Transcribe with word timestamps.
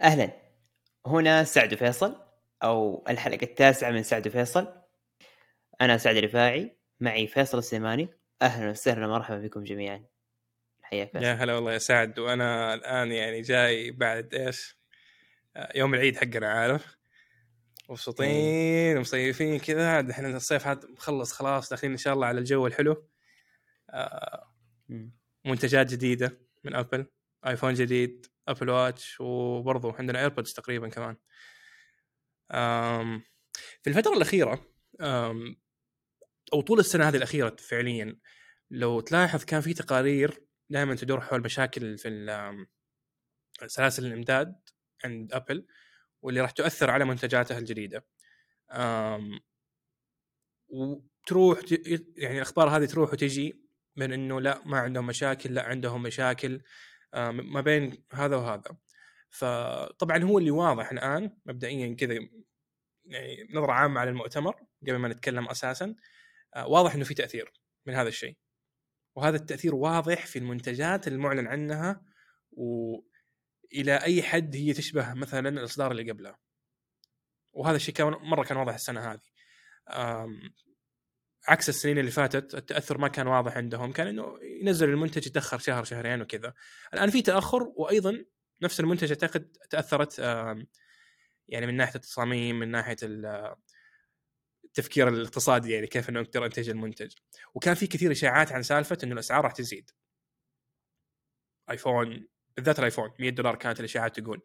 أهلا. 0.00 0.30
هنا 1.06 1.44
سعد 1.44 1.74
فيصل 1.74 2.16
أو 2.62 3.04
الحلقة 3.08 3.44
التاسعة 3.44 3.90
من 3.90 4.02
سعد 4.02 4.28
فيصل 4.28 4.82
أنا 5.80 5.98
سعد 5.98 6.16
رفاعي 6.16 6.76
معي 7.00 7.26
فيصل 7.26 7.58
السليماني. 7.58 8.08
أهلا 8.42 8.70
وسهلا 8.70 9.06
مرحبا 9.06 9.38
بكم 9.38 9.64
جميعا. 9.64 10.04
حياك 10.82 11.12
فيصل. 11.12 11.24
يا 11.24 11.32
هلا 11.32 11.54
والله 11.54 11.72
يا 11.72 11.78
سعد. 11.78 12.18
وأنا 12.18 12.74
الآن 12.74 13.12
يعني 13.12 13.40
جاي 13.40 13.90
بعد 13.90 14.34
إيش؟ 14.34 14.78
يوم 15.74 15.94
العيد 15.94 16.16
حقنا 16.16 16.52
عارف؟ 16.52 16.98
مبسوطين 17.88 18.96
ومصيفين 18.96 19.58
كذا. 19.58 20.00
دحين 20.00 20.36
الصيف 20.36 20.66
هذا 20.66 20.88
مخلص 20.88 21.32
خلاص 21.32 21.70
داخلين 21.70 21.92
إن 21.92 21.98
شاء 21.98 22.14
الله 22.14 22.26
على 22.26 22.38
الجو 22.38 22.66
الحلو. 22.66 23.08
آه،. 23.90 24.54
منتجات 25.44 25.86
جديدة 25.86 26.38
من 26.64 26.74
Apple 26.74 27.06
iPhone 27.46 27.74
جديد. 27.74 28.33
Apple 28.48 28.70
Watch 28.70 29.20
وبرضه 29.20 29.94
عندنا 29.94 30.20
AirPods 30.20 30.52
تقريبا 30.52 30.88
كمان 30.88 31.16
في 33.82 33.90
الفترة 33.90 34.12
الأخيرة 34.12 34.66
أو 36.52 36.60
طول 36.60 36.78
السنة 36.78 37.08
هذه 37.08 37.16
الأخيرة 37.16 37.56
فعليا 37.58 38.18
لو 38.70 39.00
تلاحظ 39.00 39.44
كان 39.44 39.60
في 39.60 39.74
تقارير 39.74 40.44
دائما 40.70 40.94
تدور 40.94 41.20
حول 41.20 41.40
مشاكل 41.40 41.98
في 41.98 42.08
سلاسل 43.66 44.06
الإمداد 44.06 44.60
عند 45.04 45.32
Apple 45.32 45.66
واللي 46.22 46.40
راح 46.40 46.50
تؤثر 46.50 46.90
على 46.90 47.04
منتجاتها 47.04 47.58
الجديدة. 47.58 48.06
وتروح 50.68 51.60
يعني 52.16 52.36
الأخبار 52.36 52.68
هذه 52.68 52.84
تروح 52.84 53.12
وتجي 53.12 53.64
من 53.96 54.12
إنه 54.12 54.40
لا 54.40 54.62
ما 54.66 54.78
عندهم 54.78 55.06
مشاكل 55.06 55.54
لا 55.54 55.62
عندهم 55.62 56.02
مشاكل 56.02 56.62
ما 57.30 57.60
بين 57.60 58.04
هذا 58.12 58.36
وهذا. 58.36 58.76
فطبعا 59.30 60.22
هو 60.24 60.38
اللي 60.38 60.50
واضح 60.50 60.90
الآن 60.92 61.36
مبدئيا 61.46 61.94
كذا 61.94 62.14
يعني 63.04 63.48
نظرة 63.54 63.72
عامة 63.72 64.00
على 64.00 64.10
المؤتمر 64.10 64.56
قبل 64.82 64.96
ما 64.96 65.08
نتكلم 65.08 65.48
أساسا 65.48 65.94
آه، 66.54 66.66
واضح 66.66 66.94
إنه 66.94 67.04
في 67.04 67.14
تأثير 67.14 67.52
من 67.86 67.94
هذا 67.94 68.08
الشيء. 68.08 68.36
وهذا 69.16 69.36
التأثير 69.36 69.74
واضح 69.74 70.26
في 70.26 70.38
المنتجات 70.38 71.08
المعلن 71.08 71.46
عنها 71.46 72.02
وإلى 72.52 73.96
أي 74.02 74.22
حد 74.22 74.56
هي 74.56 74.72
تشبه 74.72 75.14
مثلا 75.14 75.48
الإصدار 75.48 75.90
اللي 75.90 76.10
قبله 76.10 76.36
وهذا 77.52 77.76
الشيء 77.76 77.94
كان 77.94 78.06
مرة 78.06 78.44
كان 78.44 78.56
واضح 78.56 78.74
السنة 78.74 79.12
هذه 79.12 79.20
عكس 81.48 81.68
السنين 81.68 81.98
اللي 81.98 82.10
فاتت 82.10 82.54
التأثر 82.54 82.98
ما 82.98 83.08
كان 83.08 83.26
واضح 83.26 83.56
عندهم 83.56 83.92
كان 83.92 84.06
إنه 84.06 84.38
ينزل 84.42 84.88
المنتج 84.88 85.26
يتأخر 85.26 85.58
شهر 85.58 85.84
شهرين 85.84 86.22
وكذا. 86.22 86.54
الآن 86.94 87.10
في 87.10 87.22
تأخر 87.22 87.62
وأيضا 87.76 88.24
نفس 88.62 88.80
المنتج 88.80 89.08
أعتقد 89.08 89.52
تأثرت 89.70 90.18
يعني 91.48 91.66
من 91.66 91.76
ناحية 91.76 91.94
التصاميم 91.94 92.58
من 92.58 92.70
ناحية 92.70 92.96
ال- 93.02 93.54
التفكير 94.64 95.08
الاقتصادي 95.08 95.72
يعني 95.72 95.86
كيف 95.86 96.08
إنه 96.08 96.20
أقدر 96.20 96.44
انتج 96.46 96.70
المنتج. 96.70 97.12
وكان 97.54 97.74
في 97.74 97.86
كثير 97.86 98.12
إشاعات 98.12 98.52
عن 98.52 98.62
سالفة 98.62 98.98
إنه 99.04 99.12
الأسعار 99.12 99.44
راح 99.44 99.52
تزيد. 99.52 99.90
آيفون 101.70 102.28
بالذات 102.56 102.78
ال 102.78 102.83
iPhone 102.83 103.10
100 103.18 103.30
دولار 103.30 103.54
كانت 103.56 103.80
الإشاعات 103.80 104.20
تقول. 104.20 104.42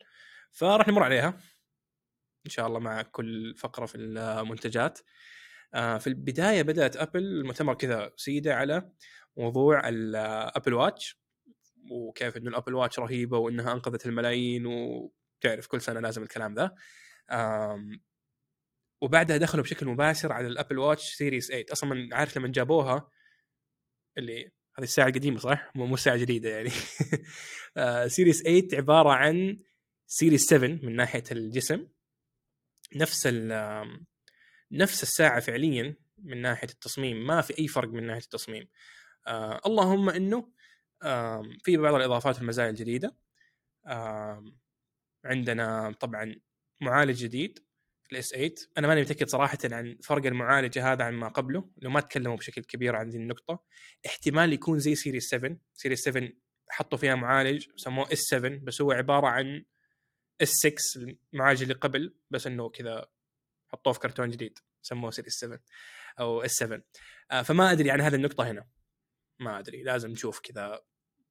فراح 0.51 0.87
نمر 0.87 1.03
عليها 1.03 1.27
إن 2.45 2.51
شاء 2.51 2.67
الله 2.67 2.79
مع 2.79 3.01
كل 3.01 3.55
فقرة 3.55 3.85
في 3.85 3.97
المنتجات. 3.97 4.99
في 5.73 6.07
البداية 6.07 6.61
بدأت 6.61 6.97
Apple 6.97 7.19
المؤتمر 7.19 7.73
كذا 7.73 8.11
سيدة 8.15 8.55
على 8.55 8.89
موضوع 9.37 9.89
ال 9.89 10.03
Apple 10.03 10.73
Watch 10.73 11.19
وكيف 11.91 12.37
إنه 12.37 12.49
ال 12.49 12.53
Apple 12.53 12.75
Watch 12.75 12.99
رهيبة 12.99 13.37
وإنها 13.37 13.73
أنقذت 13.73 14.05
الملايين 14.05 14.65
وتعرف 14.65 15.67
كل 15.67 15.81
سنة 15.81 15.99
لازم 15.99 16.23
الكلام 16.23 16.55
ذا. 16.55 16.75
وبعدها 19.01 19.37
دخلوا 19.37 19.63
بشكل 19.63 19.85
مباشر 19.85 20.31
على 20.31 20.47
ال 20.47 20.52
Apple 20.52 20.77
Watch 20.77 21.13
Series 21.13 21.47
8 21.47 21.65
أصلا 21.71 22.09
عارف 22.11 22.37
لما 22.37 22.47
جابوها 22.47 23.09
اللي 24.17 24.51
هذه 24.77 24.83
الساعة 24.83 25.07
القديمة 25.07 25.39
صح؟ 25.39 25.71
مو 25.75 25.93
الساعة 25.93 26.15
الجديدة 26.15 26.49
يعني. 26.49 26.69
آه، 27.77 28.07
Series 28.07 28.43
8 28.43 28.67
عبارة 28.73 29.09
عن 29.09 29.59
Series 30.07 30.45
7 30.45 30.67
من 30.67 30.95
ناحية 30.95 31.23
الجسم. 31.31 31.87
نفس 32.95 33.27
نفس 34.71 35.03
الساعة 35.03 35.39
فعليا 35.39 35.95
من 36.17 36.41
ناحية 36.41 36.67
التصميم 36.69 37.27
ما 37.27 37.41
في 37.41 37.59
أي 37.59 37.67
فرق 37.67 37.89
من 37.89 38.07
ناحية 38.07 38.21
التصميم. 38.21 38.67
آه 39.27 39.61
اللهم 39.65 40.09
إنه 40.09 40.51
آم، 41.03 41.57
في 41.63 41.77
بعض 41.77 41.93
الإضافات 41.93 42.37
والمزايا 42.37 42.69
الجديدة. 42.69 43.15
آم، 43.87 44.57
عندنا 45.25 45.91
طبعا 45.99 46.35
معالج 46.81 47.23
جديد 47.23 47.59
ال 48.11 48.20
S 48.20 48.29
8 48.29 48.53
أنا 48.77 48.87
ماني 48.87 49.01
متأكد 49.01 49.27
صراحة 49.29 49.57
عن 49.63 49.97
فرق 50.03 50.25
المعالجة 50.25 50.91
هذا 50.93 51.03
عن 51.03 51.13
ما 51.13 51.27
قبله 51.27 51.69
لو 51.77 51.89
ما 51.89 51.99
تكلموا 51.99 52.35
بشكل 52.35 52.63
كبير 52.63 52.95
عن 52.95 53.09
ذي 53.09 53.17
النقطة. 53.17 53.63
احتمال 54.05 54.53
يكون 54.53 54.79
زي 54.79 54.95
Series 54.95 55.29
7 55.29 55.57
Series 55.73 55.99
7 56.03 56.29
حطوا 56.69 56.97
فيها 56.97 57.15
معالج 57.15 57.67
سموه 57.75 58.13
S 58.13 58.19
7 58.19 58.59
بس 58.63 58.81
هو 58.81 58.91
عبارة 58.91 59.27
عن 59.27 59.65
S 60.41 60.49
6 60.49 60.75
المعالج 61.33 61.61
اللي 61.61 61.73
قبل 61.73 62.15
بس 62.29 62.47
إنه 62.47 62.69
كذا 62.69 63.05
حطوه 63.69 63.93
في 63.93 63.99
كرتون 63.99 64.29
جديد 64.29 64.59
سموه 64.81 65.11
Series 65.11 65.39
7 65.39 65.59
أو 66.19 66.41
S 66.41 66.51
7 66.51 66.81
آه، 67.31 67.41
فما 67.41 67.71
أدري 67.71 67.91
عن 67.91 68.01
هذه 68.01 68.15
النقطة 68.15 68.51
هنا. 68.51 68.67
ما 69.39 69.59
أدري 69.59 69.83
لازم 69.83 70.11
نشوف 70.11 70.39
كذا 70.39 70.81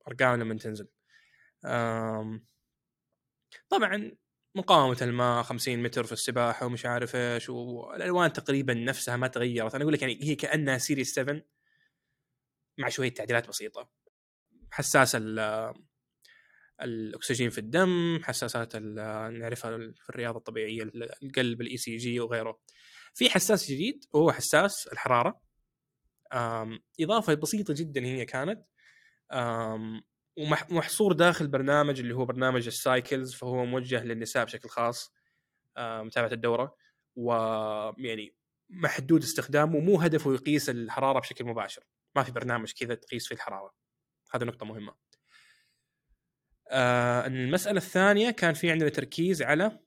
أرقام 0.08 0.40
لما 0.40 0.54
تنزل. 0.54 0.88
طبعا 3.68 4.16
مقاومة 4.54 4.98
الماء 5.02 5.42
50 5.42 5.82
متر 5.82 6.04
في 6.04 6.12
السباحة 6.12 6.66
ومش 6.66 6.86
عارف 6.86 7.16
إيش 7.16 7.48
والألوان 7.48 8.32
تقريبا 8.32 8.74
نفسها 8.74 9.16
ما 9.16 9.26
تغيرت. 9.26 9.74
أنا 9.74 9.82
أقول 9.84 9.94
لك 9.94 10.02
يعني 10.02 10.18
هي 10.22 10.34
كأنها 10.34 10.78
Series 10.78 11.14
7 11.14 11.42
مع 12.78 12.88
شوية 12.88 13.14
تعديلات 13.14 13.48
بسيطة. 13.48 13.90
حساس 14.70 15.16
الأكسجين 16.82 17.50
في 17.50 17.58
الدم 17.58 18.20
حساسات 18.24 18.76
نعرفها 18.76 19.78
في 19.78 20.10
الرياضة 20.10 20.38
الطبيعية 20.38 20.82
القلب 21.22 21.60
ال 21.60 21.76
ECG 21.76 22.20
وغيره. 22.20 22.60
في 23.14 23.30
حساس 23.30 23.70
جديد 23.70 24.04
وهو 24.12 24.32
حساس 24.32 24.88
الحرارة. 24.92 25.40
آم، 26.32 26.80
إضافة 27.00 27.34
بسيطة 27.34 27.74
جدا 27.76 28.04
هي 28.04 28.24
كانت 28.24 28.64
ومحصور 30.36 31.12
داخل 31.12 31.48
برنامج 31.48 32.00
اللي 32.00 32.14
هو 32.14 32.24
برنامج 32.24 32.66
ال 32.66 32.76
cycles 32.76 33.34
فهو 33.34 33.64
موجه 33.64 34.04
للنساء 34.04 34.44
بشكل 34.44 34.68
خاص 34.68 35.12
متابعة 35.78 36.32
الدورة. 36.32 36.76
ويعني 37.16 38.34
محدود 38.70 39.22
استخدامه 39.22 39.80
مو 39.80 40.00
هدفه 40.00 40.34
يقيس 40.34 40.70
الحرارة 40.70 41.20
بشكل 41.20 41.44
مباشر. 41.44 41.82
ما 42.16 42.22
في 42.22 42.32
برنامج 42.32 42.72
كذا 42.72 42.94
تقيس 42.94 43.28
فيه 43.28 43.34
الحرارة. 43.34 43.74
هذه 44.34 44.44
نقطة 44.44 44.66
مهمة. 44.66 45.07
آه، 46.70 47.26
المسألة 47.26 47.76
الثانية 47.78 48.30
كان 48.30 48.54
في 48.54 48.70
عندنا 48.70 48.88
تركيز 48.88 49.42
على 49.42 49.78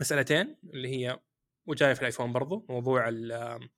مسألتين 0.00 0.56
اللي 0.74 0.88
هي 0.88 1.20
وجاية 1.66 1.94
في 1.94 2.00
الآيفون 2.00 2.32
برضو 2.32 2.66
موضوع 2.68 3.08
ال- 3.08 3.68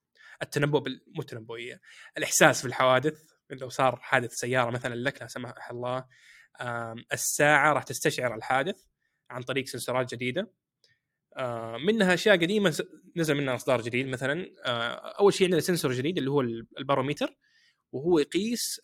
التنبؤ 0.43 0.79
بال... 0.79 1.03
مو 1.15 1.21
التنبؤيه 1.23 1.81
الاحساس 2.19 2.63
بالحوادث 2.63 3.23
لو 3.51 3.69
صار 3.69 3.97
حادث 3.97 4.33
سيارة 4.33 4.71
مثلا 4.71 4.95
لك 4.95 5.23
لا 5.23 5.29
سمح 5.29 5.71
الله 5.71 6.07
الساعة 7.13 7.73
راح 7.73 7.83
تستشعر 7.83 8.35
الحادث 8.35 8.85
عن 9.31 9.43
طريق 9.43 9.67
سنسورات 9.67 10.15
جديدة. 10.15 10.53
آه، 11.37 11.77
منها 11.77 12.15
أشياء 12.15 12.37
قديمة 12.37 12.85
نزل 13.17 13.35
منها 13.35 13.55
أصدار 13.55 13.81
جديد 13.81 14.07
مثلا. 14.07 14.47
آه، 14.65 14.95
أول 15.19 15.35
شيء 15.35 15.47
عندنا 15.47 15.61
sensor 15.61 15.93
جديد 15.93 16.19
اللي 16.19 16.31
هو 16.31 16.41
ال- 16.41 16.67
ال 16.79 16.84
barometer 16.84 17.37
وهو 17.93 18.19
يقيس 18.19 18.81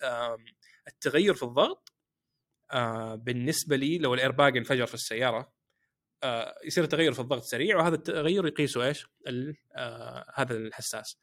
التغير 0.89 1.35
في 1.35 1.43
الضغط 1.43 1.93
آه، 2.73 3.15
بالنسبة 3.15 3.77
لي 3.77 3.99
لو 3.99 4.15
الايرباج 4.15 4.57
انفجر 4.57 4.87
في 4.87 4.95
السيارة 4.95 5.53
آه، 6.23 6.55
يصير 6.65 6.85
تغير 6.85 7.13
في 7.13 7.21
الضغط 7.21 7.43
سريع 7.43 7.77
وهذا 7.77 7.95
التغير 7.95 8.47
يقيسه 8.47 8.85
إيش؟ 8.87 9.07
آه، 9.77 10.33
هذا 10.35 10.57
الحساس. 10.57 11.19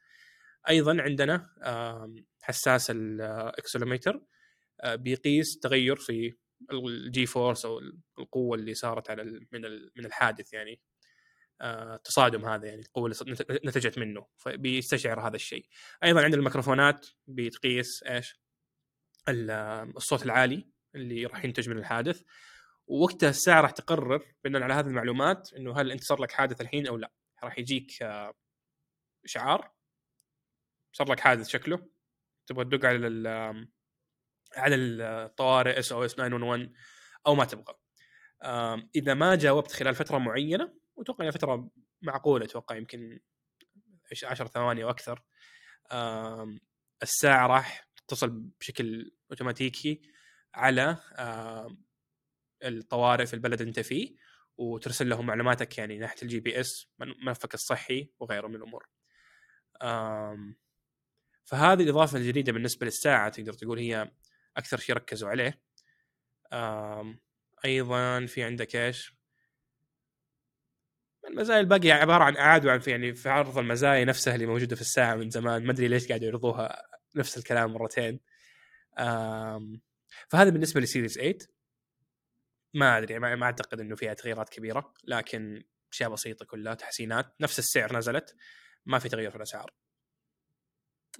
أيضا 0.70 1.02
عندنا 1.02 1.50
آم، 1.64 2.26
حساس 2.42 2.90
ال 2.90 2.99
accelerometer 2.99 4.20
بيقيس 4.84 5.58
تغير 5.58 5.96
في 5.96 6.34
ال 6.72 7.26
G-force 7.26 7.64
أو 7.64 7.80
القوة 8.18 8.56
اللي 8.58 8.74
صارت 8.74 9.10
على 9.10 9.24
من 9.24 9.60
من 9.96 10.06
الحادث 10.06 10.52
يعني 10.52 10.80
آه، 11.60 11.94
التصادم 11.94 12.44
هذا 12.44 12.66
يعني 12.66 12.80
القوة 12.80 13.06
اللي 13.22 13.36
نتجت 13.64 13.98
منه 13.98 14.26
فبيستشعر 14.36 15.28
هذا 15.28 15.36
الشيء. 15.36 15.66
أيضا 16.04 16.22
عندنا 16.22 16.38
الميكروفونات 16.38 17.06
بتقيس 17.26 18.02
إيش؟ 18.02 18.40
ال- 19.28 19.50
الصوت 19.96 20.24
العالي 20.26 20.68
اللي 20.94 21.26
راح 21.26 21.44
ينتج 21.44 21.68
من 21.70 21.78
الحادث. 21.78 22.22
ووقتها 22.86 23.28
الساعة 23.30 23.60
راح 23.60 23.70
تقرر 23.70 24.34
بناء 24.44 24.62
على 24.62 24.74
هذه 24.74 24.86
المعلومات 24.86 25.52
إنه 25.52 25.80
هل 25.80 25.92
أنت 25.92 26.04
صار 26.04 26.20
لك 26.22 26.32
حادث 26.32 26.60
الحين 26.60 26.86
أو 26.86 26.96
لا. 26.96 27.12
راح 27.44 27.58
يجيك 27.58 28.02
آه، 28.02 28.34
إشعار. 29.24 29.70
صار 30.92 31.12
لك 31.12 31.20
حادث 31.20 31.48
شكله. 31.48 31.88
تبغى 32.46 32.64
تدق 32.64 32.84
على 32.88 33.06
ال- 33.06 33.68
على 34.56 34.74
الطوارئ 34.76 35.78
SOS 35.78 36.14
911 36.14 36.70
أو 37.26 37.34
ما 37.34 37.44
تبغى. 37.44 37.74
إذا 38.96 39.14
ما 39.14 39.34
جاوبت 39.34 39.72
خلال 39.72 39.94
فترة 39.94 40.18
معينة 40.18 40.74
وأتوقع 40.96 41.20
إنها 41.24 41.32
فترة 41.32 41.70
معقولة 42.02 42.44
أتوقع 42.44 42.76
يمكن 42.76 43.20
10 44.24 44.46
ثواني 44.46 44.84
أو 44.84 44.90
أكثر 44.90 45.22
الساعة 47.02 47.46
راح 47.46 47.88
تتصل 47.96 48.30
بشكل 48.60 49.12
أوتوماتيكي. 49.30 50.02
على 50.54 50.96
آم، 51.18 51.84
الطوارئ 52.64 53.26
في 53.26 53.34
البلد 53.34 53.60
اللي 53.60 53.68
أنت 53.68 53.80
فيه 53.80 54.16
وترسل 54.56 55.08
لهم 55.08 55.26
معلوماتك 55.26 55.78
يعني 55.78 55.98
ناحية 55.98 56.22
ال 56.22 56.40
GPS 56.40 56.88
ملفك 56.98 57.54
الصحي 57.54 58.10
وغيره 58.20 58.46
من 58.46 58.56
الأمور. 58.56 58.88
فهذه 61.44 61.82
الإضافة 61.82 62.18
الجديدة 62.18 62.52
بالنسبة 62.52 62.86
للساعة 62.86 63.28
تقدر 63.28 63.52
تقول 63.52 63.78
هي 63.78 64.10
أكثر 64.56 64.76
شيء 64.78 64.94
ركزوا 64.94 65.28
عليه. 65.28 65.60
أيضا 67.64 68.26
في 68.26 68.42
عندك 68.42 68.76
إيش؟ 68.76 69.14
المزايا 71.28 71.60
الباقية 71.60 71.92
عبارة 71.92 72.24
عن 72.24 72.36
اعادوا 72.36 72.72
عن 72.72 72.78
في 72.78 72.90
يعني 72.90 73.14
في 73.14 73.28
عرض 73.28 73.58
المزايا 73.58 74.04
نفسها 74.04 74.34
اللي 74.34 74.46
موجودة 74.46 74.76
في 74.76 74.82
الساعة 74.82 75.14
من 75.14 75.30
زمان 75.30 75.64
ما 75.66 75.72
أدري 75.72 75.88
ليش 75.88 76.08
قاعدوا 76.08 76.26
يعرضوها 76.26 76.82
نفس 77.16 77.38
الكلام 77.38 77.72
مرتين. 77.72 78.20
فهذا 80.28 80.50
بالنسبة 80.50 80.80
لسيريس 80.80 81.14
8 81.14 81.38
ما 82.74 82.98
أدري 82.98 83.18
ما 83.18 83.46
أعتقد 83.46 83.80
إنه 83.80 83.96
فيها 83.96 84.14
تغييرات 84.14 84.48
كبيرة 84.48 84.94
لكن 85.04 85.64
أشياء 85.92 86.10
بسيطة 86.10 86.44
كلها 86.44 86.74
تحسينات. 86.74 87.34
نفس 87.40 87.58
السعر 87.58 87.96
نزلت 87.96 88.36
ما 88.86 88.98
في 88.98 89.08
تغيير 89.08 89.30
في 89.30 89.36
الأسعار. 89.36 89.74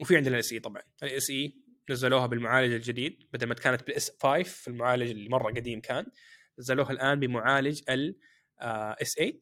وفي 0.00 0.16
عندنا 0.16 0.34
ال 0.34 0.52
SE 0.52 0.58
طبعا. 0.58 0.82
ال 1.02 1.30
SE 1.30 1.64
نزلوها 1.90 2.26
بالمعالج 2.26 2.72
الجديد 2.72 3.28
بدل 3.32 3.46
ما 3.46 3.54
كانت 3.54 3.86
بال 3.86 4.10
S5 4.22 4.42
في 4.42 4.68
المعالج 4.68 5.10
اللي 5.10 5.28
مرة 5.28 5.52
قديم 5.52 5.80
كان 5.80 6.06
نزلوها 6.58 6.90
الآن 6.90 7.20
بمعالج 7.20 7.82
ال 7.90 8.18
S8 8.60 9.40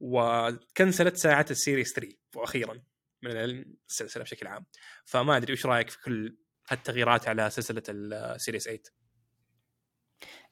وكنسلت 0.00 1.16
ساعة 1.16 1.46
ال 1.50 1.56
Series 1.56 1.92
3 1.92 2.16
وأخيرا 2.34 2.82
من 3.22 3.30
السلسلة 3.30 4.22
بشكل 4.22 4.46
عام. 4.46 4.66
فما 5.04 5.36
أدري 5.36 5.52
وش 5.52 5.66
رأيك 5.66 5.90
في 5.90 6.02
كل 6.02 6.36
هالتغييرات 6.68 7.28
على 7.28 7.50
سلسلة 7.50 7.82
ال 7.88 7.99
Series 7.99 8.64
8 8.64 8.82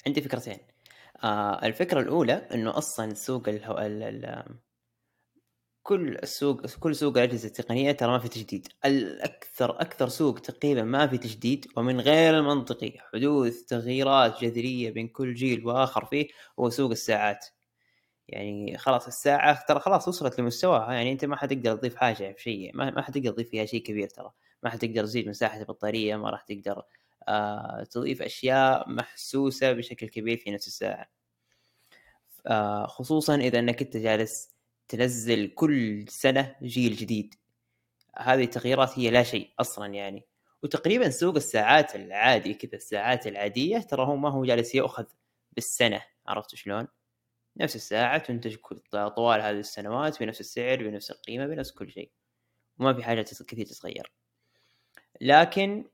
عندي 0.06 0.20
فكرتين. 0.22 0.58
آه 1.24 1.66
الفكرة 1.66 2.00
الأولى 2.00 2.32
إنه 2.32 2.78
أصلا 2.78 3.14
سوق 3.14 3.48
الهو... 3.48 3.78
ال... 3.78 4.02
ال... 4.02 4.44
كل 5.82 6.18
السوق 6.22 6.66
كل 6.66 6.96
سوق 6.96 7.16
الأجهزة 7.18 7.48
التقنية 7.48 7.92
ترى 7.92 8.10
ما 8.10 8.18
في 8.18 8.28
تجديد. 8.28 8.68
الأكثر 8.84 9.80
أكثر 9.80 10.08
سوق 10.08 10.38
تقريبا 10.38 10.82
ما 10.82 11.06
في 11.06 11.18
تجديد 11.18 11.66
ومن 11.76 12.00
غير 12.00 12.38
المنطقي. 12.38 12.92
حدوث 13.12 13.62
تغييرات 13.64 14.44
جذرية 14.44 14.90
بين 14.90 15.08
كل 15.08 15.34
جيل 15.34 15.66
وآخر 15.66 16.04
فيه 16.04 16.28
هو 16.60 16.70
سوق 16.70 16.90
الساعات. 16.90 17.46
يعني 18.28 18.78
خلاص 18.78 19.06
الساعة 19.06 19.64
ترى 19.68 19.80
خلاص 19.80 20.08
وصلت 20.08 20.40
لمستواها. 20.40 20.92
يعني 20.92 21.12
أنت 21.12 21.24
ما 21.24 21.36
حتقدر 21.36 21.76
تضيف 21.76 21.96
حاجة 21.96 22.32
في 22.32 22.42
شيء 22.42 22.70
ما, 22.76 22.90
ما 22.90 23.02
حتقدر 23.02 23.30
تضيف 23.30 23.50
فيها 23.50 23.64
شيء 23.66 23.82
كبير 23.82 24.08
ترى. 24.08 24.30
ما 24.64 24.70
حتقدر 24.70 25.04
تزيد 25.04 25.28
مساحة 25.28 25.60
البطارية 25.60 26.16
ما 26.16 26.30
راح 26.30 26.42
تقدر 26.42 26.82
آه 27.28 27.84
تضيف 27.90 28.22
أشياء 28.22 28.90
محسوسة 28.90 29.72
بشكل 29.72 30.08
كبير 30.08 30.36
في 30.36 30.50
نفس 30.50 30.66
الساعة. 30.66 31.10
آه 32.46 32.86
خصوصا 32.86 33.36
إذا 33.36 33.58
إنك 33.58 33.82
أنت 33.82 33.96
جالس 33.96 34.54
تنزل 34.88 35.48
كل 35.48 36.04
سنة 36.08 36.56
جيل 36.62 36.96
جديد. 36.96 37.34
هذه 38.18 38.44
التغييرات 38.44 38.98
هي 38.98 39.10
لا 39.10 39.22
شيء 39.22 39.50
أصلا 39.60 39.94
يعني. 39.94 40.26
وتقريبا 40.62 41.10
سوق 41.10 41.36
الساعات 41.36 41.96
العادي 41.96 42.54
كذا 42.54 42.74
الساعات 42.74 43.26
العادية 43.26 43.78
ترى 43.78 44.06
هو 44.06 44.16
ما 44.16 44.30
هو 44.30 44.44
جالس 44.44 44.74
يأخذ 44.74 45.04
بالسنة 45.52 46.02
عرفت 46.26 46.54
شلون؟ 46.54 46.88
نفس 47.56 47.76
الساعة 47.76 48.18
تنتج 48.18 48.56
طوال 49.16 49.40
هذه 49.40 49.58
السنوات 49.58 50.20
بنفس 50.22 50.40
السعر 50.40 50.76
بنفس 50.76 51.10
القيمة 51.10 51.46
بنفس 51.46 51.72
كل 51.72 51.90
شيء. 51.90 52.10
وما 52.78 52.94
في 52.94 53.02
حاجة 53.02 53.22
كثير 53.22 53.66
تتغير. 53.66 54.12
لكن 55.20 55.84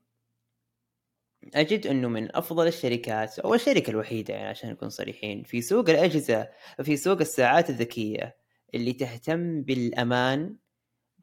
أجد 1.55 1.87
أنه 1.87 2.07
من 2.07 2.35
أفضل 2.35 2.67
الشركات 2.67 3.39
أو 3.39 3.53
الشركة 3.53 3.89
الوحيدة 3.91 4.33
يعني 4.33 4.47
عشان 4.47 4.69
نكون 4.69 4.89
صريحين 4.89 5.43
في 5.43 5.61
سوق 5.61 5.89
الأجهزة 5.89 6.49
في 6.83 6.97
سوق 6.97 7.19
الساعات 7.21 7.69
الذكية 7.69 8.37
اللي 8.75 8.93
تهتم 8.93 9.61
بالأمان 9.61 10.55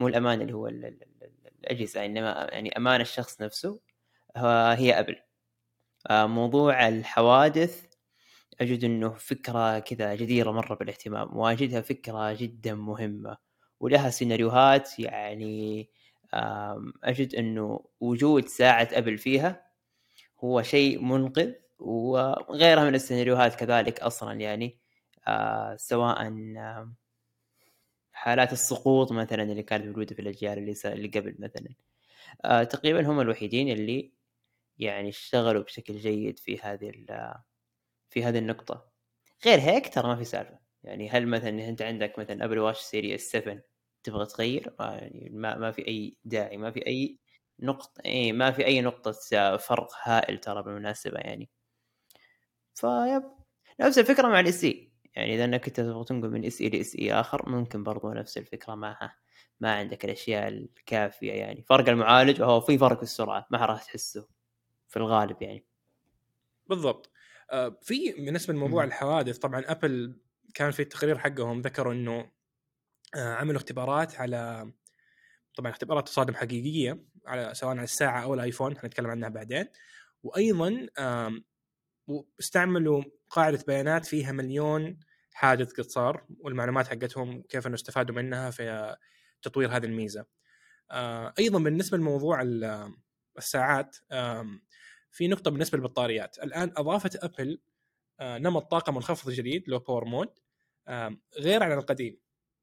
مو 0.00 0.08
الأمان 0.08 0.40
اللي 0.42 0.52
هو 0.52 0.68
الأجهزة 0.68 2.04
إنما 2.04 2.48
يعني 2.52 2.76
أمان 2.76 3.00
الشخص 3.00 3.42
نفسه 3.42 3.80
هي 4.76 4.98
أبل. 5.00 5.16
آه، 6.10 6.26
موضوع 6.26 6.88
الحوادث 6.88 7.86
أجد 8.60 8.84
أنه 8.84 9.10
فكرة 9.10 9.78
كذا 9.78 10.14
جديرة 10.14 10.50
مرة 10.52 10.74
بالاهتمام 10.74 11.36
واجدها 11.36 11.80
فكرة 11.80 12.32
جدا 12.34 12.74
مهمة 12.74 13.38
ولها 13.80 14.10
سيناريوهات 14.10 14.98
يعني 14.98 15.90
أجد 17.04 17.34
أنه 17.34 17.84
وجود 18.00 18.46
ساعة 18.46 18.88
أبل 18.92 19.18
فيها 19.18 19.68
هو 20.44 20.62
شيء 20.62 21.02
منقذ 21.02 21.52
وغيرها 21.78 22.84
من 22.84 22.94
السيناريوهات 22.94 23.54
كذلك 23.54 24.00
أصلا 24.00 24.32
يعني 24.40 24.78
آه 25.28 25.76
سواء 25.76 26.32
حالات 28.12 28.52
السقوط 28.52 29.12
مثلا 29.12 29.42
اللي 29.42 29.62
كانت 29.62 29.86
موجودة 29.86 30.14
في 30.14 30.22
الأجيال 30.22 30.58
اللي 30.58 30.74
اللي 30.84 31.08
قبل 31.08 31.36
مثلا. 31.38 31.74
آه 32.44 32.64
تقريبا 32.64 33.06
هم 33.06 33.20
الوحيدين 33.20 33.68
اللي 33.68 34.12
يعني 34.78 35.08
اشتغلوا 35.08 35.62
بشكل 35.62 35.96
جيد 35.96 36.38
في 36.38 36.58
هذه 36.58 36.92
في 38.10 38.24
هذه 38.24 38.38
النقطة. 38.38 38.88
غير 39.46 39.60
هيك 39.60 39.94
ترى 39.94 40.08
ما 40.08 40.16
في 40.16 40.24
سالفة. 40.24 40.58
يعني 40.84 41.10
هل 41.10 41.26
مثلا 41.28 41.68
أنت 41.68 41.82
عندك 41.82 42.18
مثلا 42.18 42.44
أبل 42.44 42.58
Watch 42.58 42.78
Series 42.80 43.30
7 43.30 43.62
تبغى 44.08 44.26
تغير؟ 44.26 44.74
ما 44.80 44.86
يعني 44.86 45.30
ما, 45.32 45.56
ما 45.56 45.70
في 45.70 45.88
أي 45.88 46.16
داعي 46.24 46.56
ما 46.56 46.70
في 46.70 46.86
أي 46.86 47.18
نقطة 47.60 48.02
اي 48.06 48.32
ما 48.32 48.50
في 48.50 48.66
أي 48.66 48.80
نقطة 48.80 49.12
فرق 49.56 49.88
هائل 50.02 50.38
ترى 50.38 50.62
بالمناسبة 50.62 51.18
يعني. 51.18 51.50
فيب 52.74 53.22
نفس 53.80 53.98
الفكرة 53.98 54.28
مع 54.28 54.40
ال 54.40 54.64
SE. 54.64 54.92
يعني 55.16 55.34
إذا 55.34 55.44
إنك 55.44 55.68
تبغى 55.68 56.04
تنقل 56.04 56.30
من 56.30 56.44
SE 56.44 56.60
ل 56.60 56.68
SE 56.68 57.12
آخر 57.12 57.48
ممكن 57.48 57.82
برضو 57.82 58.12
نفس 58.12 58.38
الفكرة 58.38 58.74
معها. 58.74 59.16
ما 59.60 59.74
عندك 59.74 60.04
الأشياء 60.04 60.48
الكافية 60.48 61.32
يعني. 61.32 61.62
فرق 61.62 61.88
المعالج 61.88 62.42
وهو 62.42 62.60
في 62.60 62.78
فرق 62.78 62.96
في 62.96 63.02
السرعة 63.02 63.46
ما 63.50 63.66
راح 63.66 63.84
تحسه 63.84 64.28
في 64.88 64.96
الغالب 64.96 65.42
يعني. 65.42 65.66
بالضبط. 66.66 67.10
آه 67.50 67.78
في 67.82 68.12
بالنسبة 68.12 68.54
لموضوع 68.54 68.84
الحوادث 68.84 69.38
طبعا 69.38 69.62
ابل 69.66 70.20
كان 70.54 70.70
في 70.70 70.82
التقرير 70.82 71.18
حقهم 71.18 71.60
ذكروا 71.60 71.92
إنه 71.92 72.18
آه 72.20 72.37
عملوا 73.14 73.56
اختبارات 73.56 74.20
على 74.20 74.72
طبعا 75.54 75.70
اختبارات 75.70 76.08
تصادم 76.08 76.34
حقيقية 76.34 77.04
على 77.26 77.54
سواء 77.54 77.70
على 77.70 77.84
الساعة 77.84 78.22
أو 78.22 78.34
الآيفون 78.34 78.78
حنتكلم 78.78 79.10
عنها 79.10 79.28
بعدين 79.28 79.64
وأيضا 80.22 80.86
استعملوا 82.40 83.02
قاعدة 83.30 83.64
بيانات 83.66 84.06
فيها 84.06 84.32
مليون 84.32 84.98
حادث 85.32 85.72
قد 85.72 85.84
صار 85.84 86.26
والمعلومات 86.40 86.88
حقتهم 86.88 87.42
كيف 87.42 87.66
إنه 87.66 87.74
استفادوا 87.74 88.14
منها 88.14 88.50
في 88.50 88.96
تطوير 89.42 89.76
هذه 89.76 89.84
الميزة. 89.84 90.26
آه، 90.90 91.34
أيضا 91.38 91.58
بالنسبة 91.58 91.96
لموضوع 91.98 92.42
الساعات 93.38 93.96
في 95.10 95.28
نقطة 95.28 95.50
بالنسبة 95.50 95.78
للبطاريات، 95.78 96.38
الآن 96.38 96.72
أضافت 96.76 97.24
أبل 97.24 97.60
آه، 98.20 98.38
نمط 98.38 98.70
طاقه 98.70 98.92
منخفض 98.92 99.30
جديد 99.30 99.68
low 99.68 99.78
power 99.78 100.04
mode 100.04 100.28
غير 101.38 101.62
عن 101.62 101.72
القديم. 101.72 102.18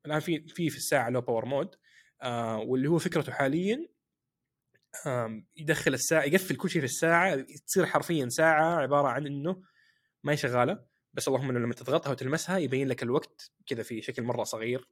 الآن 0.06 0.20
في 0.20 0.48
في 0.48 0.70
في 0.70 0.78
الساعة 0.78 1.10
لو 1.10 1.22
باور 1.22 1.46
مود 1.46 1.76
واللي 2.68 2.90
هو 2.90 2.98
فكرته 2.98 3.32
حاليا 3.32 3.88
يدخل 5.56 5.94
الساعة 5.94 6.24
يقفل 6.24 6.56
كل 6.56 6.70
شيء 6.70 6.82
في 6.82 6.86
الساعة 6.86 7.46
تصير 7.68 7.86
حرفيا 7.86 8.30
ساعة 8.30 8.76
عبارة 8.76 9.08
عن 9.08 9.26
إنه 9.28 9.62
ما 10.24 10.32
هي 10.32 10.38
شغالة. 10.38 10.86
بس 11.14 11.28
اللهم 11.28 11.50
إنه 11.50 11.60
لما 11.60 11.74
تضغطها 11.74 12.12
وتلمسها 12.12 12.58
يبين 12.58 12.88
لك 12.88 13.04
الوقت 13.04 13.52
كذا 13.68 13.84
في 13.84 14.02
شكل 14.02 14.24
مرة 14.24 14.44
صغير. 14.44 14.90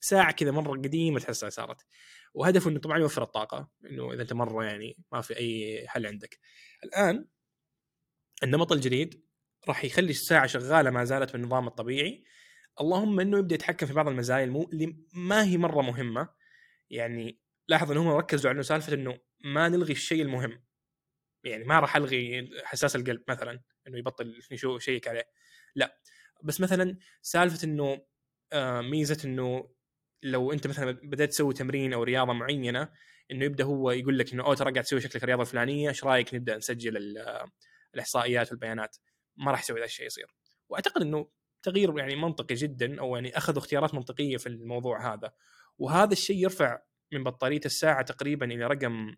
ساعة 0.00 0.32
كذا 0.32 0.50
مرة 0.50 0.72
قديمة 0.72 1.20
تحسها 1.20 1.50
صارت. 1.50 1.86
وهدفه 2.34 2.70
إنه 2.70 2.78
طبعا 2.80 2.98
يوفر 2.98 3.22
الطاقة 3.22 3.70
إنه 3.90 4.12
إذا 4.12 4.22
أنت 4.22 4.32
مرة 4.32 4.64
يعني 4.64 4.96
ما 5.12 5.20
في 5.20 5.36
أي 5.36 5.84
حل 5.88 6.06
عندك. 6.06 6.38
الآن 6.84 7.26
النمط 8.42 8.72
الجديد 8.72 9.24
راح 9.68 9.84
يخلي 9.84 10.10
الساعة 10.10 10.46
شغالة 10.46 10.90
ما 10.90 11.04
زالت 11.04 11.32
بالنظام 11.32 11.66
الطبيعي. 11.66 12.24
اللهم 12.80 13.20
إنه 13.20 13.38
يبدأ 13.38 13.54
يتحكم 13.54 13.86
في 13.86 13.92
بعض 13.92 14.08
المزايا 14.08 14.44
المو... 14.44 14.62
اللي 14.72 14.96
ما 15.14 15.44
هي 15.44 15.58
مرة 15.58 15.82
مهمة. 15.82 16.28
يعني 16.90 17.40
لاحظ 17.68 17.90
إنهم 17.90 18.08
ركزوا 18.08 18.50
على 18.50 18.62
سالفة 18.62 18.94
إنه 18.94 19.18
ما 19.44 19.68
نلغي 19.68 19.92
الشيء 19.92 20.22
المهم. 20.22 20.64
يعني 21.44 21.64
ما 21.64 21.80
راح 21.80 21.96
ألغي 21.96 22.50
حساس 22.64 22.96
القلب 22.96 23.22
مثلا 23.28 23.60
إنه 23.86 23.98
يبطل 23.98 24.40
يشيك 24.52 25.08
عليه. 25.08 25.24
لا. 25.74 26.00
بس 26.42 26.60
مثلا 26.60 26.98
سالفة 27.22 27.64
إنه 27.64 28.06
آه، 28.52 28.80
ميزة 28.80 29.28
إنه 29.28 29.70
لو 30.22 30.52
أنت 30.52 30.66
مثلا 30.66 30.92
بدأت 30.92 31.28
تسوي 31.28 31.54
تمرين 31.54 31.92
أو 31.92 32.02
رياضة 32.02 32.32
معينة 32.32 32.92
إنه 33.30 33.44
يبدأ 33.44 33.64
هو 33.64 33.90
يقول 33.90 34.18
لك 34.18 34.32
إنه 34.32 34.44
أوه 34.44 34.54
ترى 34.54 34.72
قاعد 34.72 34.84
تسوي 34.84 35.00
شكلك 35.00 35.22
الرياضه 35.22 35.42
الفلانية 35.42 35.88
إيش 35.88 36.04
رأيك 36.04 36.34
نبدأ 36.34 36.56
نسجل 36.56 37.16
الإحصائيات 37.94 38.50
والبيانات؟ 38.50 38.96
ما 39.36 39.50
راح 39.50 39.60
يسوي 39.60 39.78
ذا 39.78 39.84
الشيء 39.84 40.06
يصير. 40.06 40.34
وأعتقد 40.68 41.02
إنه 41.02 41.30
تغيير 41.62 41.98
يعني 41.98 42.16
منطقي 42.16 42.54
جدا 42.54 43.00
أو 43.00 43.16
يعني 43.16 43.36
أخذوا 43.36 43.58
اختيارات 43.58 43.94
منطقية 43.94 44.36
في 44.36 44.46
الموضوع 44.46 45.14
هذا. 45.14 45.32
وهذا 45.78 46.12
الشيء 46.12 46.36
يرفع 46.36 46.82
من 47.12 47.24
بطارية 47.24 47.60
الساعة 47.66 48.02
تقريبا 48.02 48.46
إلى 48.46 48.66
رقم 48.66 49.16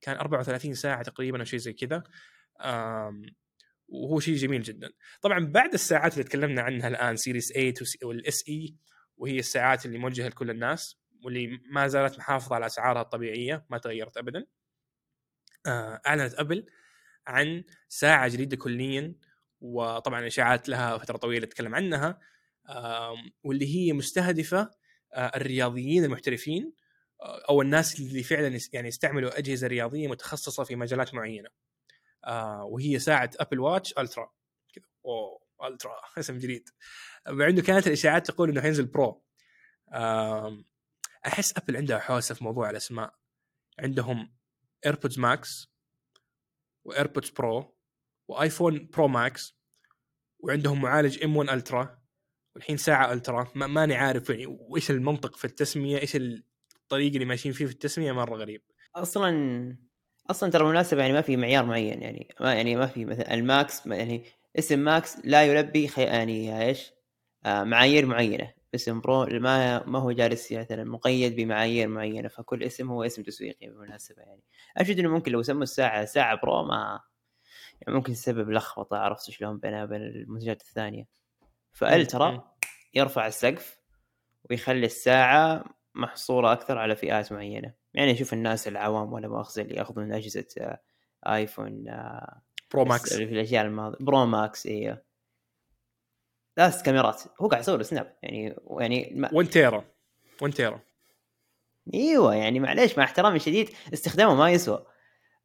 كان 0.00 0.16
34 0.16 0.74
ساعة 0.74 1.02
تقريبا 1.02 1.40
أو 1.40 1.44
شيء 1.44 1.58
زي 1.58 1.72
كذا. 1.72 2.04
وهو 3.88 4.20
شيء 4.20 4.36
جميل 4.36 4.62
جدا. 4.62 4.90
طبعا 5.22 5.46
بعد 5.46 5.72
الساعات 5.74 6.12
اللي 6.12 6.24
تكلمنا 6.24 6.62
عنها 6.62 6.88
الآن 6.88 7.16
Series 7.16 7.52
8 7.52 7.74
وال 8.02 8.48
SE 8.48 8.76
وهي 9.16 9.38
الساعات 9.38 9.86
اللي 9.86 9.98
موجهة 9.98 10.28
لكل 10.28 10.50
الناس 10.50 10.98
واللي 11.24 11.60
ما 11.70 11.88
زالت 11.88 12.18
محافظة 12.18 12.54
على 12.54 12.66
أسعارها 12.66 13.02
الطبيعية 13.02 13.66
ما 13.70 13.78
تغيرت 13.78 14.16
ابدا. 14.16 14.46
آه، 15.66 16.00
أعلنت 16.06 16.34
أبل 16.34 16.66
عن 17.26 17.64
ساعة 17.88 18.28
جديدة 18.28 18.56
كليا 18.56 19.14
وطبعا 19.60 20.26
إشاعات 20.26 20.68
لها 20.68 20.98
فترة 20.98 21.16
طويلة 21.16 21.46
تتكلم 21.46 21.74
عنها 21.74 22.20
واللي 23.44 23.76
هي 23.76 23.92
مستهدفة 23.92 24.70
آه، 25.14 25.32
الرياضيين 25.36 26.04
المحترفين 26.04 26.72
آه، 27.22 27.42
أو 27.48 27.62
الناس 27.62 28.00
اللي 28.00 28.22
فعلا 28.22 28.58
يعني 28.72 28.88
يستعملوا 28.88 29.38
أجهزة 29.38 29.66
رياضية 29.66 30.08
متخصصة 30.08 30.64
في 30.64 30.76
مجالات 30.76 31.14
معينة. 31.14 31.48
وهي 32.62 32.98
ساعة 32.98 33.30
ابل 33.40 33.60
Watch 33.60 33.98
Ultra 33.98 34.32
كذا. 34.74 34.84
أوه 35.04 35.40
Ultra 35.64 36.00
اسم 36.18 36.38
جديد. 36.38 36.68
إنه 37.28 37.62
كانت 37.62 37.86
الإشاعات 37.86 38.26
تقول 38.26 38.50
إنه 38.50 38.60
حينزل 38.60 38.86
Pro 38.86 39.24
أحس 41.26 41.56
ابل 41.56 41.76
عندها 41.76 41.98
حوسة 41.98 42.34
في 42.34 42.44
موضوع 42.44 42.70
الأسماء. 42.70 43.14
عندهم 43.78 44.34
AirPods 44.86 45.18
Max 45.18 45.68
و 46.84 46.90
AirPods 46.90 47.30
Pro 47.30 47.77
وآيفون 48.28 48.88
Pro 48.92 49.08
Max 49.08 49.58
وعندهم 50.40 50.82
معالج 50.82 51.24
M1 51.24 51.36
Ultra 51.36 51.98
والحين 52.54 52.76
ساعة 52.76 53.12
Ultra 53.12 53.48
ما 53.54 53.66
ماني 53.66 53.94
عارف 53.94 54.30
يعني 54.30 54.46
وإيش 54.46 54.90
المنطق 54.90 55.36
في 55.36 55.44
التسمية 55.44 55.98
إيش 55.98 56.16
الطريق 56.16 57.12
اللي 57.12 57.24
ماشيين 57.24 57.54
فيه 57.54 57.66
في 57.66 57.72
التسمية 57.72 58.12
مرة 58.12 58.36
غريب. 58.36 58.62
أصلا 58.96 59.76
أصلا 60.30 60.50
ترى 60.50 60.62
بالمناسبه 60.64 61.00
يعني 61.00 61.12
ما 61.12 61.20
في 61.20 61.36
معيار 61.36 61.64
معين 61.64 62.02
يعني 62.02 62.34
ما 62.40 62.54
يعني 62.54 62.76
ما 62.76 62.86
في 62.86 63.04
مثلا 63.04 63.34
ال 63.34 63.47
Max 63.47 63.86
يعني 63.86 64.24
اسم 64.58 64.78
Max 64.78 65.16
لا 65.24 65.44
يلبي 65.44 65.88
خي... 65.88 66.02
يعني 66.02 66.66
إيش؟ 66.66 66.92
آه 67.46 67.64
معايير 67.64 68.06
معينة. 68.06 68.52
اسم 68.74 69.00
Pro 69.00 69.24
ما 69.26 69.86
ما 69.86 69.98
هو 69.98 70.12
جالس 70.12 70.52
مثلا 70.52 70.84
مقيد 70.84 71.36
بمعايير 71.36 71.88
معينة 71.88 72.28
فكل 72.28 72.62
اسم 72.62 72.90
هو 72.90 73.04
اسم 73.04 73.22
تسويقي 73.22 73.66
بالمناسبه 73.66 74.22
يعني. 74.22 74.42
اجد 74.76 74.98
إنه 74.98 75.08
ممكن 75.08 75.32
لو 75.32 75.42
سموا 75.42 75.62
الساعة 75.62 76.04
ساعة 76.04 76.40
Pro 76.42 76.62
ما 76.62 77.00
يعني 77.80 77.96
ممكن 77.96 78.12
تسبب 78.12 78.50
لخبطة 78.50 78.96
عرفت 78.96 79.30
شلون 79.30 79.58
بينها 79.58 79.84
وبين 79.84 80.02
المنتجات 80.02 80.62
الثانية. 80.62 81.04
ف 81.72 81.86
Ultra 81.86 82.54
يرفع 82.94 83.26
السقف 83.26 83.78
ويخلي 84.50 84.86
الساعة 84.86 85.64
محصورة 85.94 86.52
أكثر 86.52 86.78
على 86.78 86.96
فئات 86.96 87.32
معينة. 87.32 87.74
يعني 87.94 88.16
شوف 88.16 88.32
الناس 88.32 88.68
العوام 88.68 89.12
ولا 89.12 89.28
مؤاخذة 89.28 89.62
اللي 89.62 89.74
يأخذون 89.74 90.12
أجهزة 90.12 90.46
آه، 90.58 90.80
آيفون 91.26 91.84
Pro 92.72 92.84
Max. 92.84 93.14
في 93.14 93.24
الأشياء 93.24 93.64
الماضية. 93.64 93.98
Pro 94.00 94.26
Max 94.26 94.66
أيوه 94.66 95.02
ثلاث 96.56 96.82
كاميرات. 96.82 97.22
هو 97.40 97.48
قاعد 97.48 97.62
يصور 97.62 97.82
Snap 97.82 98.16
يعني 98.22 98.56
يعني 98.78 99.28
1 99.32 99.48
tera. 99.48 99.84
1 100.42 100.54
tera. 100.54 100.80
إيوه 101.94 102.34
يعني 102.34 102.60
معليش 102.60 102.98
مع 102.98 103.04
احترامي 103.04 103.36
الشديد 103.36 103.70
استخدامه 103.94 104.34
ما 104.34 104.50
يسوى. 104.50 104.86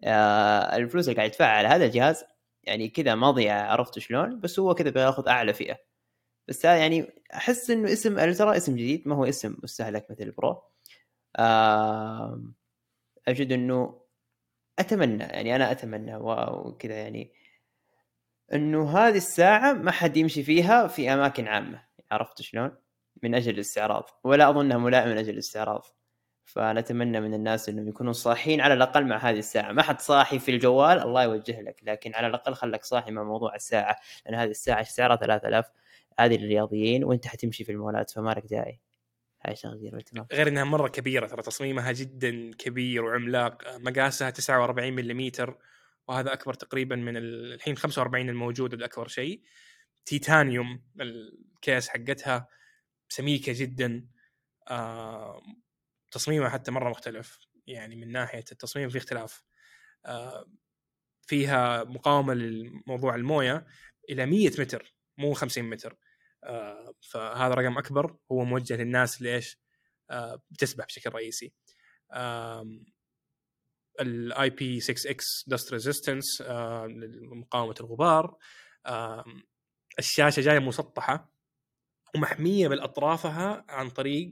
آه 0.03 0.75
الفلوس 0.75 1.05
اللي 1.07 1.17
قاعد 1.17 1.29
يدفعها 1.29 1.49
على 1.49 1.67
هذا 1.67 1.85
الجهاز 1.85 2.23
يعني 2.63 2.89
كذا 2.89 3.15
ماضية 3.15 3.51
عرفت 3.53 3.99
شلون 3.99 4.39
بس 4.39 4.59
هو 4.59 4.75
كذا 4.75 4.89
بياخذ 4.89 5.27
أعلى 5.27 5.53
فئة. 5.53 5.77
بس 6.47 6.65
يعني 6.65 7.05
أحس 7.33 7.69
إنه 7.71 7.93
اسم 7.93 8.19
الترا 8.19 8.57
اسم 8.57 8.73
جديد 8.75 9.07
ما 9.07 9.15
هو 9.15 9.25
اسم 9.25 9.57
مستهلك 9.63 10.11
مثل 10.11 10.23
البرو 10.23 10.61
آه 11.35 12.43
اجد 13.27 13.51
إنه 13.51 14.01
أتمنى 14.79 15.23
يعني 15.23 15.55
أنا 15.55 15.71
أتمنى 15.71 16.15
وكذا 16.15 16.95
يعني 16.95 17.33
إنه 18.53 18.97
هذه 18.97 19.17
الساعة 19.17 19.73
ما 19.73 19.91
حد 19.91 20.17
يمشي 20.17 20.43
فيها 20.43 20.87
في 20.87 21.13
أماكن 21.13 21.47
عامة 21.47 21.83
عرفت 22.11 22.41
شلون؟ 22.41 22.71
من 23.23 23.35
أجل 23.35 23.53
الاستعراض. 23.53 24.09
ولا 24.23 24.49
أظنها 24.49 24.77
ملائمة 24.77 25.11
من 25.11 25.17
أجل 25.17 25.29
الاستعراض. 25.29 25.85
فنتمنى 26.45 27.21
من 27.21 27.33
الناس 27.33 27.69
إنهم 27.69 27.87
يكونوا 27.87 28.13
صاحيين 28.13 28.61
على 28.61 28.73
الأقل 28.73 29.05
مع 29.05 29.17
هذه 29.17 29.39
الساعة. 29.39 29.71
ما 29.71 29.83
حد 29.83 30.01
صاحي 30.01 30.39
في 30.39 30.51
الجوال 30.51 30.99
الله 30.99 31.23
يوجه 31.23 31.61
لك 31.61 31.79
لكن 31.83 32.15
على 32.15 32.27
الأقل 32.27 32.53
خلك 32.53 32.83
صاحي 32.83 33.11
مع 33.11 33.23
موضوع 33.23 33.55
الساعة 33.55 33.95
لأن 34.25 34.35
هذه 34.35 34.49
الساعة 34.49 34.83
سعرها 34.83 35.15
3000 35.15 35.65
هذه 36.19 36.37
للرياضيين 36.37 37.03
وأنت 37.03 37.27
حتمشي 37.27 37.63
في 37.63 37.71
المولات 37.71 38.11
فما 38.11 38.31
لك 38.31 38.45
داعي. 38.45 38.79
هاي 39.45 39.55
شغلة 39.55 40.03
غير 40.33 40.47
إنها 40.47 40.63
مرة 40.63 40.87
كبيرة 40.87 41.27
ترى 41.27 41.41
تصميمها 41.41 41.91
جدا 41.91 42.51
كبير 42.57 43.05
وعملاق. 43.05 43.77
مقاسها 43.77 44.29
49 44.29 44.93
ملم 44.93 45.31
وهذا 46.07 46.33
أكبر 46.33 46.53
تقريبا 46.53 46.95
من 46.95 47.17
الحين 47.17 47.77
45 47.77 48.29
الموجود 48.29 48.73
الاكبر 48.73 49.07
شيء. 49.07 49.41
تيتانيوم 50.05 50.81
الكيس 51.01 51.89
حقتها 51.89 52.47
سميكة 53.09 53.53
جدا. 53.55 54.07
آه 54.69 55.41
تصميمها 56.13 56.49
حتى 56.49 56.71
مرة 56.71 56.89
مختلف. 56.89 57.39
يعني 57.67 57.95
من 57.95 58.11
ناحية 58.11 58.43
التصميم 58.51 58.89
في 58.89 58.97
اختلاف. 58.97 59.43
آه 60.05 60.45
فيها 61.27 61.83
مقاومة 61.83 62.33
لموضوع 62.33 63.15
الموية 63.15 63.65
إلى 64.09 64.25
100 64.25 64.51
متر 64.59 64.95
مو 65.17 65.33
50 65.33 65.63
متر. 65.63 65.97
آه 66.43 66.93
فهذا 67.01 67.53
رقم 67.53 67.77
أكبر 67.77 68.17
هو 68.31 68.45
موجه 68.45 68.75
للناس 68.75 69.21
إيش 69.21 69.57
آه 70.09 70.41
بتسبح 70.51 70.85
بشكل 70.85 71.09
رئيسي. 71.09 71.53
ال 74.01 74.49
IP6X 74.49 75.43
dust 75.47 75.73
resistance 75.73 76.41
لمقاومة 76.41 77.75
الغبار. 77.79 78.37
الشاشة 79.99 80.41
جاية 80.41 80.59
مسطحة. 80.59 81.32
ومحمية 82.15 82.67
بالأطرافها 82.67 83.65
عن 83.69 83.89
طريق 83.89 84.31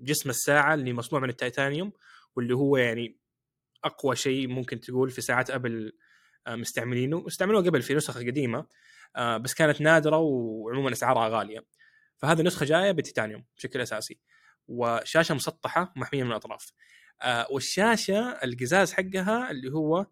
جسم 0.00 0.30
الساعة 0.30 0.74
اللي 0.74 0.92
مصنوع 0.92 1.22
من 1.22 1.28
التيتانيوم 1.28 1.92
واللي 2.36 2.54
هو 2.54 2.76
يعني 2.76 3.18
أقوى 3.84 4.16
شيء 4.16 4.48
ممكن 4.48 4.80
تقول 4.80 5.10
في 5.10 5.20
ساعات 5.20 5.50
أبل 5.50 5.92
آه، 6.46 6.56
مستعملينه. 6.56 7.24
استعملوه 7.26 7.62
قبل 7.62 7.82
في 7.82 7.94
نسخ 7.94 8.18
قديمة 8.18 8.66
آه، 9.16 9.36
بس 9.36 9.54
كانت 9.54 9.80
نادرة 9.80 10.18
وعموما 10.18 10.92
أسعارها 10.92 11.28
غالية. 11.28 11.66
فهذه 12.16 12.40
النسخة 12.40 12.66
جاية 12.66 12.92
بالتيتانيوم 12.92 13.44
بشكل 13.56 13.80
أساسي 13.80 14.18
وشاشة 14.68 15.34
مسطحة 15.34 15.92
محمية 15.96 16.22
من 16.22 16.30
الأطراف. 16.30 16.72
آه 17.22 17.46
والشاشة 17.50 18.30
القزاز 18.30 18.92
حقها 18.92 19.50
اللي 19.50 19.72
هو 19.72 20.06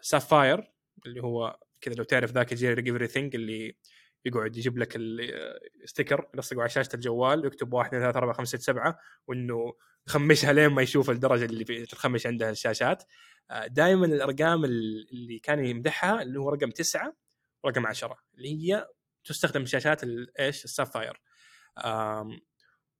sapphire 0.00 0.72
اللي 1.06 1.22
هو 1.22 1.58
كذا 1.80 1.94
لو 1.94 2.04
تعرف 2.04 2.32
ذاك 2.32 2.54
Jerry 2.54 2.82
everything 2.86 3.34
اللي 3.34 3.76
يقعد 4.24 4.56
يجيب 4.56 4.78
لك 4.78 4.92
ال 4.96 5.12
sticker 5.12 6.28
يلصقه 6.34 6.60
على 6.60 6.68
شاشة 6.68 6.90
الجوال 6.94 7.44
ويكتب 7.44 7.72
1 7.72 7.86
2 7.86 8.02
3 8.02 8.18
4 8.18 8.34
5 8.34 8.58
6 8.58 8.72
7 8.72 8.98
وإنه 9.26 9.74
يخمشها 10.08 10.52
لين 10.52 10.68
ما 10.68 10.82
يشوف 10.82 11.10
الدرجة 11.10 11.44
اللي 11.44 11.64
تتخمش 11.64 12.26
عندها 12.26 12.50
الشاشات. 12.50 13.04
آه 13.50 13.66
دائما 13.66 14.06
الأرقام 14.06 14.64
اللي 14.64 15.38
كان 15.38 15.64
يمدحها 15.64 16.22
اللي 16.22 16.40
هو 16.40 16.50
رقم 16.50 16.70
9 16.70 17.16
ورقم 17.64 17.86
10 17.86 18.18
اللي 18.34 18.48
هي 18.48 18.88
تستخدم 19.24 19.66
شاشات 19.66 20.04
إيش؟ 20.38 20.64
ال 20.64 20.70
sapphire. 20.70 21.20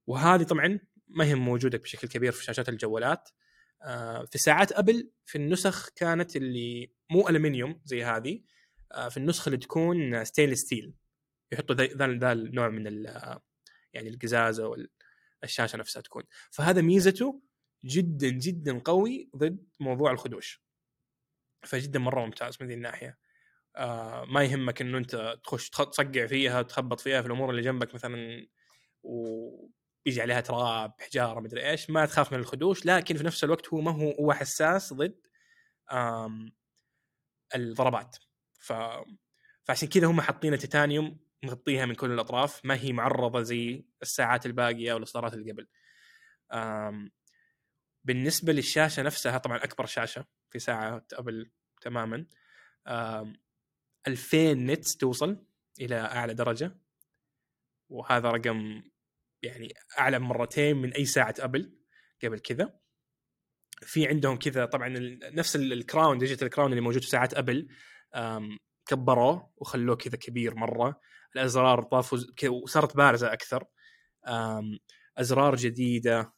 وهذه 0.07 0.43
طبعا 0.43 0.79
ما 1.07 1.25
هي 1.25 1.35
موجودة 1.35 1.77
بشكل 1.77 2.07
كبير 2.07 2.31
في 2.31 2.43
شاشات 2.43 2.69
الجوالات. 2.69 3.29
آه، 3.83 4.25
في 4.25 4.37
ساعات 4.37 4.71
أبل 4.71 5.11
في 5.25 5.37
النسخ 5.37 5.89
كانت 5.89 6.35
اللي 6.35 6.91
مو 7.09 7.29
ألمنيوم 7.29 7.81
زي 7.85 8.03
هذه. 8.03 8.41
آه، 8.91 9.09
في 9.09 9.17
النسخه 9.17 9.49
اللي 9.49 9.57
تكون 9.57 10.23
stainless 10.23 10.59
steel 10.59 10.93
يحطوا 11.51 11.75
ذا 11.75 12.31
النوع 12.31 12.69
من 12.69 13.03
يعني 13.93 14.09
القزازه 14.09 14.87
والشاشه 15.43 15.77
نفسها 15.77 16.01
تكون. 16.01 16.23
فهذا 16.51 16.81
ميزته 16.81 17.41
جدا 17.85 18.29
جدا 18.29 18.79
قوي 18.79 19.29
ضد 19.35 19.67
موضوع 19.79 20.11
الخدوش. 20.11 20.63
فجدا 21.63 21.99
مرة 21.99 22.25
ممتاز 22.25 22.57
من 22.61 22.67
ذي 22.67 22.73
الناحية. 22.73 23.17
آه 23.75 24.25
ما 24.25 24.43
يهمك 24.43 24.81
إنه 24.81 24.97
أنت 24.97 25.39
تخش 25.43 25.69
تصقع 25.69 26.25
فيها 26.25 26.61
تخبط 26.61 26.99
فيها 26.99 27.21
في 27.21 27.27
الأمور 27.27 27.49
اللي 27.49 27.61
جنبك 27.61 27.95
مثلا 27.95 28.47
و 29.03 29.67
بيجي 30.05 30.21
عليها 30.21 30.41
تراب 30.41 30.93
حجارة 31.01 31.39
مدري 31.39 31.69
إيش 31.69 31.89
ما 31.89 32.05
تخاف 32.05 32.33
من 32.33 32.39
الخدوش. 32.39 32.85
لكن 32.85 33.17
في 33.17 33.23
نفس 33.23 33.43
الوقت 33.43 33.67
هو 33.67 33.81
ما 33.81 33.91
هو 33.91 34.11
هو 34.11 34.33
حساس 34.33 34.93
ضد 34.93 35.27
الضربات. 37.55 38.17
ف 38.59 38.73
فعشان 39.63 39.87
كذا 39.87 40.07
هم 40.07 40.21
حاطين 40.21 40.53
التيتانيوم 40.53 41.19
مغطيها 41.43 41.85
من 41.85 41.95
كل 41.95 42.11
الأطراف 42.11 42.65
ما 42.65 42.75
هي 42.75 42.93
معرضة 42.93 43.41
زي 43.41 43.85
الساعات 44.01 44.45
الباقية 44.45 44.93
والاصدارات 44.93 45.33
اللي 45.33 45.51
قبل. 45.51 45.67
بالنسبة 48.03 48.53
للشاشة 48.53 49.03
نفسها 49.03 49.37
طبعا 49.37 49.57
أكبر 49.57 49.85
شاشة 49.85 50.25
في 50.49 50.59
ساعة 50.59 51.05
ابل 51.13 51.51
تماما 51.81 52.25
2000 54.07 54.53
nits 54.53 54.97
توصل 54.97 55.45
إلى 55.81 55.95
أعلى 55.95 56.33
درجة 56.33 56.77
وهذا 57.89 58.29
رقم 58.29 58.83
يعني 59.43 59.73
أعلى 59.99 60.19
مرتين 60.19 60.77
من 60.77 60.93
أي 60.93 61.05
ساعة 61.05 61.35
ابل 61.39 61.77
قبل 62.23 62.39
كذا. 62.39 62.79
في 63.81 64.07
عندهم 64.07 64.37
كذا 64.37 64.65
طبعا 64.65 64.89
نفس 65.23 65.55
ال 65.55 65.65
crown 65.65 66.17
digital 66.17 66.49
crown 66.49 66.71
اللي 66.71 66.81
موجود 66.81 67.01
في 67.01 67.09
ساعات 67.09 67.33
ابل 67.33 67.67
كبروه 68.85 69.53
وخلوه 69.57 69.95
كذا 69.95 70.17
كبير 70.17 70.55
مرة. 70.55 70.99
الأزرار 71.35 71.83
ضافوا 71.83 72.19
كذا 72.37 72.49
وصارت 72.49 72.97
بارزة 72.97 73.33
أكثر. 73.33 73.63
أزرار 75.17 75.55
جديدة 75.55 76.33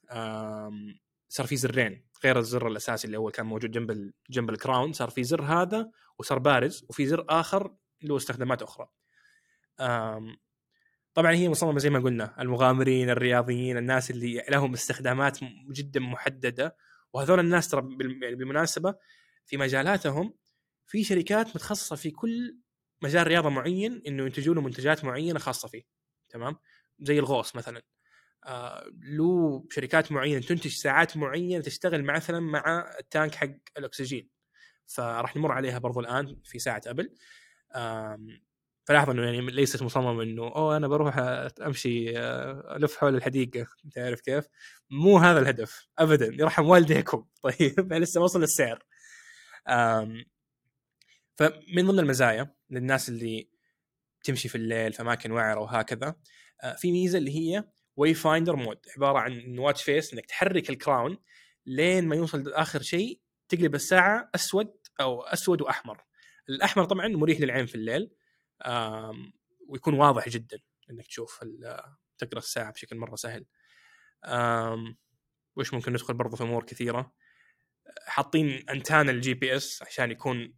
صار 1.30 1.48
في 1.48 1.56
زرين 1.56 2.06
غير 2.24 2.40
الزر 2.40 2.68
الأساسي 2.68 3.08
اللي 3.08 3.18
هو 3.18 3.32
كان 3.32 3.46
موجود 3.46 3.72
جنب 3.72 4.14
جنب 4.30 4.50
ال 4.50 4.57
crown 4.57 4.94
صار 4.94 5.10
في 5.10 5.24
زر 5.24 5.42
هذا 5.42 5.92
وصار 6.20 6.40
بارز 6.40 6.86
وفي 6.90 7.06
زر 7.06 7.26
آخر 7.30 7.76
له 8.02 8.18
استخدامات 8.18 8.62
أخرى. 8.62 8.88
طبعا 11.14 11.32
هي 11.32 11.50
مصممة 11.50 11.80
زي 11.80 11.90
ما 11.90 12.00
قلنا 12.00 12.42
المغامرين 12.42 13.10
الرياضيين 13.10 13.78
الناس 13.78 14.12
اللي 14.12 14.44
لهم 14.50 14.74
استخدامات 14.74 15.40
جدا 15.72 16.00
محددة. 16.00 16.76
وهذول 17.14 17.40
الناس 17.40 17.70
ترى 17.70 17.82
يعني 18.22 18.36
بالمناسبة 18.36 18.96
في 19.46 19.58
مجالاتهم 19.58 20.34
في 20.86 21.04
شركات 21.04 21.48
متخصصة 21.48 21.96
في 21.96 22.12
كل 22.12 22.58
مجال 23.04 23.28
رياضة 23.28 23.50
معين 23.50 24.02
إنه 24.08 24.26
ينتجوا 24.26 24.56
له 24.56 24.62
منتجات 24.62 25.06
معينة 25.06 25.40
خاصة 25.40 25.68
فيه 25.68 25.84
تمام؟ 26.30 26.56
زي 27.00 27.20
الغوص 27.20 27.56
مثلا. 27.56 27.82
آه 28.46 28.86
له 29.04 29.66
شركات 29.72 30.12
معينة 30.12 30.42
تنتج 30.42 30.72
ساعات 30.72 31.18
معينة 31.18 31.64
تشتغل 31.64 32.04
مثلا 32.04 32.40
مع 32.40 32.92
التانك 33.00 33.36
حق 33.36 33.50
الأكسجين 33.78 34.30
فراح 34.88 35.36
نمر 35.36 35.52
عليها 35.52 35.80
برضو 35.80 36.00
الآن 36.00 36.42
في 36.46 36.60
ساعة 36.60 36.82
أبل. 36.88 37.16
فلاحظ 38.86 39.10
إنه 39.10 39.26
يعني 39.26 39.42
ليست 39.42 39.84
مصممة 39.84 40.24
إنه 40.24 40.44
أوه 40.44 40.78
أنا 40.78 40.88
بروح 40.88 41.18
أمشي 41.62 42.20
آه، 42.20 42.76
ألف 42.76 42.98
حول 42.98 43.16
الحديقة 43.16 43.68
أنت 43.86 43.98
عارف 43.98 44.22
كيف؟ 44.22 44.46
مو 44.90 45.18
هذا 45.18 45.40
الهدف 45.40 45.88
ابدا 46.00 46.26
يرحم 46.26 46.66
والديكم. 46.70 47.26
طيب 47.44 47.94
لسه 47.94 48.22
وصل 48.22 48.44
السعر. 48.44 48.84
فمن 51.36 51.88
ضمن 51.88 52.00
المزايا 52.00 52.56
للناس 52.70 53.10
اللي 53.10 53.50
تمشي 54.24 54.50
في 54.50 54.56
الليل 54.56 54.94
في 54.94 55.02
أماكن 55.02 55.32
وعرة 55.32 55.60
وهكذا 55.60 56.16
آه، 56.64 56.74
في 56.74 56.92
ميزة 56.92 57.18
اللي 57.18 57.32
هي 57.32 57.64
wayfinder 57.96 58.56
mode 58.56 58.80
عبارة 58.98 59.20
عن 59.20 59.60
watch 59.60 59.84
face 59.84 60.14
إنك 60.14 60.26
تحرك 60.26 60.70
ال 60.70 60.78
crown 60.78 61.18
لين 61.66 62.08
ما 62.08 62.16
يوصل 62.16 62.44
لآخر 62.44 62.82
شيء 62.82 63.22
تقلب 63.50 63.76
الساعة 63.76 64.30
أسود 64.36 64.74
أو 65.02 65.22
أسود 65.22 65.62
وأحمر. 65.62 66.04
الأحمر 66.50 66.86
طبعا 66.86 67.08
مريح 67.08 67.42
للعين 67.42 67.66
في 67.66 67.76
الليل 67.76 68.12
ويكون 69.70 69.94
واضح 69.94 70.30
جدا 70.30 70.60
إنك 70.90 71.08
تشوف 71.08 71.44
تقرأ 72.18 72.38
الساعة 72.40 72.72
بشكل 72.72 72.96
مرة 72.96 73.16
سهل. 73.16 73.46
وش 75.56 75.74
ممكن 75.74 75.92
ندخل 75.94 76.14
برضو 76.14 76.36
في 76.36 76.44
أمور 76.44 76.64
كثيرة؟ 76.64 77.14
حاطين 78.08 78.70
أنتنا 78.70 79.10
ال 79.10 79.34
GPS 79.34 79.84
عشان 79.84 80.12
يكون 80.12 80.54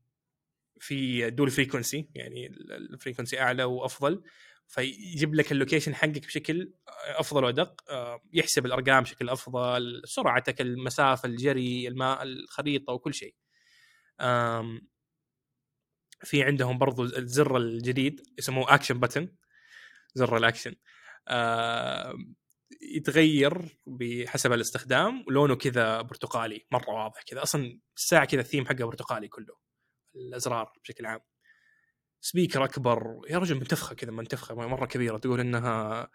في 0.80 1.30
dual 1.30 1.50
frequency 1.52 2.10
يعني 2.16 2.48
ال 2.72 2.78
frequency 2.78 3.40
أعلى 3.40 3.64
وأفضل. 3.64 4.24
فيجيب 4.68 5.36
لك 5.36 5.52
ال 5.52 5.57
location 5.57 5.96
حقك 5.96 6.26
بشكل 6.26 6.74
أفضل 7.06 7.44
وأدق 7.44 7.82
يحسب 8.34 8.66
الأرقام 8.66 9.04
بشكل 9.04 9.30
أفضل 9.30 10.02
سرعتك 10.06 10.62
المسافة 10.62 11.28
الجري 11.28 11.88
الماء 11.88 12.24
الخريطة 12.24 12.94
وكل 12.94 13.14
شيء. 13.14 13.36
في 16.24 16.44
عندهم 16.44 16.78
برضو 16.78 17.04
الزر 17.04 17.58
الجديد 17.58 18.22
يسموه 18.38 18.74
action 18.76 19.00
button 19.00 19.36
زر 20.14 20.38
الأكشن. 20.38 20.76
آه 21.28 22.14
يتغير 22.82 23.80
بحسب 23.88 24.54
الاستخدام 24.54 25.24
ولونه 25.28 25.56
كذا 25.56 26.02
برتقالي 26.02 26.66
مرة 26.72 26.90
واضح 26.90 27.24
كذا. 27.24 27.44
أصلا 27.44 27.80
الساعة 27.98 28.26
كذا 28.26 28.42
الثيم 28.42 28.66
حقها 28.66 28.86
برتقالي 28.86 29.28
كله. 29.28 29.65
الأزرار 30.16 30.72
بشكل 30.84 31.06
عام. 31.06 31.20
speaker 32.22 32.64
أكبر 32.64 33.22
يا 33.30 33.38
رجل 33.38 33.56
منتفخة 33.56 33.96
كذا 33.96 34.12
منتفخة 34.12 34.56
مرة 34.56 34.86
كبيرة 34.86 35.18
تقول 35.18 35.40
إنها 35.40 36.10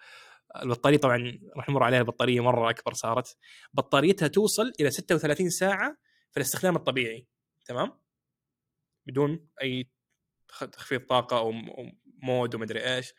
البطارية 0.62 0.98
طبعا 0.98 1.38
راح 1.56 1.68
نمر 1.68 1.82
عليها 1.82 2.02
بطارية 2.02 2.40
مرة 2.40 2.70
أكبر 2.70 2.94
صارت. 2.94 3.36
بطاريتها 3.72 4.28
توصل 4.28 4.72
إلى 4.80 4.90
36 4.90 5.50
ساعة 5.50 5.96
في 6.30 6.36
الاستخدام 6.36 6.76
الطبيعي 6.76 7.26
تمام؟ 7.64 8.00
بدون 9.06 9.48
أي 9.62 9.90
تخفيض 10.72 11.00
طاقة 11.00 11.38
أو 11.38 11.52
مود 12.22 12.54
ومدري 12.54 12.94
إيش. 12.96 13.14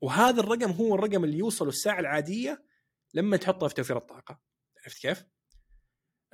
وهذا 0.00 0.40
الرقم 0.40 0.70
هو 0.70 0.94
الرقم 0.94 1.24
اللي 1.24 1.38
يوصل 1.38 1.68
الساعة 1.68 2.00
العادية 2.00 2.64
لما 3.14 3.36
تحطها 3.36 3.68
في 3.68 3.74
توفير 3.74 3.96
الطاقة. 3.96 4.40
عرفت 4.84 5.02
كيف؟ 5.02 5.24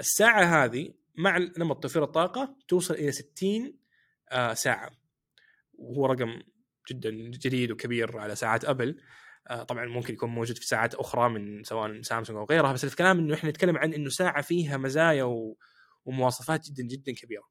الساعة 0.00 0.64
هذه 0.64 0.94
مع 1.16 1.38
نمط 1.58 1.82
توفير 1.82 2.04
الطاقة 2.04 2.56
توصل 2.68 2.94
إلى 2.94 3.12
60 3.12 3.78
آه، 4.30 4.54
ساعة. 4.54 4.90
وهو 5.74 6.06
رقم 6.06 6.42
جدا 6.90 7.10
جديد 7.10 7.70
وكبير 7.70 8.18
على 8.18 8.36
ساعات 8.36 8.64
أبل. 8.64 9.00
آه، 9.48 9.62
طبعا 9.62 9.86
ممكن 9.86 10.14
يكون 10.14 10.30
موجود 10.30 10.58
في 10.58 10.66
ساعات 10.66 10.94
أخرى 10.94 11.28
من 11.28 11.64
سواء 11.64 12.02
سامسونج 12.02 12.38
أو 12.38 12.44
غيرها 12.44 12.72
بس 12.72 12.84
الكلام 12.84 13.18
إنه 13.18 13.34
إحنا 13.34 13.50
نتكلم 13.50 13.76
عن 13.76 13.92
إنه 13.94 14.08
ساعة 14.10 14.42
فيها 14.42 14.76
مزايا 14.76 15.54
ومواصفات 16.04 16.70
جدا 16.70 16.82
جدا 16.82 17.12
كبيرة. 17.12 17.48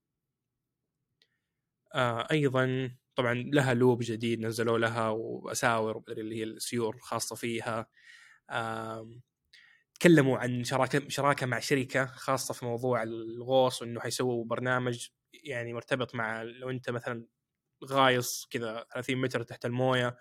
آه 1.96 2.28
أيضا 2.32 2.92
طبعا 3.16 3.34
لها 3.34 3.74
لوب 3.74 4.00
جديد 4.04 4.40
نزلوا 4.42 4.78
لها 4.78 5.10
وأساور 5.10 6.04
اللي 6.10 6.36
هي 6.40 6.44
السيور 6.44 6.96
الخاصة 6.96 7.36
فيها. 7.36 7.88
آه 8.50 9.10
تكلموا 10.00 10.38
عن 10.38 10.64
شراكه 10.64 11.10
شراكة 11.10 11.46
مع 11.46 11.60
شركة 11.60 12.06
خاصة 12.06 12.54
في 12.54 12.66
موضوع 12.66 13.04
الغوص 13.04 13.82
وإنه 13.82 14.00
حيسووا 14.00 14.46
برنامج 14.46 15.08
يعني 15.34 15.74
مرتبط 15.74 16.16
مع 16.16 16.42
لو 16.44 16.70
أنت 16.70 16.90
مثلا 16.90 17.28
غايص 17.86 18.48
كذا 18.52 18.86
30 18.94 19.18
متر 19.22 19.44
تحت 19.44 19.66
الموية 19.66 20.18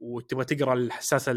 وتبغى 0.00 0.44
تقرأ 0.44 0.74
الحساس 0.74 1.30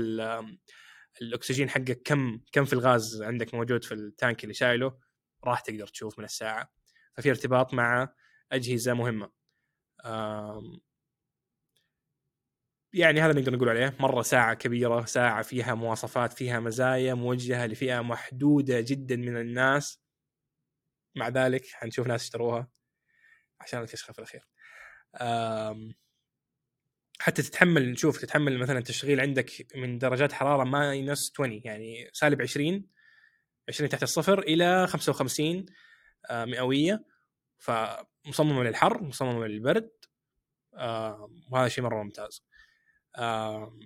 الأكسجين 1.21 1.69
حقك 1.69 2.01
كم 2.05 2.41
كم 2.51 2.65
في 2.65 2.73
الغاز 2.73 3.21
عندك 3.23 3.53
موجود 3.53 3.83
في 3.83 3.93
التانك 3.93 4.43
اللي 4.43 4.53
شايله 4.53 4.99
راح 5.45 5.59
تقدر 5.61 5.87
تشوف 5.87 6.19
من 6.19 6.25
الساعة. 6.25 6.71
ففي 7.17 7.29
ارتباط 7.29 7.73
مع 7.73 8.13
أجهزة 8.51 8.93
مهمة. 8.93 9.31
يعني 12.93 13.21
هذا 13.21 13.33
نقدر 13.33 13.55
نقول 13.55 13.69
عليه. 13.69 13.95
مرة 13.99 14.21
ساعة 14.21 14.53
كبيرة 14.53 15.05
ساعة 15.05 15.41
فيها 15.41 15.73
مواصفات 15.75 16.33
فيها 16.33 16.59
مزايا 16.59 17.13
موجهة 17.13 17.65
لفئة 17.65 18.01
محدودة 18.01 18.81
جدا 18.81 19.15
من 19.15 19.37
الناس. 19.37 20.01
مع 21.15 21.29
ذلك 21.29 21.65
حنشوف 21.73 22.07
ناس 22.07 22.23
اشتروها 22.23 22.67
عشان 23.61 23.81
الكشخة 23.81 24.13
في 24.13 24.19
الأخير. 24.19 24.47
حتى 27.19 27.41
تتحمل 27.41 27.91
نشوف 27.91 28.21
تتحمل 28.21 28.57
مثلا 28.57 28.79
تشغيل 28.79 29.19
عندك 29.19 29.51
من 29.75 29.97
درجات 29.97 30.33
حرارة 30.33 30.63
ماينس 30.63 31.31
20 31.33 31.61
يعني 31.65 32.09
سالب 32.13 32.41
20 32.41 32.85
20 33.69 33.89
تحت 33.89 34.03
الصفر 34.03 34.39
إلى 34.39 34.87
55 34.87 35.65
آه، 36.29 36.45
مئوية. 36.45 37.05
فمصممة 37.57 38.63
للحر 38.63 39.03
مصممة 39.03 39.47
للبرد 39.47 39.91
وهذا 41.51 41.67
شيء 41.67 41.83
مرة 41.83 42.03
ممتاز. 42.03 42.45
آه 43.15 43.79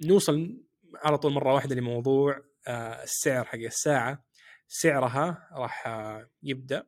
نوصل 0.00 0.62
على 0.94 1.18
طول 1.18 1.32
مرة 1.32 1.54
واحدة 1.54 1.74
لموضوع 1.74 2.44
آه 2.68 3.02
السعر 3.02 3.44
حق 3.44 3.54
الساعة. 3.58 4.24
سعرها 4.68 5.48
راح 5.52 5.86
آه 5.86 6.30
يبدأ. 6.42 6.86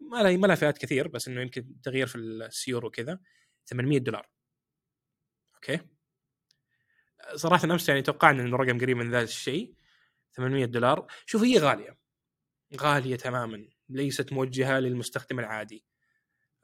ما 0.00 0.22
لها 0.22 0.36
ما 0.36 0.46
لها 0.46 0.56
فئات 0.56 0.78
كثير 0.78 1.08
بس 1.08 1.28
إنه 1.28 1.40
يمكن 1.40 1.80
تغيير 1.82 2.06
في 2.06 2.16
السيور 2.18 2.86
وكذا. 2.86 3.20
800 3.66 3.98
دولار. 3.98 4.28
okay؟ 5.54 5.80
صراحة 7.34 7.64
أمس 7.64 7.88
يعني 7.88 8.02
توقعنا 8.02 8.42
إنه 8.42 8.56
رقم 8.56 8.80
قريب 8.80 8.96
من 8.96 9.10
ذا 9.10 9.22
الشيء. 9.22 9.74
800 10.36 10.64
دولار. 10.64 11.06
شوف 11.26 11.42
هي 11.42 11.58
غالية. 11.58 11.98
غالية 12.80 13.16
تماما. 13.16 13.68
ليست 13.88 14.32
موجهة 14.32 14.78
للمستخدم 14.78 15.38
العادي. 15.40 15.84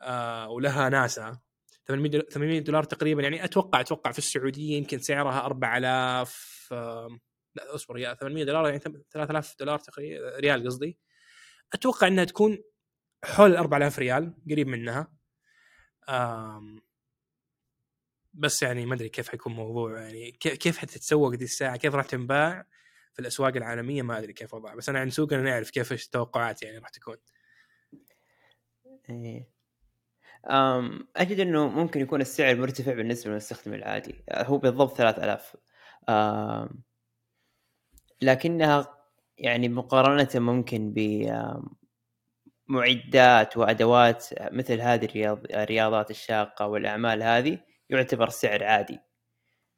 آه 0.00 0.48
ولها 0.48 0.88
ناسا. 0.88 1.40
800 1.88 2.60
دولار 2.60 2.84
تقريبا. 2.84 3.22
يعني 3.22 3.44
أتوقع 3.44 3.80
أتوقع 3.80 4.12
في 4.12 4.18
السعودية 4.18 4.76
يمكن 4.76 4.98
سعرها 4.98 5.46
4000 5.46 6.68
آه 6.72 7.18
لا 7.54 7.74
أصبر 7.74 7.98
يا 7.98 8.14
800 8.14 8.44
دولار 8.44 8.66
يعني 8.66 8.78
3000 8.78 9.56
دولار 9.58 9.78
تقريبا 9.78 10.38
ريال 10.38 10.66
قصدي. 10.66 10.98
أتوقع 11.72 12.06
إنها 12.06 12.24
تكون 12.24 12.58
حول 13.24 13.56
4000 13.56 13.98
ريال 13.98 14.34
قريب 14.50 14.68
منها. 14.68 15.12
بس 18.34 18.62
يعني 18.62 18.86
ما 18.86 18.94
أدري 18.94 19.08
كيف 19.08 19.28
حيكون 19.28 19.52
موضوع 19.52 20.00
يعني 20.00 20.30
كيف 20.32 20.78
حتتسوق 20.78 21.34
دي 21.34 21.44
الساعة؟ 21.44 21.76
كيف 21.76 21.94
راح 21.94 22.06
تنباع 22.06 22.66
في 23.12 23.18
الأسواق 23.20 23.56
العالمية؟ 23.56 24.02
ما 24.02 24.18
أدري 24.18 24.32
كيف 24.32 24.54
وضعها. 24.54 24.74
بس 24.74 24.88
أنا 24.88 24.98
عن 25.00 25.10
سوق 25.10 25.32
أنا 25.32 25.42
نعرف 25.42 25.70
كيف 25.70 25.92
إيش 25.92 26.04
التوقعات 26.04 26.62
يعني 26.62 26.78
راح 26.78 26.88
تكون. 26.88 27.16
إيه. 29.10 29.57
أجد 31.16 31.40
إنه 31.40 31.68
ممكن 31.68 32.00
يكون 32.00 32.20
السعر 32.20 32.54
مرتفع 32.56 32.94
بالنسبة 32.94 33.30
للمستخدم 33.30 33.74
العادي. 33.74 34.14
هو 34.32 34.58
بالضبط 34.58 34.96
3000 34.96 35.56
أم، 36.08 36.82
لكنها 38.22 38.98
يعني 39.38 39.68
مقارنة 39.68 40.28
ممكن 40.34 40.92
بمعدات 42.68 43.56
وأدوات 43.56 44.26
مثل 44.52 44.80
هذه 44.80 45.04
الرياض 45.04 45.44
الرياضات 45.52 46.10
الشاقة 46.10 46.66
والأعمال 46.66 47.22
هذه 47.22 47.58
يعتبر 47.90 48.28
سعر 48.28 48.64
عادي. 48.64 48.98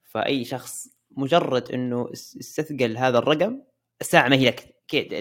فأي 0.05 0.45
شخص 0.45 0.89
مجرد 1.11 1.73
إنه 1.73 2.11
اس- 2.13 2.37
استثقل 2.41 2.99
هذا 2.99 3.19
الرقم 3.19 3.63
الساعة 4.01 4.29
ما 4.29 4.37
هي 4.37 4.47
لك 4.49 4.77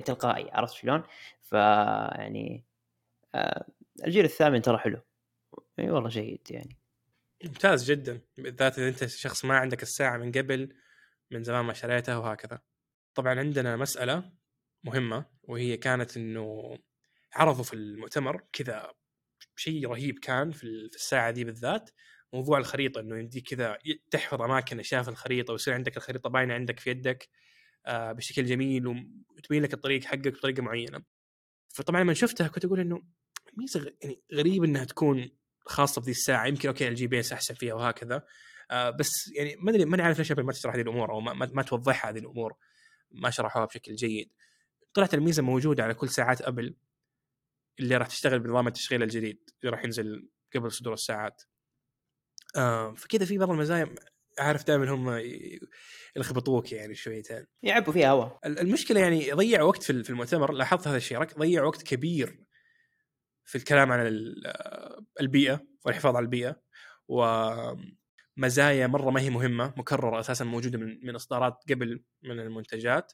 تلقائي 0.05 0.51
عرفت 0.51 0.73
شلون؟ 0.73 1.03
فيعني 1.41 2.65
آه، 3.35 3.65
الجيل 4.05 4.25
الثامن 4.25 4.61
ترى 4.61 4.77
حلو. 4.77 5.01
إي 5.79 5.89
والله 5.89 6.09
جيد 6.09 6.41
يعني. 6.51 6.77
ممتاز 7.45 7.91
جدا 7.91 8.21
بالذات 8.37 8.79
إذا 8.79 8.87
أنت 8.89 9.05
شخص 9.05 9.45
ما 9.45 9.57
عندك 9.57 9.83
الساعة 9.83 10.17
من 10.17 10.31
قبل 10.31 10.75
من 11.31 11.43
زمان 11.43 11.65
ما 11.65 11.73
شريتها 11.73 12.17
وهكذا. 12.17 12.61
طبعا 13.15 13.39
عندنا 13.39 13.75
مسألة 13.75 14.31
مهمة 14.83 15.25
وهي 15.43 15.77
كانت 15.77 16.17
إنه 16.17 16.77
عرضوا 17.33 17.63
في 17.63 17.73
المؤتمر 17.73 18.41
كذا 18.53 18.93
شيء 19.55 19.87
رهيب 19.87 20.19
كان 20.19 20.51
في 20.51 20.63
ال- 20.63 20.89
في 20.89 20.95
الساعة 20.95 21.31
دي 21.31 21.43
بالذات 21.43 21.89
موضوع 22.33 22.57
الخريطة 22.57 23.01
إنه 23.01 23.19
يمديك 23.19 23.49
كذا 23.49 23.77
تحفظ 24.11 24.41
أماكن 24.41 24.79
أشياء 24.79 25.03
في 25.03 25.09
الخريطة 25.09 25.51
ويصير 25.51 25.73
عندك 25.73 25.97
الخريطة 25.97 26.29
باينة 26.29 26.53
عندك 26.53 26.79
في 26.79 26.89
يدك 26.89 27.29
آه، 27.85 28.11
بشكل 28.11 28.45
جميل 28.45 28.87
وتبين 28.87 29.63
لك 29.63 29.73
الطريق 29.73 30.03
حقك 30.03 30.27
بطريقة 30.27 30.61
معينة. 30.63 31.03
فطبعا 31.69 32.01
لما 32.03 32.13
شفتها 32.13 32.47
كنت 32.47 32.65
أقول 32.65 32.79
إنه 32.79 33.03
ميزة 33.57 33.93
يعني 34.03 34.21
غريب 34.33 34.63
إنها 34.63 34.85
تكون 34.85 35.29
خاصة 35.65 36.01
بذي 36.01 36.11
الساعة 36.11 36.45
يمكن 36.45 36.67
okay 36.67 36.87
ال 36.87 37.07
GPS 37.07 37.33
أحسن 37.33 37.53
فيها 37.53 37.73
وهكذا. 37.73 38.23
آه 38.71 38.89
بس 38.89 39.31
يعني 39.35 39.55
ما 39.55 39.71
أدري 39.71 39.85
ماني 39.85 40.03
عارف 40.03 40.17
ليش 40.17 40.31
ما 40.31 40.51
تشرح 40.51 40.73
هذه 40.73 40.81
الأمور 40.81 41.11
أو 41.11 41.19
ما, 41.19 41.33
ما, 41.33 41.65
هذه 42.03 42.19
الأمور. 42.19 42.53
ما 43.11 43.29
شرحوها 43.29 43.65
بشكل 43.65 43.95
جيد. 43.95 44.33
طلعت 44.93 45.13
الميزة 45.13 45.43
موجودة 45.43 45.83
على 45.83 45.93
كل 45.93 46.09
ساعات 46.09 46.41
ابل 46.41 46.75
اللي 47.79 47.97
راح 47.97 48.07
تشتغل 48.07 48.39
بنظام 48.39 48.67
التشغيل 48.67 49.03
الجديد 49.03 49.49
اللي 49.61 49.71
راح 49.71 49.83
ينزل 49.83 50.29
قبل 50.55 50.71
صدور 50.71 50.93
الساعات. 50.93 51.41
آه 52.55 52.93
فكذا 52.93 53.25
في 53.25 53.37
بعض 53.37 53.49
المزايا 53.49 53.95
عارف 54.39 54.67
دائما 54.67 54.89
هم 54.89 55.21
يلخبطوك 56.15 56.71
يعني 56.71 56.95
شويتين. 56.95 57.45
يعبوا 57.63 57.93
فيها 57.93 58.11
هواء 58.11 58.39
ال- 58.45 58.59
المشكلة 58.59 58.99
يعني 58.99 59.31
ضيع 59.31 59.61
وقت 59.61 59.83
في 59.83 60.09
المؤتمر 60.09 60.51
لاحظت 60.51 60.87
هذا 60.87 60.97
الشيء 60.97 61.23
ضيع 61.23 61.63
وقت 61.63 61.83
كبير 61.83 62.48
في 63.49 63.57
الكلام 63.57 63.91
عن 63.91 64.07
ال- 64.07 64.47
البيئة 65.21 65.67
والحفاظ 65.85 66.15
على 66.15 66.23
البيئة 66.23 66.61
ومزايا 67.07 68.87
مرة 68.87 69.09
ما 69.11 69.21
هي 69.21 69.29
مهمة 69.29 69.73
مكررة 69.77 70.19
أساسا 70.19 70.45
موجودة 70.45 70.77
من 70.77 71.05
من 71.05 71.15
إصدارات 71.15 71.57
قبل 71.69 72.03
من 72.23 72.39
المنتجات. 72.39 73.13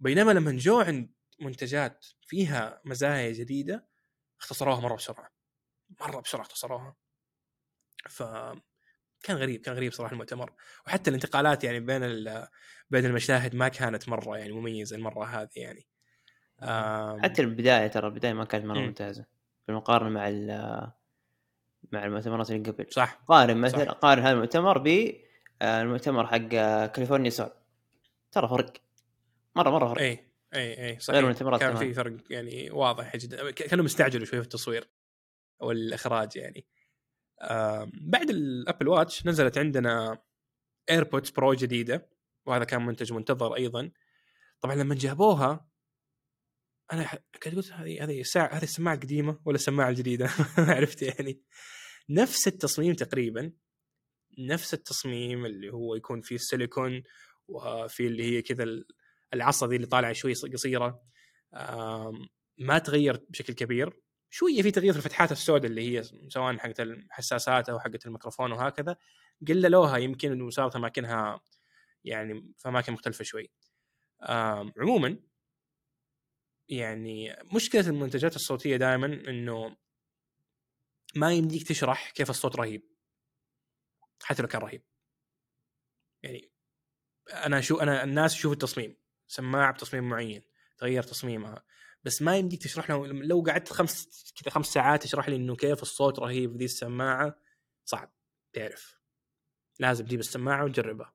بينما 0.00 0.32
لما 0.32 0.52
جو 0.52 0.80
عند 0.80 1.12
منتجات 1.40 2.06
فيها 2.22 2.80
مزايا 2.84 3.32
جديدة 3.32 3.88
اختصروها 4.40 4.80
مرة 4.80 4.96
بسرعة 4.96 5.30
مرة 6.00 6.20
بسرعة 6.20 6.42
اختصروها. 6.42 6.96
ف 8.08 8.22
كان 9.22 9.36
غريب 9.36 9.60
كان 9.60 9.74
غريب 9.74 9.92
صراحة 9.92 10.12
المؤتمر. 10.12 10.52
وحتى 10.86 11.10
الانتقالات 11.10 11.64
يعني 11.64 11.80
بين 11.80 12.00
بين 12.90 13.04
المشاهد 13.06 13.54
ما 13.54 13.68
كانت 13.68 14.08
مرة 14.08 14.38
يعني 14.38 14.52
مميزة 14.52 14.96
المرة 14.96 15.24
هذه 15.24 15.50
يعني. 15.56 15.86
حتى 17.22 17.42
البداية 17.42 17.86
ترى 17.86 18.06
البداية 18.06 18.32
ما 18.32 18.44
كانت 18.44 18.64
مرة 18.64 18.78
مم. 18.78 18.86
ممتازة. 18.86 19.37
بالمقارنة 19.68 20.10
مع 20.10 20.28
ال- 20.28 20.90
مع 21.92 22.04
المؤتمرات 22.04 22.50
اللي 22.50 22.70
قبل. 22.70 22.86
صح. 22.90 23.22
قارن 23.28 23.56
مثلا 23.56 23.84
صح. 23.84 23.90
قارن 23.92 24.22
هذا 24.22 24.32
المؤتمر 24.32 24.78
بالمؤتمر 24.78 26.26
حق 26.26 26.54
آه، 26.54 26.86
California 26.86 27.30
soul. 27.30 27.50
ترى 28.32 28.48
فرق. 28.48 28.72
مرة 29.56 29.70
مرة 29.70 29.88
فرق. 29.88 30.00
اي 30.00 30.18
اي 30.54 30.86
اي 30.90 30.98
صحيح. 31.00 31.14
غير 31.14 31.24
المؤتمرات 31.24 31.60
كان. 31.60 31.76
في 31.76 31.94
فرق 31.94 32.16
يعني 32.30 32.70
واضح 32.70 33.16
جدا. 33.16 33.50
كانوا 33.50 33.84
مستعجلوا 33.84 34.24
شوي 34.26 34.38
في 34.40 34.44
التصوير 34.44 34.88
والاخراج 35.60 36.36
يعني. 36.36 36.66
بعد 37.94 38.30
الابل 38.30 38.88
واتش 38.88 39.26
نزلت 39.26 39.58
عندنا 39.58 40.18
ايربودز 40.90 41.30
برو 41.30 41.54
جديدة 41.54 42.08
وهذا 42.46 42.64
كان 42.64 42.86
منتج 42.86 43.12
منتظر 43.12 43.56
أيضا. 43.56 43.90
طبعا 44.60 44.74
لما 44.74 44.94
جابوها 44.94 45.67
أنا 46.92 47.08
كنت 47.42 47.54
قلت 47.54 47.72
هذه 47.72 48.04
هذه 48.04 48.20
الساعة 48.20 48.54
هذه 48.54 48.62
السماعة 48.62 48.94
القديمة 48.94 49.40
ولا 49.44 49.54
السماعة 49.54 49.88
الجديدة؟ 49.88 50.30
ما 50.58 50.72
عرفت 50.74 51.02
يعني. 51.02 51.40
نفس 52.08 52.48
التصميم 52.48 52.94
تقريبا 52.94 53.52
نفس 54.38 54.74
التصميم 54.74 55.46
اللي 55.46 55.72
هو 55.72 55.94
يكون 55.94 56.20
فيه 56.20 56.34
السيليكون 56.34 57.02
وفي 57.48 58.06
اللي 58.06 58.22
هي 58.24 58.42
كذا 58.42 58.62
ال- 58.64 58.86
العصا 59.34 59.66
ذي 59.66 59.76
اللي 59.76 59.86
طالعة 59.86 60.12
شوي 60.12 60.32
قصيرة. 60.32 61.02
ما 62.58 62.78
تغير 62.84 63.24
بشكل 63.30 63.52
كبير. 63.52 64.00
شوية 64.30 64.62
في 64.62 64.70
تغيير 64.70 64.92
في 64.92 64.98
الفتحات 64.98 65.32
السوداء 65.32 65.70
اللي 65.70 65.98
هي 65.98 66.02
سواء 66.28 66.56
حقت 66.58 66.80
الحساسات 66.80 67.68
أو 67.68 67.80
حقت 67.80 68.06
الميكروفون 68.06 68.52
وهكذا 68.52 68.96
قللوها 69.48 69.96
يمكن 69.96 70.32
إنه 70.32 70.50
صارت 70.50 70.76
أماكنها 70.76 71.40
يعني 72.04 72.52
في 72.56 72.68
أماكن 72.68 72.92
مختلفة 72.92 73.24
شوي. 73.24 73.50
عموما 74.78 75.18
يعني 76.68 77.36
مشكلة 77.54 77.88
المنتجات 77.88 78.36
الصوتية 78.36 78.76
دائما 78.76 79.06
إنه 79.06 79.76
ما 81.16 81.32
يمديك 81.32 81.68
تشرح 81.68 82.10
كيف 82.10 82.30
الصوت 82.30 82.56
رهيب 82.56 82.82
حتى 84.22 84.42
لو 84.42 84.48
كان 84.48 84.60
رهيب. 84.60 84.82
يعني 86.22 86.50
أنا 87.32 87.60
شو 87.60 87.76
أنا 87.76 88.04
الناس 88.04 88.34
يشوفوا 88.34 88.52
التصميم 88.52 88.96
سماعه 89.28 89.72
بتصميم 89.72 90.08
معين 90.08 90.42
تغير 90.78 91.02
تصميمها 91.02 91.64
بس 92.04 92.22
ما 92.22 92.36
يمديك 92.36 92.62
تشرح 92.62 92.90
له 92.90 93.06
لو 93.06 93.44
قعدت 93.48 93.72
خمس 93.72 94.32
كذا 94.42 94.50
خمس 94.54 94.66
ساعات 94.66 95.02
تشرح 95.02 95.28
لي 95.28 95.36
إنه 95.36 95.56
كيف 95.56 95.82
الصوت 95.82 96.18
رهيب 96.18 96.52
في 96.52 96.58
ذي 96.58 96.64
السماعة 96.64 97.38
صعب 97.84 98.12
تعرف. 98.52 98.98
لازم 99.78 100.04
تجيب 100.04 100.20
السماعة 100.20 100.64
وتجربها. 100.64 101.14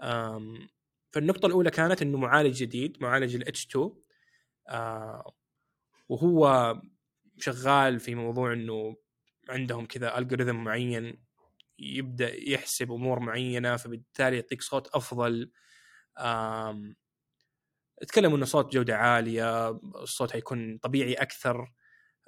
أم، 0.00 0.68
فالنقطة 1.10 1.46
الأولى 1.46 1.70
كانت 1.70 2.02
إنه 2.02 2.18
معالج 2.18 2.56
جديد 2.56 3.02
معالج 3.02 3.36
ال 3.36 3.56
H2 3.56 3.90
آه 4.70 5.34
وهو 6.08 6.74
شغال 7.38 8.00
في 8.00 8.14
موضوع 8.14 8.52
إنه 8.52 8.96
عندهم 9.48 9.86
كذا 9.86 10.18
الجوريثم 10.18 10.56
معين 10.56 11.24
يبدأ 11.78 12.34
يحسب 12.50 12.92
أمور 12.92 13.20
معينة 13.20 13.76
فبالتالي 13.76 14.36
يعطيك 14.36 14.62
صوت 14.62 14.88
أفضل. 14.88 15.50
آم، 16.18 16.96
تكلموا 18.08 18.36
إنه 18.36 18.44
صوت 18.46 18.72
جودة 18.72 18.96
عالية 18.96 19.70
الصوت 20.02 20.32
حيكون 20.32 20.78
طبيعي 20.78 21.14
أكثر. 21.14 21.72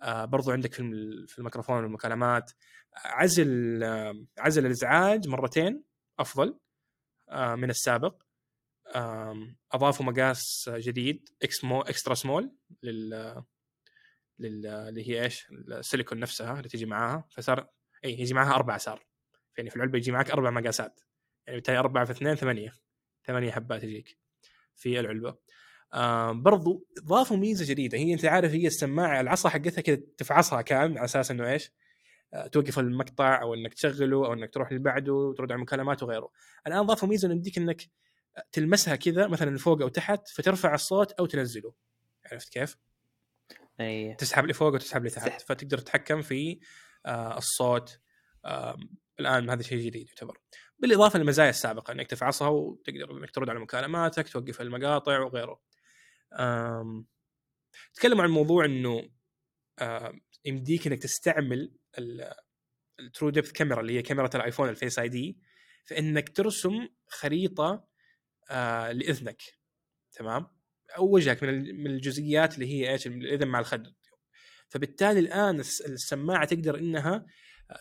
آه 0.03 0.25
برضو 0.25 0.51
عندك 0.51 0.73
في 0.75 0.81
الم- 0.81 1.27
في 1.29 1.39
الميكروفون 1.39 1.77
والمكالمات. 1.77 2.51
عزل 2.97 3.83
آه 3.83 4.25
عزل 4.39 4.67
الإزعاج 4.67 5.29
مرتين 5.29 5.85
أفضل 6.19 6.59
آه 7.29 7.55
من 7.55 7.71
السابق. 7.71 8.23
أضافوا 9.73 10.07
مقاس 10.07 10.71
جديد 10.75 11.29
إكس 11.43 11.65
مو 11.65 11.81
extra 11.81 12.15
small 12.15 12.53
لل 12.83 13.43
لل 14.39 14.67
اللي 14.67 15.09
هي 15.09 15.25
إيش؟ 15.25 15.47
السيليكون 15.51 16.19
نفسها 16.19 16.57
اللي 16.57 16.69
تجي 16.69 16.87
معاها 16.87 17.25
فصار 17.31 17.69
إي 18.05 18.21
يجي 18.21 18.35
معاها 18.35 18.55
أربع 18.55 18.77
صار 18.77 19.07
يعني 19.59 19.71
في 19.71 19.77
العلبة 19.77 19.99
يجي 19.99 20.13
معك 20.13 20.31
أربع 20.31 20.51
مقاسات. 20.51 21.01
يعني 21.47 21.57
بالتالي 21.57 21.79
أربعة 21.79 22.05
في 22.05 22.11
اثنين 22.11 22.35
ثمانية. 22.35 22.73
ثمانية 23.27 23.51
حبات 23.51 23.85
يجيك 23.85 24.19
في 24.75 25.01
العلبة. 25.01 25.37
برضو 26.33 26.87
ضافوا 27.05 27.37
ميزة 27.37 27.71
جديدة. 27.71 27.99
هي 27.99 28.13
أنت 28.13 28.25
عارف 28.25 28.53
هي 28.53 28.67
السماعة 28.67 29.21
العصا 29.21 29.49
حقتها 29.49 29.81
كذا 29.81 30.01
تفعصها 30.19 30.63
كان 30.63 30.99
على 30.99 31.05
أساس 31.05 31.31
إنه 31.31 31.53
إيش؟ 31.53 31.73
آه 32.35 32.47
توقف 32.47 32.79
المقطع 32.79 33.43
أو 33.43 33.55
إنك 33.55 33.75
تشغله 33.75 34.27
أو 34.27 34.33
إنك 34.33 34.55
تروح 34.55 34.69
اللي 34.69 34.83
بعده 34.83 35.13
وترد 35.13 35.53
على 35.53 35.57
المكالمات 35.57 36.03
وغيره. 36.03 36.31
الآن 36.67 36.83
ضافوا 36.87 37.09
ميزة 37.09 37.27
إنه 37.27 37.35
يمديك 37.35 37.59
إنك 37.59 37.83
تلمسها 38.53 38.97
كذا 38.97 39.27
مثلا 39.27 39.59
فوق 39.59 39.83
أو 39.83 39.89
تحت 39.89 40.29
فترفع 40.29 40.75
الصوت 40.75 41.13
أو 41.13 41.27
تنزله. 41.27 41.75
عرفت 42.33 42.49
كيف؟ 42.49 42.77
أي. 43.81 44.15
تسحب 44.15 44.47
لفوق 44.47 44.75
وتسحب 44.75 45.05
لتحت. 45.05 45.43
فتقدر 45.43 45.79
تتحكم 45.79 46.23
في 46.23 46.61
آه 47.07 47.39
الصوت 47.39 48.01
آه 48.45 48.79
الآن 49.21 49.51
هذا 49.51 49.63
شيء 49.63 49.87
جديد 49.87 50.09
يعتبر. 50.09 50.39
بالإضافة 50.79 51.19
للمزايا 51.19 51.51
السابقة 51.51 51.93
إنك 51.93 52.07
تفعصها 52.07 52.49
وتقدر 52.49 53.11
إنك 53.19 53.31
ترد 53.31 53.51
على 53.51 53.61
مكالماتك 53.61 54.29
توقف 54.29 54.61
المقاطع 54.61 55.21
وغيره. 55.21 55.61
آم، 56.41 57.07
تكلموا 57.95 58.23
عن 58.23 58.31
موضوع 58.31 58.65
إنه 58.65 59.11
آه 59.79 60.21
يمديك 60.45 60.87
إنك 60.87 60.99
تستعمل 60.99 61.75
ال 63.01 63.31
TrueDepth 63.31 63.53
camera 63.53 63.81
اللي 63.81 63.99
هي 63.99 64.03
كاميرا 64.03 64.31
الآيفون 64.35 64.69
ال 64.69 64.99
Face 64.99 65.09
ID 65.09 65.39
في 65.85 65.99
إنك 65.99 66.37
ترسم 66.37 66.89
خريطة 67.07 67.92
آه 68.51 68.93
لإذنك 68.93 69.43
تمام؟ 70.13 70.47
أو 70.97 71.15
وجهك 71.15 71.43
من 71.43 71.49
ال- 71.49 71.75
من 71.79 71.87
الجزئيات 71.87 72.55
اللي 72.55 72.67
هي 72.67 72.93
إيش؟ 72.93 73.07
الإذن 73.07 73.49
مع 73.49 73.59
الخد 73.61 73.87
فبالتالي 74.69 75.21
الآن 75.21 75.61
السماعة 75.61 76.45
تقدر 76.45 76.79
إنها 76.79 77.27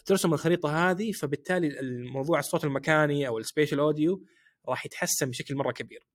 ترسم 0.05 0.33
الخريطة 0.33 0.91
هذه 0.91 1.11
فبالتالي 1.11 1.79
الموضوع 1.79 2.39
الصوت 2.39 2.63
المكاني 2.63 3.27
أو 3.27 3.37
ال 3.37 3.42
spatial 3.42 3.79
audio 3.79 4.25
راح 4.69 4.85
يتحسن 4.85 5.29
بشكل 5.29 5.55
مرة 5.55 5.71
كبير. 5.71 6.07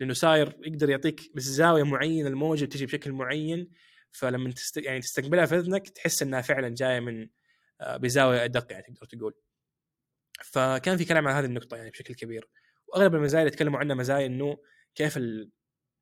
لأنه 0.00 0.12
صاير 0.14 0.56
يقدر 0.66 0.90
يعطيك 0.90 1.20
بس 1.34 1.42
زاوية 1.42 1.82
معينة 1.82 2.28
الموجة 2.28 2.64
تجي 2.64 2.86
بشكل 2.86 3.12
معين 3.12 3.70
فلما 4.12 4.52
تست... 4.52 4.76
يعني 4.76 5.00
تستقبلها 5.00 5.46
في 5.46 5.56
إذنك 5.58 5.88
تحس 5.88 6.22
إنها 6.22 6.40
فعلا 6.40 6.68
جاية 6.68 7.00
من 7.00 7.28
آه، 7.80 7.96
بزاوية 7.96 8.44
أدق 8.44 8.72
يعني 8.72 8.84
تقدر 8.84 9.06
تقول. 9.18 9.34
فكان 10.44 10.96
في 10.96 11.04
كلام 11.04 11.28
عن 11.28 11.34
هذه 11.34 11.44
النقطة 11.44 11.76
يعني 11.76 11.90
بشكل 11.90 12.14
كبير. 12.14 12.48
وأغلب 12.86 13.14
المزايا 13.14 13.42
اللي 13.42 13.56
تكلموا 13.56 13.78
عنها 13.78 13.96
مزايا 13.96 14.26
إنه 14.26 14.58
كيف 14.94 15.18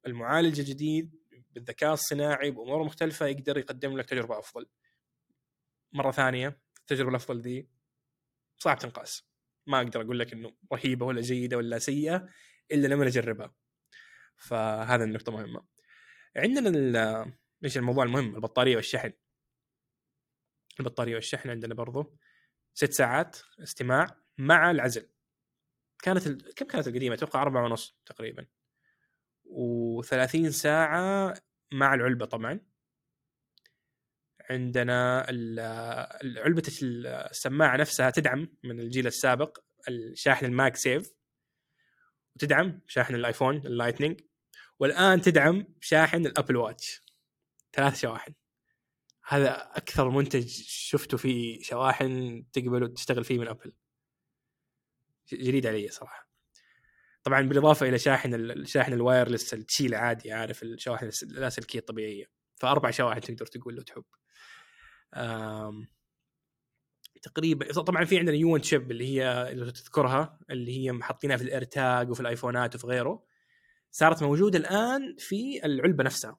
المعالج 0.07 0.61
الجديد 0.61 1.25
بالذكاء 1.51 1.93
الصناعي 1.93 2.51
بأمور 2.51 2.85
مختلفة 2.85 3.27
يقدر 3.27 3.59
يقدم 3.59 3.99
لك 3.99 4.09
تجربة 4.09 4.39
أفضل. 4.39 4.67
مرة 5.93 6.11
ثانية 6.11 6.61
التجربة 6.81 7.11
الأفضل 7.11 7.41
ذي 7.41 7.69
صعب 8.59 8.79
تنقاس. 8.79 9.29
ما 9.67 9.79
أقدر 9.81 10.01
أقول 10.01 10.19
لك 10.19 10.33
إنه 10.33 10.57
رهيبة 10.73 11.07
ولا 11.07 11.21
جيدة 11.21 11.57
ولا 11.57 11.79
سيئة 11.79 12.29
إلا 12.73 12.87
لما 12.87 13.05
نجربها. 13.05 13.55
فهذا 14.37 15.05
النقطة 15.05 15.33
مهمة. 15.33 15.65
عندنا 16.37 17.35
إيش 17.65 17.79
الموضوع 17.79 18.05
المهم؟ 18.05 18.35
البطارية 18.35 18.77
والشحن. 18.77 19.13
البطارية 20.81 21.15
والشحن 21.15 21.51
عندنا 21.51 21.75
برضو 21.75 22.19
ست 22.75 22.93
ساعات 22.93 23.39
استماع 23.63 24.17
مع 24.39 24.71
العزل. 24.71 25.09
كانت 26.05 26.27
ال... 26.27 26.55
كم 26.55 26.67
كانت 26.67 26.89
القديمة؟ 26.89 27.15
أتوقع 27.15 27.43
أربعة 27.43 27.65
ونص 27.65 27.97
تقريبا. 28.07 28.47
و30 29.45 30.49
ساعة 30.49 31.35
مع 31.73 31.95
العلبة 31.95 32.27
طبعا. 32.27 32.61
عندنا 34.51 35.27
علبه 36.37 36.63
السماعة 36.83 37.77
نفسها 37.77 38.11
تدعم 38.11 38.57
من 38.65 38.81
الجيل 38.81 39.07
السابق 39.07 39.59
الشاحن 39.89 40.47
ال 40.47 40.77
MagSafe. 40.77 41.13
وتدعم 42.37 42.81
شاحن 42.87 43.15
الآيفون 43.15 43.57
ال 43.57 43.62
Lightning. 43.62 44.21
والآن 44.79 45.21
تدعم 45.21 45.67
شاحن 45.81 46.27
ال 46.27 46.32
Apple 46.32 46.57
Watch. 46.57 47.03
ثلاث 47.73 48.01
شواحن. 48.01 48.35
هذا 49.27 49.71
أكثر 49.77 50.11
منتج 50.11 50.49
شفته 50.67 51.17
فيه 51.17 51.63
شواحن 51.63 52.45
تقبل 52.53 52.83
وتشتغل 52.83 53.25
فيه 53.25 53.39
من 53.39 53.49
أبل. 53.49 53.73
جديد 55.33 55.67
علي 55.67 55.89
صراحة. 55.89 56.29
طبعا 57.23 57.41
بالإضافة 57.41 57.89
إلى 57.89 57.99
شاحن 57.99 58.35
الشاحن 58.35 58.93
ال 58.93 59.00
wireless 59.00 59.55
اللي 59.55 59.65
تشيل 59.65 59.95
عادي 59.95 60.33
عارف 60.33 60.63
الشواحن 60.63 61.11
اللاسلكيه 61.23 61.79
الطبيعية. 61.79 62.27
فأربع 62.57 62.91
شواحن 62.91 63.21
تقدر 63.21 63.47
تقول 63.47 63.75
لو 63.75 63.83
تحب. 63.83 64.05
تقريبا 67.23 67.73
طبعا 67.73 68.05
في 68.05 68.19
عندنا 68.19 68.37
U 68.37 68.59
chip 68.59 68.91
اللي 68.91 69.07
هي 69.09 69.51
لو 69.55 69.71
تذكرها 69.71 70.39
اللي 70.51 70.79
هي 70.79 70.93
محطينها 70.93 71.37
في 71.37 71.43
ال 71.43 71.52
AirTag 71.52 72.11
وفي 72.11 72.21
الآيفونات 72.21 72.75
وفي 72.75 72.87
غيره. 72.87 73.27
صارت 73.91 74.23
موجودة 74.23 74.59
الآن 74.59 75.17
في 75.19 75.65
العلبة 75.65 76.05
نفسها. 76.05 76.39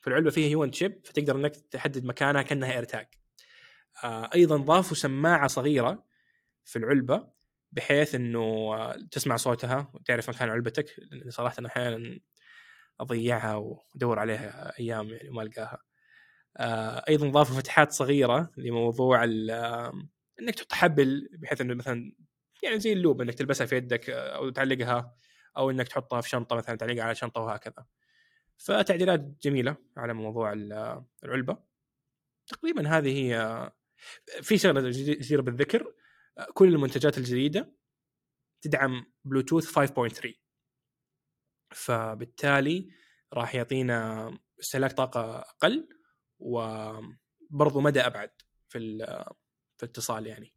في 0.00 0.06
العلبة 0.06 0.30
فيها 0.30 0.48
U 0.48 0.72
chip 0.72 1.00
فتقدر 1.04 1.36
إنك 1.36 1.56
تحدد 1.56 2.04
مكانها 2.04 2.42
كأنها 2.42 2.72
AirTag. 2.72 3.06
آه 4.04 4.30
أيضا 4.34 4.56
ضافوا 4.56 4.96
سماعة 4.96 5.46
صغيرة 5.46 6.06
في 6.64 6.76
العلبة. 6.76 7.35
بحيث 7.76 8.14
إنه 8.14 8.72
تسمع 9.10 9.36
صوتها 9.36 9.90
وتعرف 9.94 10.30
مكان 10.30 10.50
علبتك 10.50 10.86
لأن 10.98 11.30
صراحة 11.30 11.66
أحيانا 11.66 12.18
أضيعها 13.00 13.54
وأدور 13.54 14.18
عليها 14.18 14.78
أيام 14.78 15.08
يعني 15.08 15.28
وما 15.30 15.42
ألقاها. 15.42 15.82
آه، 16.56 17.04
أيضا 17.08 17.28
ضافوا 17.30 17.56
فتحات 17.56 17.92
صغيرة 17.92 18.50
لموضوع 18.56 19.24
إنك 19.24 20.54
تحط 20.54 20.72
حبل 20.72 21.28
بحيث 21.32 21.60
إنه 21.60 21.74
مثلا 21.74 22.12
يعني 22.62 22.80
زي 22.80 22.92
اللوب 22.92 23.20
إنك 23.20 23.34
تلبسها 23.34 23.66
في 23.66 23.76
يدك 23.76 24.10
آه، 24.10 24.36
أو 24.36 24.50
تعلقها 24.50 25.16
أو 25.56 25.70
إنك 25.70 25.88
تحطها 25.88 26.20
في 26.20 26.28
شنطة 26.28 26.56
مثلا 26.56 26.76
تعلقها 26.76 27.04
على 27.04 27.14
شنطة 27.14 27.40
وهكذا. 27.40 27.86
فتعديلات 28.56 29.20
جميلة 29.42 29.76
على 29.96 30.14
موضوع 30.14 30.52
العلبة. 31.24 31.58
تقريبا 32.46 32.88
هذه 32.88 33.18
هي 33.18 33.70
في 34.42 34.58
شغلة 34.58 34.90
جديره 34.90 35.42
بالذكر. 35.42 35.94
كل 36.54 36.68
المنتجات 36.68 37.18
الجديدة 37.18 37.76
تدعم 38.62 39.12
بلوتوث 39.24 39.78
5.3 39.78 40.32
فبالتالي 41.74 42.90
راح 43.32 43.54
يعطينا 43.54 44.30
استهلاك 44.60 44.92
طاقة 44.92 45.38
أقل 45.38 45.88
وبرضه 46.38 47.80
مدى 47.80 48.00
أبعد 48.00 48.30
في 48.68 48.78
في 49.76 49.82
الاتصال 49.82 50.26
يعني. 50.26 50.52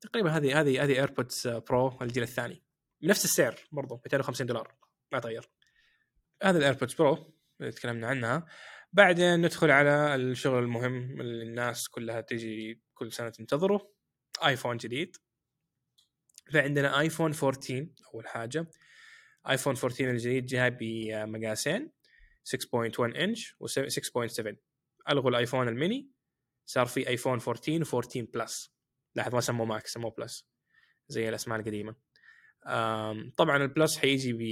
تقريبا 0.00 0.30
هذه 0.30 0.60
هذه 0.60 0.84
هذه 0.84 0.92
AirPods 0.92 1.48
Pro 1.48 1.98
الجيل 2.02 2.22
الثاني. 2.22 2.64
بنفس 3.02 3.24
السعر 3.24 3.60
برضه 3.72 3.96
250 3.96 4.46
دولار. 4.46 4.74
ما 5.12 5.18
تغير 5.18 5.50
هذا 6.42 6.58
ال 6.58 6.63
AirPods 6.63 6.94
Pro 6.94 7.34
اللي 7.60 7.72
تكلمنا 7.72 8.06
عنها. 8.06 8.46
بعدين 8.92 9.42
ندخل 9.42 9.70
على 9.70 10.14
الشغل 10.14 10.58
المهم 10.58 11.20
اللي 11.20 11.44
الناس 11.44 11.88
كلها 11.88 12.20
تجي 12.20 12.82
كل 12.94 13.12
سنة 13.12 13.28
تنتظره. 13.28 13.97
آيفون 14.46 14.76
جديد. 14.76 15.16
فعندنا 16.52 17.00
آيفون 17.00 17.34
14 17.34 17.88
أول 18.14 18.28
حاجة. 18.28 18.70
آيفون 19.48 19.76
14 19.76 20.10
الجديد 20.10 20.46
جاي 20.46 20.70
بمقاسين 20.70 21.92
6.1 22.44 23.00
انش 23.00 23.56
و 23.60 23.66
6.7 23.68 24.56
الغوا 25.10 25.30
الايفون 25.30 25.68
الميني 25.68 26.10
صار 26.66 26.86
في 26.86 27.08
آيفون 27.08 27.40
14 27.40 27.84
و14 27.84 28.18
Plus. 28.34 28.74
لاحظ 29.14 29.34
ما 29.34 29.40
سموه 29.40 29.66
Max 29.66 29.92
سموه 29.92 30.10
Plus. 30.10 30.48
زي 31.08 31.28
الأسماء 31.28 31.60
القديمة. 31.60 31.94
طبعا 33.36 33.56
ال 33.56 33.64
Plus 33.64 33.98
حيجي 33.98 34.32
ب 34.32 34.42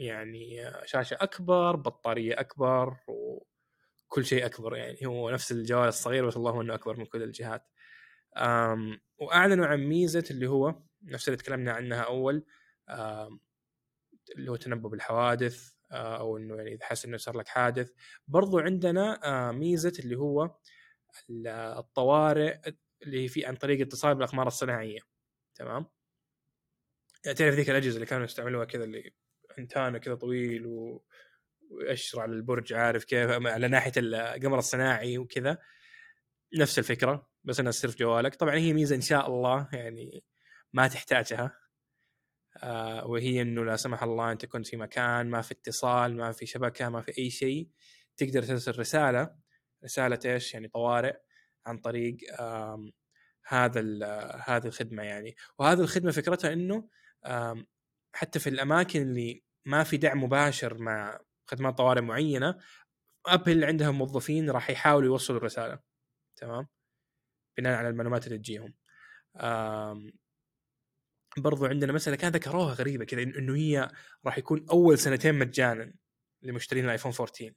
يعني 0.00 0.72
شاشة 0.84 1.16
أكبر 1.20 1.76
بطارية 1.76 2.40
أكبر 2.40 2.96
وكل 3.08 4.26
شيء 4.26 4.46
أكبر 4.46 4.76
يعني. 4.76 5.06
هو 5.06 5.30
نفس 5.30 5.52
الجوال 5.52 5.88
الصغير 5.88 6.26
بس 6.26 6.36
إلا 6.36 6.60
إنه 6.60 6.74
أكبر 6.74 6.96
من 6.96 7.06
كل 7.06 7.22
الجهات. 7.22 7.66
وأعلنوا 9.18 9.66
عن 9.66 9.80
ميزة 9.80 10.24
اللي 10.30 10.46
هو 10.46 10.82
نفس 11.02 11.28
اللي 11.28 11.36
تكلمنا 11.36 11.72
عنها 11.72 12.00
أول 12.02 12.44
اللي 14.36 14.50
هو 14.50 14.56
تنبؤ 14.56 14.88
بالحوادث 14.88 15.74
آه، 15.92 16.18
أو 16.18 16.36
إنه 16.36 16.56
يعني 16.56 16.74
إذا 16.74 16.84
حس 16.84 17.04
إنه 17.04 17.16
صار 17.16 17.36
لك 17.36 17.48
حادث. 17.48 17.92
برضو 18.28 18.58
عندنا 18.58 19.20
آه، 19.24 19.52
ميزة 19.52 19.92
اللي 19.98 20.16
هو 20.16 20.56
الطوارئ 21.78 22.58
اللي 23.02 23.28
في 23.28 23.46
عن 23.46 23.56
طريق 23.56 23.80
اتصال 23.80 24.14
بالاقمار 24.14 24.46
الصناعية. 24.46 24.98
تمام؟ 25.54 25.86
يعني 27.24 27.36
تعرف 27.36 27.54
ذيك 27.54 27.70
الأجهزة 27.70 27.94
اللي 27.94 28.06
كانوا 28.06 28.24
يستعملوها 28.24 28.64
كذا 28.64 28.84
اللي 28.84 29.12
انتانه 29.58 29.98
كذا 29.98 30.14
طويل 30.14 30.66
و... 30.66 31.04
ويأشر 31.70 32.20
على 32.20 32.32
البرج 32.32 32.72
عارف 32.72 33.04
كيف 33.04 33.30
على 33.30 33.68
ناحية 33.68 33.92
القمر 33.96 34.58
الصناعي 34.58 35.18
وكذا. 35.18 35.58
نفس 36.58 36.78
الفكرة. 36.78 37.33
بس 37.44 37.60
إنها 37.60 37.72
تصير 37.72 37.90
في 37.90 37.96
جوالك. 37.96 38.34
طبعا 38.34 38.54
هي 38.54 38.72
ميزة 38.72 38.96
إن 38.96 39.00
شاء 39.00 39.26
الله 39.26 39.68
يعني 39.72 40.24
ما 40.72 40.88
تحتاجها. 40.88 41.58
آه 42.62 43.06
وهي 43.06 43.42
إنه 43.42 43.64
لا 43.64 43.76
سمح 43.76 44.02
الله 44.02 44.32
أنت 44.32 44.46
كنت 44.46 44.66
في 44.66 44.76
مكان 44.76 45.30
ما 45.30 45.42
في 45.42 45.52
اتصال 45.52 46.16
ما 46.16 46.32
في 46.32 46.46
شبكة 46.46 46.88
ما 46.88 47.00
في 47.00 47.18
أي 47.18 47.30
شيء 47.30 47.68
تقدر 48.16 48.42
ترسل 48.42 48.78
رسالة. 48.78 49.36
رسالة 49.84 50.18
إيش؟ 50.24 50.54
يعني 50.54 50.68
طوارئ 50.68 51.16
عن 51.66 51.78
طريق 51.78 52.16
هذا 53.46 53.80
هذه 54.44 54.66
الخدمة 54.66 55.02
يعني. 55.02 55.36
وهذه 55.58 55.80
الخدمة 55.80 56.10
فكرتها 56.10 56.52
إنه 56.52 56.88
حتى 58.14 58.38
في 58.38 58.50
الأماكن 58.50 59.02
اللي 59.02 59.44
ما 59.64 59.84
في 59.84 59.96
دعم 59.96 60.24
مباشر 60.24 60.78
مع 60.78 61.20
خدمات 61.46 61.78
طوارئ 61.78 62.00
معينة 62.00 62.58
أبل 63.26 63.64
عندها 63.64 63.90
موظفين 63.90 64.50
راح 64.50 64.70
يحاولوا 64.70 65.08
يوصلوا 65.08 65.38
الرسالة. 65.38 65.78
تمام؟ 66.36 66.68
بناء 67.58 67.78
على 67.78 67.88
المعلومات 67.88 68.26
اللي 68.26 68.38
تجيهم. 68.38 68.74
برضو 71.36 71.66
عندنا 71.66 71.92
مسألة 71.92 72.16
كان 72.16 72.32
ذكروها 72.32 72.74
غريبة 72.74 73.04
كذا 73.04 73.22
إنه 73.22 73.56
هي 73.56 73.90
راح 74.26 74.38
يكون 74.38 74.66
أول 74.70 74.98
سنتين 74.98 75.34
مجانا 75.34 75.94
لمشترين 76.42 76.84
الآيفون 76.84 77.12
14 77.12 77.52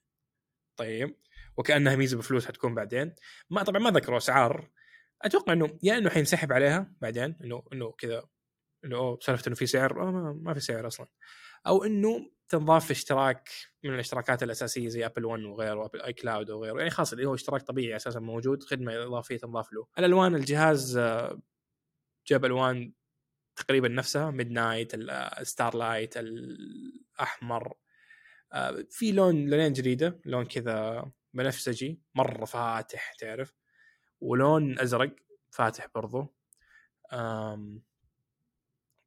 طيب 0.78 1.16
وكأنها 1.58 1.96
ميزة 1.96 2.18
بفلوس 2.18 2.46
حتكون 2.46 2.76
بعدين. 2.76 3.16
ما 3.50 3.64
طبعا 3.64 3.82
ما 3.82 3.90
ذكروا 3.90 4.18
أسعار. 4.18 4.70
أتوقع 5.22 5.54
إنه 5.54 5.80
يا 5.84 5.98
إنه 5.98 6.10
حينسحب 6.10 6.54
عليها 6.54 6.94
بعدين 7.02 7.36
انه 7.44 7.64
إنه 7.74 7.92
كذا 7.92 8.24
إنه 8.86 9.20
سالفة 9.22 9.48
إنه 9.48 9.56
في 9.56 9.66
سعر. 9.66 10.12
ما, 10.12 10.34
ما 10.34 10.54
في 10.54 10.60
سعر 10.60 10.88
أصلا. 10.88 11.08
أو 11.68 11.84
إنه 11.84 12.32
تنضاف 12.50 12.92
اشتراك 12.92 13.50
من 13.84 13.94
الاشتراكات 13.94 14.44
الأساسية 14.44 14.90
زي 14.90 15.06
Apple 15.06 15.26
One 15.26 15.44
وغيره 15.44 15.86
Apple 15.86 16.02
iCloud 16.02 16.50
وغيره. 16.50 16.78
يعني 16.78 16.90
خاص 16.90 17.14
اللي 17.14 17.26
هو 17.26 17.34
اشتراك 17.34 17.62
طبيعي 17.62 17.96
أساسا 17.96 18.20
موجود 18.20 18.64
خدمة 18.64 19.04
إضافية 19.04 19.38
تنضاف 19.38 19.74
له. 19.74 19.88
الألوان 20.00 20.36
الجهاز 20.36 20.98
آه، 20.98 21.42
جاب 22.28 22.46
ألوان 22.46 22.94
تقريبا 23.56 23.88
نفسها 23.88 24.32
midnight 24.32 24.52
ال 24.52 24.92
starlight 24.96 26.18
الأحمر. 26.18 27.74
آه، 28.54 28.86
في 28.92 29.12
لون 29.12 29.50
لونين 29.50 29.74
جديدة 29.74 30.22
لون 30.26 30.46
كذا 30.46 31.06
بنفسجي 31.34 32.02
مرة 32.16 32.46
فاتح 32.46 33.14
تعرف؟ 33.14 33.54
ولون 34.22 34.80
أزرق 34.80 35.16
فاتح 35.52 35.88
برضو. 35.96 36.34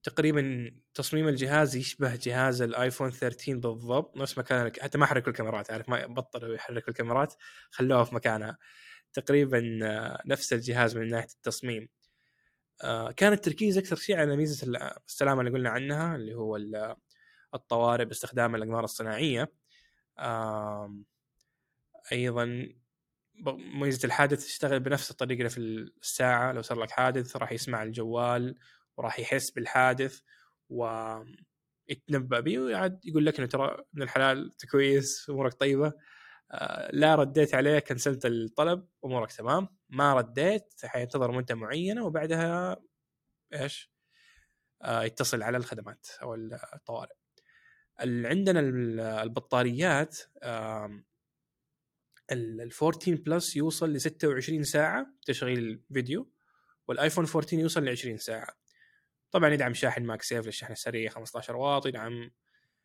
تقريبا 0.03 0.71
تصميم 0.95 1.29
الجهاز 1.29 1.77
يشبه 1.77 2.17
جهاز 2.17 2.63
الايفون 2.63 3.11
13 3.11 3.57
بالضبط 3.57 4.17
نفس 4.17 4.39
مكان 4.39 4.73
حتى 4.81 4.99
ما 4.99 5.07
حركوا 5.07 5.29
الكاميرات 5.33 5.71
عارف 5.71 5.89
ما 5.89 6.07
بطلوا 6.07 6.55
يحركوا 6.55 6.89
الكاميرات 6.89 7.35
خلوها 7.71 8.05
في 8.05 8.15
مكانها. 8.15 8.59
تقريبا 9.13 9.79
آه، 9.83 10.23
نفس 10.27 10.53
الجهاز 10.53 10.97
من 10.97 11.09
ناحية 11.09 11.29
التصميم. 11.29 11.89
آه، 12.85 13.13
كان 13.13 13.33
التركيز 13.33 13.79
أكثر 13.79 13.97
شيء 13.97 14.17
على 14.17 14.37
ميزة 14.37 14.67
السلامة 15.07 15.41
اللي 15.41 15.53
قلنا 15.53 15.71
عنها 15.71 16.17
اللي 16.17 16.35
هو 16.35 16.57
الطوارئ 17.55 18.05
باستخدام 18.05 18.55
الأقمار 18.55 18.85
الصناعية. 18.85 19.53
أيضا 22.13 22.69
ميزة 23.75 24.07
الحادث 24.07 24.47
تشتغل 24.47 24.81
بنفس 24.81 25.11
الطريقة 25.11 25.49
في 25.49 25.59
الساعة 25.59 26.53
لو 26.53 26.63
صار 26.63 26.79
لك 26.79 26.91
حادث 26.91 27.37
راح 27.37 27.53
يسمع 27.53 27.83
الجوال 27.83 28.59
وراح 28.97 29.21
يحس 29.21 29.51
بالحادث 29.51 30.21
ويتنبا 30.69 32.41
به 32.41 32.59
ويعد 32.59 33.01
يقول 33.05 33.27
لك 33.27 33.39
إنه 33.39 33.49
ترى 33.49 33.85
من 33.93 34.03
الحلال 34.03 34.45
انت 34.45 34.67
كويس 34.67 35.27
أمورك 35.31 35.55
طيبة 35.55 35.93
آه، 36.53 36.91
لا 36.93 37.15
رديت 37.15 37.55
عليه 37.55 37.79
كنسلت 37.79 38.27
الطلب 38.27 38.89
أمورك 39.05 39.33
تمام 39.33 39.69
ما 39.89 40.15
رديت 40.15 40.75
حينتظر 40.85 41.33
مدة 41.33 41.55
معينة 41.55 42.05
وبعدها 42.07 42.77
إيش؟ 43.55 43.93
آه، 44.83 45.03
يتصل 45.03 45.43
على 45.43 45.57
الخدمات 45.57 46.07
أو 46.23 46.35
الطوارئ. 46.75 47.15
عندنا 48.01 48.61
البطاريات 49.23 50.19
ال 52.33 52.61
14 52.61 53.15
بلس 53.15 53.57
يوصل 53.57 53.93
ل 53.93 54.01
26 54.01 54.63
ساعة 54.63 55.07
تشغيل 55.27 55.83
فيديو 55.93 56.31
والآيفون 56.89 57.25
14 57.25 57.59
يوصل 57.59 57.85
ل 57.85 57.89
20 57.89 58.17
ساعة 58.19 58.57
طبعا 59.31 59.51
يدعم 59.51 59.75
شاحن 59.75 60.03
MagSafe 60.05 60.47
للشحن 60.47 60.73
السريع 60.73 61.11
15 61.11 61.57
واط 61.57 61.87
يدعم 61.87 62.31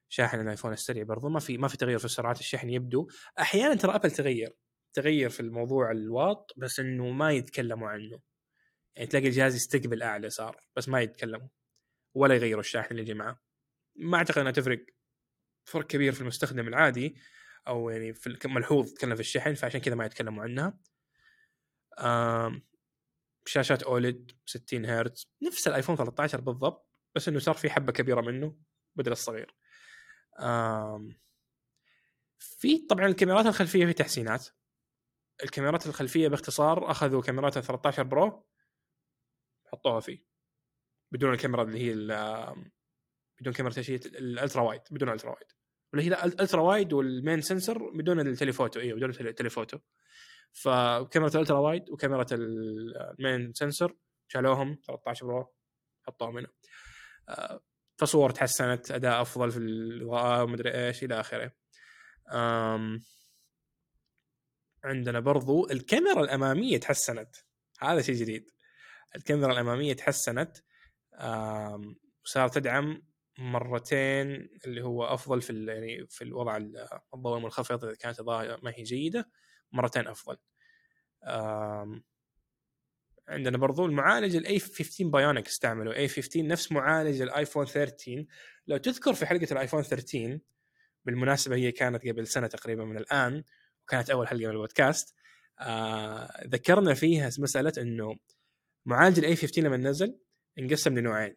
شاحن 0.10 0.40
الآيفون 0.40 0.74
السريع 0.74 1.04
برضو 1.04 1.30
ما 1.30 1.40
في 1.40 1.58
ما 1.58 1.68
في 1.68 1.78
تغيير 1.78 2.00
في 2.00 2.08
سرعات 2.08 2.40
الشحن 2.40 2.70
يبدو. 2.70 3.08
أحيانا 3.40 3.76
ترى 3.76 3.96
ابل 3.96 4.12
تغير 4.12 4.56
تغير 4.94 5.30
في 5.30 5.40
الموضوع 5.40 5.92
الواط 5.92 6.54
بس 6.58 6.80
إنه 6.80 7.10
ما 7.10 7.32
يتكلموا 7.32 7.90
عنه. 7.90 8.20
يعني 8.96 9.08
تلاقي 9.08 9.28
الجهاز 9.28 9.56
يستقبل 9.56 10.04
أعلى 10.04 10.30
صار 10.30 10.58
بس 10.76 10.90
ما 10.90 11.02
يتكلموا 11.02 11.48
ولا 12.16 12.36
يغيروا 12.36 12.62
الشاحن 12.62 12.88
اللي 12.92 13.02
يجي 13.02 13.14
معه 13.14 13.40
ما 13.96 14.18
أعتقد 14.18 14.38
إنها 14.38 14.52
تفرق 14.52 14.86
فرق 15.66 15.88
كبير 15.88 16.14
في 16.14 16.22
المستخدم 16.22 16.68
العادي 16.68 17.16
أو 17.68 17.90
يعني 17.90 18.14
في 18.14 18.38
ملحوظ 18.46 18.94
تكلم 18.94 19.16
في 19.16 19.22
الشحن 19.22 19.54
فعشان 19.54 19.82
كذا 19.82 19.96
ما 19.96 20.06
يتكلموا 20.06 20.44
عنها. 20.44 20.78
شاشات 23.46 23.84
OLED 23.84 24.32
60 24.46 24.86
هرتز 24.86 25.28
نفس 25.42 25.68
الآيفون 25.68 25.96
13 25.96 26.42
بالضبط 26.42 26.90
بس 27.16 27.28
إنه 27.28 27.40
صار 27.40 27.56
في 27.56 27.70
حبة 27.70 27.92
كبيرة 27.92 28.22
منه 28.22 28.56
بدل 28.96 29.12
الصغير. 29.12 29.56
في 32.40 32.88
طبعا 32.90 33.06
الكاميرات 33.06 33.46
الخلفية 33.46 33.86
في 33.86 33.94
تحسينات. 33.94 34.48
الكاميرات 35.44 35.88
الخلفية 35.88 36.28
باختصار 36.28 36.92
أخذوا 36.92 37.22
كاميرات 37.22 37.58
ال 37.58 37.64
13 37.64 38.04
Pro 38.04 38.46
حطوها 39.66 40.00
فيه. 40.00 40.26
بدون 41.12 41.34
الكاميرا 41.34 41.64
اللي 41.64 41.80
هي 41.80 41.94
بدون 43.42 43.54
كاميرا 43.54 43.78
إيش 43.78 43.90
ال 43.90 44.02
ultra 44.02 44.62
wide 44.62 44.82
بدون 44.92 45.10
ultra 45.10 45.32
wide. 45.32 45.48
واللي 45.94 46.10
هي 46.10 46.24
ال 46.24 46.30
ultra 46.30 46.62
wide 46.62 46.94
وال 46.94 47.10
main 47.10 47.42
sensor 47.42 47.90
بدون 47.90 48.20
ال 48.20 48.26
telephoto 48.26 48.80
أيوه 48.80 48.98
بدون 48.98 49.10
ال 49.10 49.17
telephoto 49.17 49.80
فكاميرا 50.56 51.32
ال 51.36 51.40
ultra 51.40 51.60
wide 51.60 51.90
وكاميرا 51.90 52.26
ال 52.32 52.56
main 52.56 53.54
sensor 53.54 53.96
شالوهم 54.28 54.80
13 54.88 55.26
Pro 55.26 55.54
حطوهم 56.08 56.38
هنا. 56.38 56.48
آه، 57.30 57.62
فصور 57.98 58.30
تحسنت 58.30 58.92
أداء 58.92 59.22
أفضل 59.22 59.52
في 59.52 59.58
الاضاءه 59.58 60.44
ومدري 60.44 60.88
إيش 60.88 61.04
إلى 61.04 61.20
آخره. 61.20 61.52
عندنا 64.84 65.20
برضو 65.20 65.70
الكاميرا 65.70 66.22
الأمامية 66.22 66.78
تحسنت. 66.78 67.36
هذا 67.82 68.02
شيء 68.02 68.16
جديد. 68.16 68.52
الكاميرا 69.16 69.54
الأمامية 69.54 69.94
تحسنت 69.94 70.58
وصارت 72.24 72.56
تدعم 72.56 73.02
مرتين 73.38 74.50
اللي 74.66 74.84
هو 74.84 75.04
أفضل 75.04 75.42
في 75.42 75.66
يعني 75.66 76.08
في 76.08 76.24
الوضع 76.24 76.58
الضوء 77.14 77.38
المنخفض 77.38 77.86
إذا 77.86 77.96
كانت 77.96 78.20
الاضاءه 78.20 78.60
ما 78.64 78.74
هي 78.76 78.84
جيدة. 78.84 79.32
مرتين 79.72 80.08
أفضل. 80.08 80.38
عندنا 83.28 83.58
برضو 83.58 83.86
المعالج 83.86 84.36
ال 84.36 84.60
A15 84.60 85.08
Bionic 85.08 85.48
استعملوا. 85.48 85.94
A15 85.94 86.48
نفس 86.48 86.72
معالج 86.72 87.22
الايفون 87.22 87.66
13 87.66 88.26
لو 88.68 88.78
تذكر 88.78 89.14
في 89.14 89.26
حلقة 89.26 89.48
الايفون 89.52 89.84
13 89.84 90.40
بالمناسبة 91.06 91.56
هي 91.56 91.72
كانت 91.72 92.08
قبل 92.08 92.28
سنة 92.28 92.48
تقريبا 92.48 92.86
من 92.86 92.98
الآن 92.98 93.44
وكانت 93.84 94.10
أول 94.10 94.28
حلقة 94.28 94.46
من 94.46 94.52
البودكاست 94.52 95.16
آه 95.60 96.44
ذكرنا 96.48 96.94
فيها 96.94 97.28
مسألة 97.40 97.74
إنه 97.78 98.16
معالج 98.86 99.20
ال 99.20 99.36
A15 99.36 99.62
لما 99.62 99.78
نزل 99.78 100.20
انقسم 100.60 100.98
لنوعين. 101.00 101.36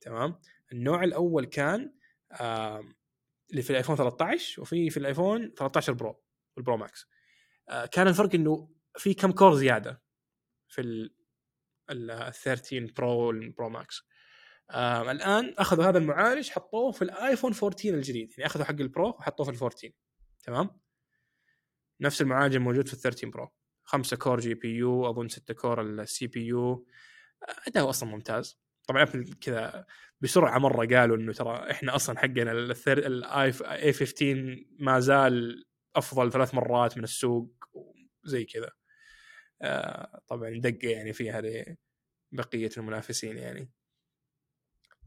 تمام؟ 0.00 0.40
النوع 0.72 1.04
الأول 1.04 1.44
كان 1.44 1.92
آه 2.32 2.84
اللي 3.50 3.62
في 3.62 3.70
الايفون 3.70 3.96
13 3.96 4.62
وفي 4.62 4.90
في 4.90 4.96
الايفون 4.96 5.54
13 5.58 5.92
Pro 5.92 6.22
وال 6.56 6.64
Pro 6.64 6.76
Max 6.76 7.06
كان 7.92 8.08
الفرق 8.08 8.34
إنه 8.34 8.68
في 8.98 9.14
كم 9.14 9.32
core 9.32 9.54
زيادة 9.54 10.02
في 10.68 10.80
ال 10.80 11.14
13 12.32 12.92
Pro 12.96 13.10
وال 13.10 13.33
Pro 13.33 13.68
Max 13.68 14.02
آه 14.70 15.10
الآن 15.10 15.54
أخذوا 15.58 15.84
هذا 15.84 15.98
المعالج 15.98 16.50
حطوه 16.50 16.92
في 16.92 17.02
الآيفون 17.02 17.52
14 17.52 17.94
الجديد. 17.94 18.30
يعني 18.38 18.46
أخذوا 18.46 18.64
حق 18.64 18.80
ال 18.80 18.87
Pro 18.87 19.08
وحطوه 19.08 19.46
في 19.46 19.52
ال 19.52 19.56
14 19.56 19.90
تمام؟ 20.44 20.70
نفس 22.00 22.22
المعالج 22.22 22.54
الموجود 22.54 22.88
في 22.88 22.94
ال 22.94 22.98
13 22.98 23.28
Pro 23.28 23.48
5 23.84 24.16
core 24.16 24.40
GPU 24.40 25.10
أظن 25.10 25.28
6 25.28 25.54
core 25.54 25.80
ال 25.80 26.26
CPU. 26.26 26.86
اداؤه 27.66 27.90
أصلا 27.90 28.08
ممتاز. 28.08 28.60
طبعا 28.88 29.02
ابل 29.02 29.32
كذا 29.40 29.86
بسرعة 30.20 30.58
مرة 30.58 30.86
قالوا 30.86 31.16
إنه 31.16 31.32
ترى 31.32 31.70
إحنا 31.70 31.94
أصلا 31.96 32.18
حقنا 32.18 32.52
ال 32.52 33.52
A 33.62 33.92
A15 33.92 34.64
ما 34.78 35.00
زال 35.00 35.64
أفضل 35.96 36.32
ثلاث 36.32 36.54
مرات 36.54 36.98
من 36.98 37.04
السوق 37.04 37.64
زي 38.24 38.44
كذا. 38.44 38.70
آه 39.62 40.20
طبعا 40.28 40.50
دق 40.60 40.84
يعني 40.84 41.12
فيها 41.12 41.42
لبقية 42.32 42.70
المنافسين 42.76 43.36
يعني. 43.38 43.70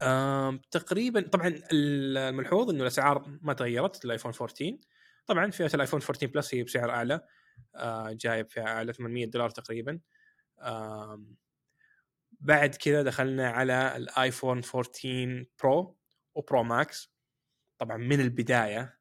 آه 0.02 0.60
تقريبا 0.70 1.20
طبعا 1.20 1.60
الملحوظ 1.72 2.70
إنه 2.70 2.82
الأسعار 2.82 3.38
ما 3.42 3.52
تغيرت 3.52 4.04
الايفون 4.04 4.32
14 4.40 4.78
طبعا 5.26 5.50
فئة 5.50 5.74
الايفون 5.74 6.00
14 6.00 6.26
Plus 6.26 6.54
هي 6.54 6.62
بسعر 6.62 6.90
أعلى. 6.90 7.20
آه 7.74 8.12
جايب 8.12 8.50
فيها 8.50 8.64
أعلى 8.64 8.92
800 8.92 9.26
دولار 9.26 9.50
تقريبا. 9.50 10.00
آه 10.60 11.24
بعد 12.40 12.74
كذا 12.74 13.02
دخلنا 13.02 13.50
على 13.50 13.96
الايفون 13.96 14.62
14 14.74 15.46
Pro 15.62 15.98
و 16.34 16.41
Pro 16.41 16.62
Max 16.62 17.12
طبعا 17.78 17.96
من 17.96 18.20
البداية 18.20 18.97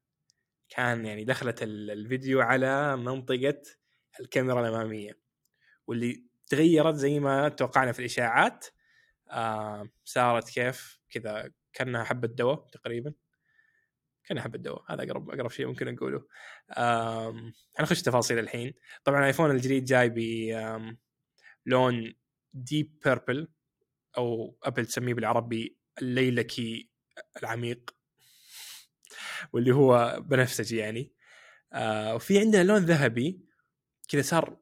كان 0.69 1.05
يعني 1.05 1.23
دخلت 1.23 1.63
الفيديو 1.63 2.41
على 2.41 2.97
منطقة 2.97 3.61
الكاميرا 4.19 4.61
الأمامية 4.61 5.19
واللي 5.87 6.23
تغيرت 6.47 6.95
زي 6.95 7.19
ما 7.19 7.49
توقعنا 7.49 7.91
في 7.91 7.99
الإشاعات 7.99 8.65
آه 9.29 9.89
صارت 10.05 10.49
كيف 10.49 10.99
كذا 11.09 11.51
كأنها 11.73 12.03
حبة 12.03 12.27
دواء 12.27 12.67
تقريبا. 12.71 13.13
كأنها 14.23 14.43
حبة 14.43 14.57
دواء 14.57 14.83
هذا 14.93 15.03
أقرب 15.03 15.29
أقرب 15.29 15.49
شيء 15.51 15.67
ممكن 15.67 15.93
نقوله 15.93 16.25
حنخش 17.75 18.01
تفاصيل 18.01 18.39
الحين. 18.39 18.73
طبعا 19.03 19.19
الآيفون 19.19 19.51
الجديد 19.51 19.85
جاي 19.85 20.09
ب 20.09 20.17
لون 21.65 22.15
deep 22.53 22.99
purple 23.05 23.47
أو 24.17 24.57
ابل 24.63 24.85
تسميه 24.85 25.13
بالعربي 25.13 25.77
الليلكي 26.01 26.89
العميق. 27.43 27.96
واللي 29.53 29.75
هو 29.75 30.19
بنفسجي 30.21 30.77
يعني. 30.77 31.13
آه 31.73 32.15
وفي 32.15 32.39
عندنا 32.39 32.63
لون 32.63 32.85
ذهبي 32.85 33.45
كذا 34.09 34.21
صار 34.21 34.57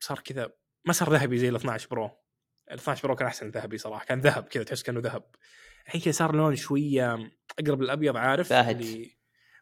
صار 0.00 0.18
كذا 0.18 0.52
ما 0.84 0.92
صار 0.92 1.12
ذهبي 1.12 1.38
زي 1.38 1.48
ال 1.48 1.56
12 1.56 1.88
Pro. 1.88 2.10
ال 2.70 2.78
12 2.78 3.02
Pro 3.02 3.16
كان 3.16 3.26
أحسن 3.26 3.50
ذهبي 3.50 3.78
صراحة 3.78 4.04
كان 4.04 4.20
ذهب 4.20 4.44
كذا 4.44 4.62
تحس 4.64 4.82
كأنه 4.82 5.00
ذهب. 5.00 5.24
الحين 5.86 6.00
كذا 6.00 6.12
صار 6.12 6.34
لون 6.34 6.56
شوية 6.56 7.30
أقرب 7.58 7.82
للأبيض 7.82 8.16
عارف؟ 8.16 8.50
باهت. 8.50 8.76
اللي 8.76 9.16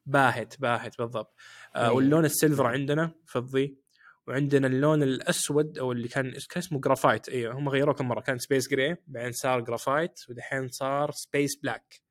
باهت 0.06 0.60
باهت 0.60 0.98
بالضبط. 0.98 1.34
آه 1.76 1.88
إيه. 1.88 1.94
واللون 1.94 2.24
ال 2.24 2.30
silver 2.30 2.66
عندنا 2.66 3.14
فضي 3.26 3.78
وعندنا 4.26 4.66
اللون 4.66 5.02
الأسود 5.02 5.78
أو 5.78 5.92
اللي 5.92 6.08
كان 6.08 6.30
كان 6.30 6.58
اسمه 6.58 6.80
جرافايت 6.80 7.28
أيوه 7.28 7.54
هم 7.54 7.68
غيروه 7.68 7.94
كم 7.94 8.08
مرة. 8.08 8.20
كان 8.20 8.38
space 8.38 8.68
gray 8.68 8.96
بعدين 9.06 9.32
صار 9.32 9.60
جرافايت 9.60 10.20
ودحين 10.28 10.68
صار 10.68 11.10
space 11.10 11.56
black 11.56 12.02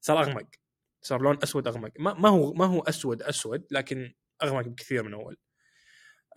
صار 0.00 0.22
أغمق. 0.22 0.46
صار 1.06 1.22
لون 1.22 1.38
أسود 1.42 1.68
أغمق. 1.68 1.90
ما, 1.98 2.14
ما 2.14 2.28
هو 2.28 2.52
ما 2.52 2.64
هو 2.66 2.80
أسود 2.80 3.22
أسود 3.22 3.64
لكن 3.70 4.14
أغمق 4.42 4.68
بكثير 4.68 5.02
من 5.02 5.14
أول. 5.14 5.36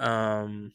آم 0.02 0.72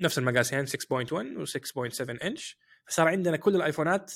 نفس 0.00 0.18
المقاسين 0.18 0.66
6.1 0.66 1.12
و 1.12 1.44
6.7 1.46 2.24
انش 2.24 2.58
فصار 2.86 3.08
عندنا 3.08 3.36
كل 3.36 3.56
الآيفونات 3.56 4.12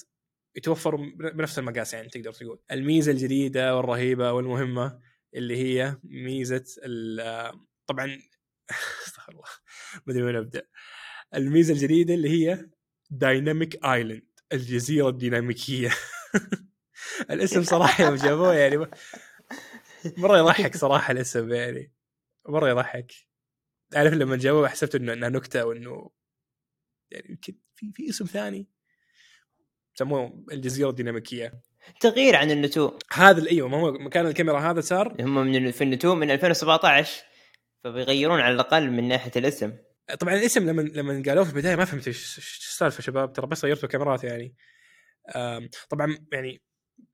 يتوفروا 0.57 1.07
بنفس 1.17 1.59
المقاسين 1.59 2.09
تقدر 2.09 2.33
تقول. 2.33 2.59
الميزة 2.71 3.13
الجديدة 3.13 3.77
والرهيبة 3.77 4.33
والمهمة 4.33 5.01
اللي 5.35 5.57
هي 5.57 5.97
ميزة 6.05 6.65
طبعا 7.87 8.19
أستغفر 9.07 9.33
الله. 9.33 9.45
ما 10.07 10.13
أدري 10.13 10.23
وين 10.23 10.37
أبدأ. 10.37 10.63
الميزة 11.35 11.75
الجديدة 11.75 12.15
اللي 12.15 12.31
هي 12.31 12.71
Dynamic 13.11 13.85
Island 13.85 14.23
الجزيرة 14.53 15.09
الديناميكية. 15.09 15.91
الاسم 17.31 17.63
صراحة 17.63 18.05
يوم 18.05 18.15
جابوه 18.15 18.55
يعني 18.55 18.87
مرة 20.19 20.39
يضحك 20.39 20.77
صراحة 20.77 21.13
الاسم 21.13 21.53
يعني. 21.53 21.93
مرة 22.49 22.69
يضحك. 22.69 23.13
تعرف 23.91 24.13
لما 24.13 24.37
جابوه 24.37 24.69
حسبت 24.69 24.95
انه 24.95 25.13
إنها 25.13 25.29
نكتة 25.29 25.65
وإنه 25.65 26.11
يعني 27.11 27.27
يمكن 27.31 27.55
في 27.75 27.93
في 27.95 28.09
اسم 28.09 28.25
ثاني. 28.25 28.69
سموه 29.95 30.45
الجزيرة 30.53 30.91
الديناميكية. 30.91 31.61
تغيير 32.01 32.37
عن 32.37 32.51
النوتش. 32.51 32.99
هذا 33.13 33.51
أيوه 33.51 33.69
ما 33.69 33.77
هو 33.77 33.93
مكان 33.93 34.27
الكاميرا 34.27 34.61
هذا 34.71 34.81
صار. 34.81 35.17
هم 35.21 35.35
من 35.35 35.71
في 35.71 35.85
ال 35.85 35.90
notch 35.90 36.15
من 36.15 36.31
2017 36.31 37.25
فبيغيرون 37.85 38.41
على 38.41 38.55
الأقل 38.55 38.91
من 38.91 39.09
ناحية 39.09 39.33
الاسم. 39.37 39.73
طبعا 40.21 40.35
الاسم 40.35 40.67
لما 40.67 40.83
لما 40.83 41.23
قالوه 41.27 41.45
في 41.45 41.51
البداية 41.51 41.77
ما 41.77 41.85
فهمت 41.85 42.07
إيش 42.07 42.39
السالفه 42.39 43.03
شباب 43.03 43.33
ترى 43.33 43.47
بس 43.47 43.65
غيرتوا 43.65 43.89
كاميرات 43.89 44.25
يعني. 44.25 44.55
طبعا 45.91 46.27
يعني 46.33 46.63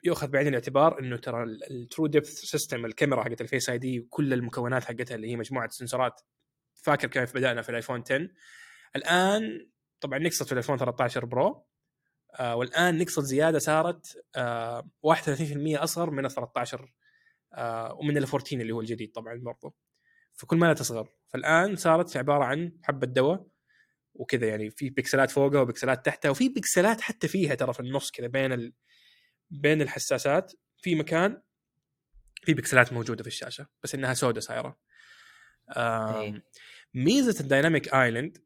يؤخذ 0.04 0.28
بعين 0.28 0.46
الاعتبار 0.46 1.00
إنه 1.00 1.16
ترى 1.16 1.42
ال 1.42 2.06
TrueDepth 2.06 2.28
system 2.28 2.84
الكاميرا 2.84 3.24
حقت 3.24 3.40
ال 3.40 3.70
Face 3.70 3.78
ID 3.78 4.00
وكل 4.00 4.32
المكونات 4.32 4.84
حقتها 4.84 5.14
اللي 5.14 5.30
هي 5.30 5.36
مجموعة 5.36 5.68
sensorات 5.68 6.20
فاكر 6.74 7.08
كيف 7.08 7.34
بدأنا 7.34 7.62
في 7.62 7.68
الآيفون 7.68 8.02
10 8.06 8.28
الآن 8.96 9.70
طبعا 10.00 10.18
نقصت 10.18 10.42
في 10.42 10.52
الآيفون 10.52 10.78
13 10.78 11.24
Pro 11.24 11.66
آه 12.34 12.56
والآن 12.56 12.98
نقصت 12.98 13.20
زيادة 13.24 13.58
صارت 13.58 14.24
آه 14.36 14.90
31% 15.06 15.10
أصغر 15.66 16.10
من 16.10 16.24
ال 16.24 16.30
13 16.30 16.92
آه 17.54 17.94
ومن 17.94 18.16
ال 18.16 18.22
14 18.24 18.60
اللي 18.60 18.72
هو 18.72 18.80
الجديد 18.80 19.12
طبعا 19.12 19.40
برضو 19.42 19.74
فكل 20.34 20.56
ما 20.56 20.66
لا 20.66 20.72
تصغر 20.72 21.08
فالآن 21.28 21.76
صارت 21.76 22.16
عبارة 22.16 22.44
عن 22.44 22.72
حبة 22.82 23.06
دواء 23.06 23.46
وكذا 24.14 24.48
يعني 24.48 24.70
في 24.70 24.90
بكسلات 24.90 25.30
فوقها 25.30 25.60
وبكسلات 25.60 26.06
تحتها 26.06 26.30
وفي 26.30 26.48
بكسلات 26.48 27.00
حتى 27.00 27.28
فيها 27.28 27.54
ترى 27.54 27.72
في 27.72 27.80
النص 27.80 28.10
كذا 28.10 28.26
بين. 28.26 28.72
بين 29.50 29.82
الحساسات 29.82 30.52
في 30.76 30.94
مكان 30.94 31.42
في 32.42 32.54
pixelات 32.54 32.92
موجودة 32.92 33.22
في 33.22 33.28
الشاشة 33.28 33.66
بس 33.82 33.94
إنها 33.94 34.14
سوداء 34.14 34.40
صايرة 34.40 34.78
إيه. 35.76 36.42
ميزة 36.94 37.40
ال 37.40 37.47
Dynamic 37.47 37.94
Island 37.94 38.38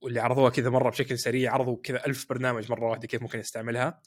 واللي 0.00 0.20
عرضوها 0.20 0.50
كذا 0.50 0.70
مرة 0.70 0.90
بشكل 0.90 1.18
سريع 1.18 1.52
عرضوا 1.52 1.76
كذا 1.82 2.06
ألف 2.06 2.28
برنامج 2.28 2.70
مرة 2.70 2.90
واحدة 2.90 3.06
كيف 3.06 3.22
ممكن 3.22 3.38
يستعملها 3.38 4.00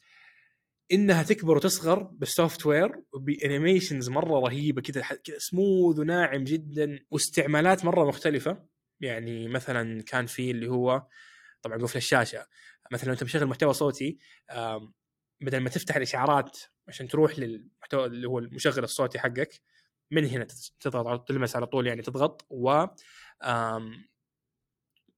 إنها 0.92 1.24
تكبر 1.24 1.56
وتصغر 1.56 2.04
بال 2.04 2.16
software 2.16 2.66
وب 2.66 3.02
animations 3.14 4.10
مرة 4.10 4.40
رهيبة 4.40 4.82
كذا 4.82 5.02
كذا 5.02 5.38
سموث 5.38 6.00
وناعم 6.00 6.44
جدا 6.44 7.00
واستعمالات 7.12 7.86
مرة 7.86 8.08
مختلفة 8.08 8.66
يعني 9.00 9.48
مثلا 9.48 10.04
كان 10.04 10.26
في 10.26 10.52
اللي 10.52 10.68
هو 10.68 11.08
طبعا 11.62 11.78
قفل 11.78 11.98
الشاشة 11.98 12.48
مثلا 12.92 13.14
أنت 13.14 13.24
مشغل 13.24 13.46
محتوى 13.46 13.74
صوتي 13.74 14.18
بدل 15.42 15.60
ما 15.60 15.70
تفتح 15.70 15.96
الإشعارات 15.96 16.60
عشان 16.88 17.08
تروح 17.08 17.40
للمحتوى 17.40 18.06
اللي 18.06 18.28
هو 18.28 18.40
المشغل 18.40 18.84
الصوتي 18.84 19.20
حقك 19.20 19.62
من 20.12 20.26
هنا 20.26 20.48
تضغط 20.80 21.28
تلمس 21.28 21.56
على 21.56 21.66
طول 21.66 21.88
يعني 21.88 22.02
تضغط 22.02 22.46
و 22.50 22.86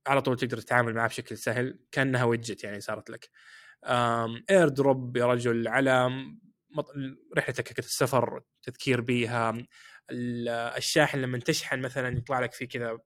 على 0.08 0.22
طول 0.22 0.38
تقدر 0.38 0.58
تتعامل 0.58 0.94
معاه 0.94 1.08
بشكل 1.08 1.38
سهل 1.38 1.80
كأنها 1.92 2.24
ويدجت 2.24 2.64
يعني 2.64 2.82
صارت 2.82 3.10
لك. 3.10 3.30
اير 4.50 4.70
دروب 4.70 5.18
يا 5.18 5.26
رجل 5.26 5.68
على 5.68 6.10
رحلتك 7.38 7.80
السفر 7.80 8.42
تذكير 8.64 9.02
بيها 9.02 9.66
الشاحن 10.78 11.20
لما 11.20 11.40
تشحن 11.40 11.80
مثلا 11.80 12.18
يطلع 12.18 12.40
لك 12.40 12.54
فيه 12.54 12.68
كذا 12.68 13.00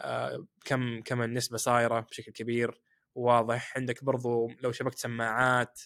آه، 0.00 0.46
كم 0.64 1.00
كم 1.00 1.22
النسبة 1.22 1.56
صايرة 1.56 2.00
بشكل 2.00 2.32
كبير. 2.32 2.80
واضح. 3.14 3.76
عندك 3.76 4.04
برضو 4.04 4.48
لو 4.60 4.72
شبكت 4.72 4.98
سماعات 4.98 5.80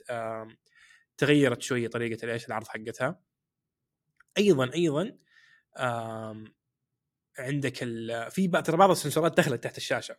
تغيرت 1.16 1.62
شوية 1.62 1.88
طريقة 1.88 2.24
الايش 2.24 2.48
العرض 2.48 2.68
حقتها. 2.68 3.20
أيضا 4.38 4.72
أيضا 4.74 5.18
عندك 7.38 7.76
في 8.30 8.48
ترى 8.64 8.76
بعض 8.76 8.90
ال 8.90 8.96
sensorات 8.96 9.36
دخلت 9.36 9.64
تحت 9.64 9.76
الشاشة. 9.76 10.16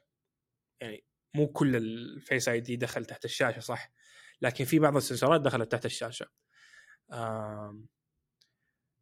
يعني 0.81 1.05
مو 1.35 1.47
كل 1.47 1.75
ال 1.75 2.49
Face 2.49 2.59
ID 2.59 2.75
دخل 2.75 3.05
تحت 3.05 3.25
الشاشة 3.25 3.59
صح؟ 3.59 3.91
لكن 4.41 4.65
في 4.65 4.79
بعض 4.79 4.95
ال 4.95 5.01
sensorات 5.01 5.41
دخلت 5.41 5.71
تحت 5.71 5.85
الشاشة. 5.85 6.25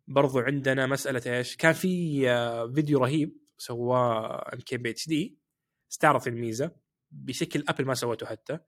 برضو 0.07 0.39
عندنا 0.39 0.85
مسألة 0.87 1.37
إيش؟ 1.37 1.57
كان 1.57 1.73
في 1.73 2.23
آه، 2.29 2.71
فيديو 2.75 2.99
رهيب 2.99 3.37
سواه 3.57 4.53
إم 4.53 4.59
كي 4.59 4.77
بي 4.77 4.89
إتش 4.89 5.07
دي. 5.07 5.37
استعرض 5.91 6.27
الميزة. 6.27 6.82
بشكل 7.13 7.63
ابل 7.67 7.85
ما 7.85 7.93
سوته 7.93 8.25
حتى 8.25 8.59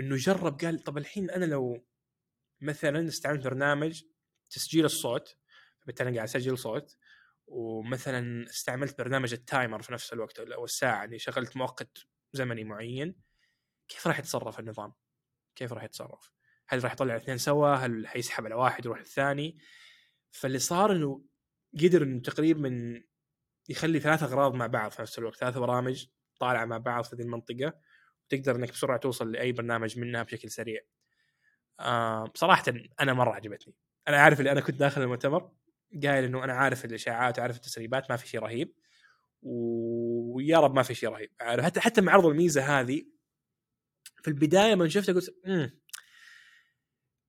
إنه 0.00 0.16
جرب 0.16 0.60
قال 0.60 0.78
طب 0.78 0.98
الحين 0.98 1.30
أنا 1.30 1.44
لو 1.44 1.86
مثلا 2.60 3.08
استعملت 3.08 3.44
برنامج 3.44 4.02
تسجيل 4.50 4.84
الصوت 4.84 5.36
بالتالي 5.86 6.16
قاعد 6.16 6.28
أسجل 6.28 6.58
صوت 6.58 6.96
ومثلا 7.46 8.50
استعملت 8.50 8.98
برنامج 8.98 9.32
ال 9.32 9.40
timer 9.40 9.82
في 9.82 9.92
نفس 9.92 10.12
الوقت 10.12 10.38
أو 10.38 10.64
الساعة 10.64 10.98
يعني 10.98 11.18
شغلت 11.18 11.56
مؤقت 11.56 11.98
زمني 12.32 12.64
معين 12.64 13.14
كيف 13.88 14.06
راح 14.06 14.18
يتصرف 14.18 14.58
النظام؟ 14.60 14.92
كيف 15.56 15.72
راح 15.72 15.82
يتصرف؟ 15.82 16.30
هل 16.68 16.84
راح 16.84 16.92
يطلع 16.92 17.16
الاثنين 17.16 17.38
سوا؟ 17.38 17.74
هل 17.74 18.06
حيسحب 18.06 18.44
على 18.44 18.54
واحد 18.54 18.86
ويروح 18.86 19.00
الثاني؟ 19.00 19.58
فاللي 20.30 20.58
صار 20.58 20.92
إنه 20.92 21.24
قدر 21.82 22.02
إنه 22.02 22.20
تقريبا 22.20 23.02
يخلي 23.68 24.00
ثلاث 24.00 24.22
أغراض 24.22 24.54
مع 24.54 24.66
بعض 24.66 24.90
في 24.90 25.02
نفس 25.02 25.18
الوقت، 25.18 25.36
ثلاث 25.36 25.58
برامج 25.58 26.06
طالعه 26.42 26.64
مع 26.64 26.78
بعض 26.78 27.04
في 27.04 27.16
ذي 27.16 27.22
المنطقة 27.22 27.72
وتقدر 28.24 28.56
إنك 28.56 28.70
بسرعة 28.70 28.98
توصل 28.98 29.32
لأي 29.32 29.52
برنامج 29.52 29.98
منها 29.98 30.22
بشكل 30.22 30.50
سريع. 30.50 30.80
آه 31.80 32.24
بصراحه 32.24 32.64
أنا 33.00 33.12
مرة 33.12 33.32
عجبتني. 33.32 33.74
أنا 34.08 34.16
عارف 34.16 34.38
اللي 34.38 34.52
أنا 34.52 34.60
كنت 34.60 34.76
داخل 34.76 35.02
المؤتمر 35.02 35.50
قايل 36.04 36.24
إنه 36.24 36.44
أنا 36.44 36.52
عارف 36.52 36.84
الإشاعات 36.84 37.38
وعارف 37.38 37.56
التسريبات 37.56 38.10
ما 38.10 38.16
في 38.16 38.28
شيء 38.28 38.40
رهيب. 38.40 38.74
ويا 39.42 40.58
رب 40.58 40.74
ما 40.74 40.82
في 40.82 40.94
شيء 40.94 41.08
رهيب. 41.08 41.30
عارف 41.40 41.64
حتى 41.64 41.80
حتى 41.80 42.00
مع 42.00 42.12
عرض 42.12 42.26
الميزة 42.26 42.80
هذه 42.80 43.04
في 44.22 44.28
البداية 44.28 44.74
من 44.74 44.88
شفتها 44.88 45.12
قلت 45.12 45.34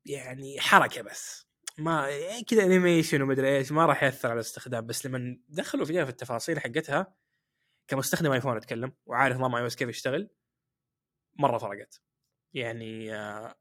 يعني 0.05 0.59
حركة 0.59 1.01
بس. 1.01 1.47
ما 1.78 2.07
كذا 2.47 2.64
animation 2.64 3.22
ومدري 3.22 3.57
إيش 3.57 3.72
ما 3.72 3.86
راح 3.86 4.03
يأثر 4.03 4.30
على 4.30 4.36
الاستخدام. 4.36 4.86
بس 4.86 5.05
لما 5.05 5.38
دخلوا 5.49 5.86
فيها 5.86 6.05
في 6.05 6.11
التفاصيل 6.11 6.59
حقتها 6.59 7.23
كمستخدم 7.88 8.32
آيفون 8.32 8.58
أتكلم 8.58 8.94
وعارف 9.06 9.38
نظام 9.38 9.56
i 9.56 9.70
كيف 9.70 9.90
يشتغل 9.90 10.30
مرة 11.40 11.58
فرقت. 11.58 12.02
يعني 12.54 13.16
آه، 13.16 13.56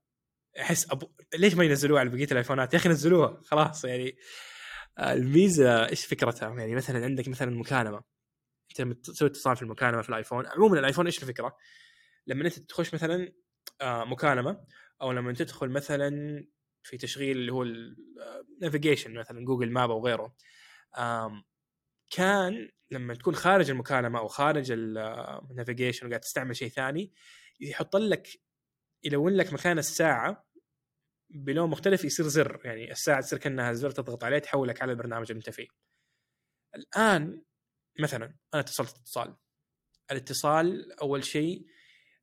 أحس 0.61 0.91
أبو... 0.91 1.13
ليش 1.35 1.55
ما 1.55 1.65
ينزلوها 1.65 2.01
على 2.01 2.09
بقية 2.11 2.29
الآيفونات؟ 2.33 2.75
يا 2.75 2.79
أخي 2.79 2.89
نزلوها 2.89 3.41
خلاص 3.45 3.85
يعني 3.85 4.17
آه، 4.99 5.13
الميزة 5.13 5.89
إيش 5.89 6.07
فكرتها؟ 6.07 6.49
يعني 6.59 6.75
مثلا 6.75 7.05
عندك 7.05 7.29
مثلا 7.29 7.51
مكالمة 7.51 8.03
أنت 8.71 8.81
لما 8.81 8.95
تسوي 8.95 9.29
اتصال 9.29 9.57
في 9.57 9.63
المكالمة 9.63 10.03
في 10.03 10.09
الآيفون 10.09 10.47
عموما 10.47 10.79
الآيفون 10.79 11.07
إيش 11.07 11.23
الفكرة؟ 11.23 11.57
لما 12.27 12.45
أنت 12.45 12.59
تخش 12.59 12.95
مثلا 12.95 13.33
آه، 13.81 14.05
مكالمة 14.05 14.65
أو 15.03 15.13
لما 15.13 15.33
تدخل 15.33 15.69
مثلا 15.69 16.11
في 16.83 16.97
تشغيل 16.97 17.37
اللي 17.37 17.53
هو 17.53 17.63
ال 17.63 17.76
navigation 17.76 19.15
مثلا 19.15 19.45
Google 19.45 19.71
Map 19.71 19.91
أو 19.91 20.07
غيره 20.07 20.35
كان 22.13 22.71
لما 22.91 23.15
تكون 23.15 23.35
خارج 23.35 23.71
المكالمة 23.71 24.19
أو 24.19 24.29
خارج 24.29 24.73
ال 24.73 24.85
navigation 24.85 26.07
وقاعد 26.07 26.21
تستعمل 26.21 26.57
شيء 26.57 26.69
ثاني 26.69 27.13
يحط 27.61 27.97
لك 27.97 28.29
يلون 29.05 29.33
لك 29.33 29.53
مكان 29.53 29.79
الساعة 29.79 30.47
بلون 31.31 31.71
مختلف 31.71 32.05
يصير 32.05 32.27
زر. 32.29 32.61
يعني 32.65 32.93
الساعة 32.93 33.21
تصير 33.21 33.39
كأنها 33.39 33.73
زر 33.73 33.91
تضغط 33.91 34.25
عليه 34.25 34.39
تحولك 34.39 34.83
على 34.83 34.93
البرنامج 34.93 35.31
اللي 35.31 35.39
أنت 35.39 35.51
فيه. 35.51 35.69
الآن 36.77 37.43
مثلا 38.01 38.25
أنا 38.55 38.63
اتصلت 38.63 38.99
اتصال. 38.99 39.37
الاتصال 40.11 40.93
أول 41.01 41.25
شيء 41.25 41.67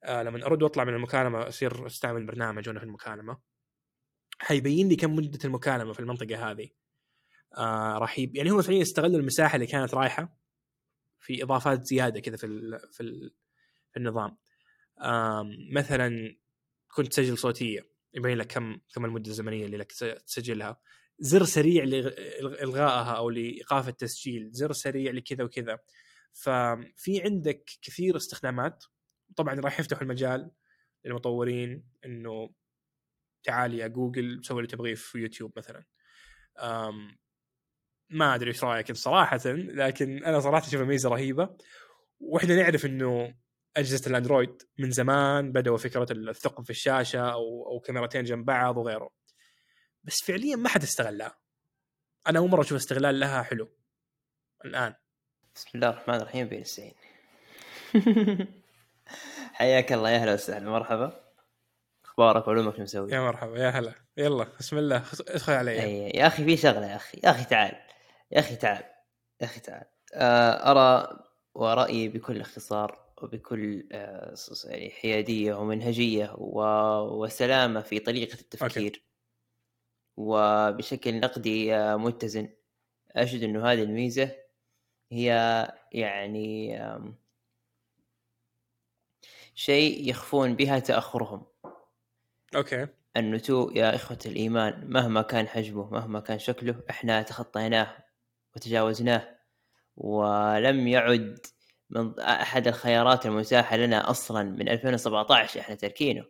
آه 0.03 0.23
لما 0.23 0.45
أرد 0.45 0.63
وأطلع 0.63 0.83
من 0.83 0.93
المكالمة 0.93 1.47
أصير 1.47 1.85
أستعمل 1.85 2.25
برنامج 2.25 2.67
وأنا 2.67 2.79
في 2.79 2.85
المكالمة. 2.85 3.41
حيبين 4.39 4.89
لي 4.89 4.95
كم 4.95 5.15
مدة 5.15 5.39
المكالمة 5.45 5.93
في 5.93 5.99
المنطقة 5.99 6.51
هذه. 6.51 6.69
آه 7.57 7.97
راح 7.97 8.19
يب... 8.19 8.35
يعني 8.35 8.49
هم 8.49 8.61
فعليا 8.61 8.79
يستغلوا 8.79 9.19
المساحة 9.19 9.55
اللي 9.55 9.67
كانت 9.67 9.93
رايحة 9.93 10.37
في 11.19 11.43
إضافات 11.43 11.83
زيادة 11.83 12.19
كذا 12.19 12.37
في 12.37 12.45
ال... 12.45 12.79
في, 12.91 13.03
ال... 13.03 13.33
في 13.91 13.99
النظام. 13.99 14.37
آه 15.01 15.49
مثلا 15.73 16.37
كنت 16.87 17.07
تسجل 17.07 17.37
صوتية 17.37 17.89
يبين 18.13 18.37
لك 18.37 18.47
كم 18.47 18.79
كم 18.93 19.05
المدة 19.05 19.29
الزمنية 19.29 19.65
اللي 19.65 19.77
لك 19.77 19.91
تسجلها. 20.27 20.81
زر 21.19 21.43
سريع 21.43 21.83
لإلغائها 21.83 23.11
أو 23.11 23.29
لإيقاف 23.29 23.87
التسجيل 23.87 24.51
زر 24.51 24.71
سريع 24.71 25.11
لكذا 25.11 25.43
وكذا. 25.43 25.79
ففي 26.33 27.21
عندك 27.23 27.69
كثير 27.81 28.17
استخدامات. 28.17 28.85
طبعا 29.35 29.59
راح 29.59 29.79
يفتحوا 29.79 30.03
المجال 30.03 30.51
للمطورين 31.05 31.83
إنه 32.05 32.53
تعال 33.43 33.73
يا 33.73 33.87
جوجل 33.87 34.45
سوي 34.45 34.57
اللي 34.57 34.67
تبغيه 34.67 34.95
في 34.95 35.17
يوتيوب 35.17 35.53
مثلا. 35.57 35.83
ما 38.09 38.35
أدري 38.35 38.49
إيش 38.49 38.63
رأيك 38.63 38.91
صراحة 38.91 39.39
لكن 39.45 40.23
أنا 40.25 40.39
صراحة 40.39 40.67
أشوفها 40.67 40.85
ميزة 40.85 41.09
رهيبة. 41.09 41.49
وإحنا 42.19 42.55
نعرف 42.55 42.85
إنه 42.85 43.33
أجهزة 43.77 44.09
الأندرويد 44.09 44.61
من 44.79 44.91
زمان 44.91 45.51
بدأوا 45.51 45.77
فكرة 45.77 46.07
الثقب 46.11 46.63
في 46.63 46.69
الشاشة 46.69 47.19
أو 47.31 47.67
أو 47.71 47.79
كاميرتين 47.79 48.23
جنب 48.23 48.45
بعض 48.45 48.77
وغيره. 48.77 49.09
بس 50.03 50.23
فعليا 50.25 50.55
ما 50.55 50.69
حد 50.69 50.83
استغلها. 50.83 51.37
أنا 52.27 52.39
أول 52.39 52.49
مرة 52.49 52.61
أشوف 52.61 52.77
استغلال 52.77 53.19
لها 53.19 53.43
حلو. 53.43 53.69
الآن. 54.65 54.93
بسم 55.55 55.69
الله 55.75 55.89
الرحمن 55.89 56.15
الرحيم 56.15 56.47
بين 56.47 56.61
السعين 56.61 56.93
حياك 59.53 59.93
الله 59.93 60.09
يا 60.09 60.15
أهلا 60.15 60.33
وسهلا. 60.33 60.69
مرحبا. 60.69 61.23
أخبارك 62.05 62.47
وعلومك 62.47 62.75
شو 62.75 62.81
مسوي؟ 62.81 63.11
يا 63.11 63.19
مرحبا 63.19 63.57
يا 63.57 63.69
هلا. 63.69 63.93
يلا 64.17 64.47
بسم 64.59 64.77
الله. 64.77 65.03
ادخل 65.27 65.53
علي. 65.53 65.83
أي 65.83 66.09
يا 66.09 66.27
أخي 66.27 66.45
في 66.45 66.57
شغلة 66.57 66.87
يا 66.91 66.95
أخي. 66.95 67.19
يا 67.23 67.29
أخي 67.29 67.43
تعال. 67.43 67.88
يا 68.31 68.39
أخي 68.39 68.55
تعال 68.55 68.83
يا 69.41 69.45
أخي 69.45 69.59
تعال. 69.59 69.85
آه، 70.13 70.71
أرى 70.71 71.19
ورأيي 71.55 72.07
بكل 72.09 72.41
اختصار 72.41 72.99
وبكل 73.21 73.89
آه، 73.91 74.35
يعني 74.65 74.89
حيادية 74.89 75.53
ومنهجية 75.53 76.35
وسلامة 76.37 77.81
في 77.81 77.99
طريقة 77.99 78.33
التفكير. 78.33 78.85
أوكي. 78.91 79.03
وبشكل 80.17 81.19
نقدي 81.19 81.75
آه، 81.75 81.95
متزن. 81.95 82.49
أجد 83.11 83.43
أنه 83.43 83.71
هذه 83.71 83.83
الميزة 83.83 84.35
هي 85.11 85.27
يعني 85.91 86.79
شيء 89.55 90.09
يخفون 90.09 90.55
بها 90.55 90.79
تأخرهم. 90.79 91.45
أوكي. 92.55 92.87
النتوء 93.17 93.77
يا 93.77 93.95
إخوة 93.95 94.19
الإيمان 94.25 94.87
مهما 94.89 95.21
كان 95.21 95.47
حجمه 95.47 95.89
مهما 95.91 96.19
كان 96.19 96.39
شكله 96.39 96.83
إحنا 96.89 97.21
تخطيناه. 97.21 98.08
وتجاوزناه. 98.55 99.39
ولم 99.97 100.87
يعد 100.87 101.39
من 101.89 102.19
أحد 102.19 102.67
الخيارات 102.67 103.25
المتاحة 103.25 103.77
لنا 103.77 104.09
أصلا 104.09 104.43
من 104.43 104.69
2017 104.69 105.59
إحنا 105.59 105.75
تركينه. 105.75 106.25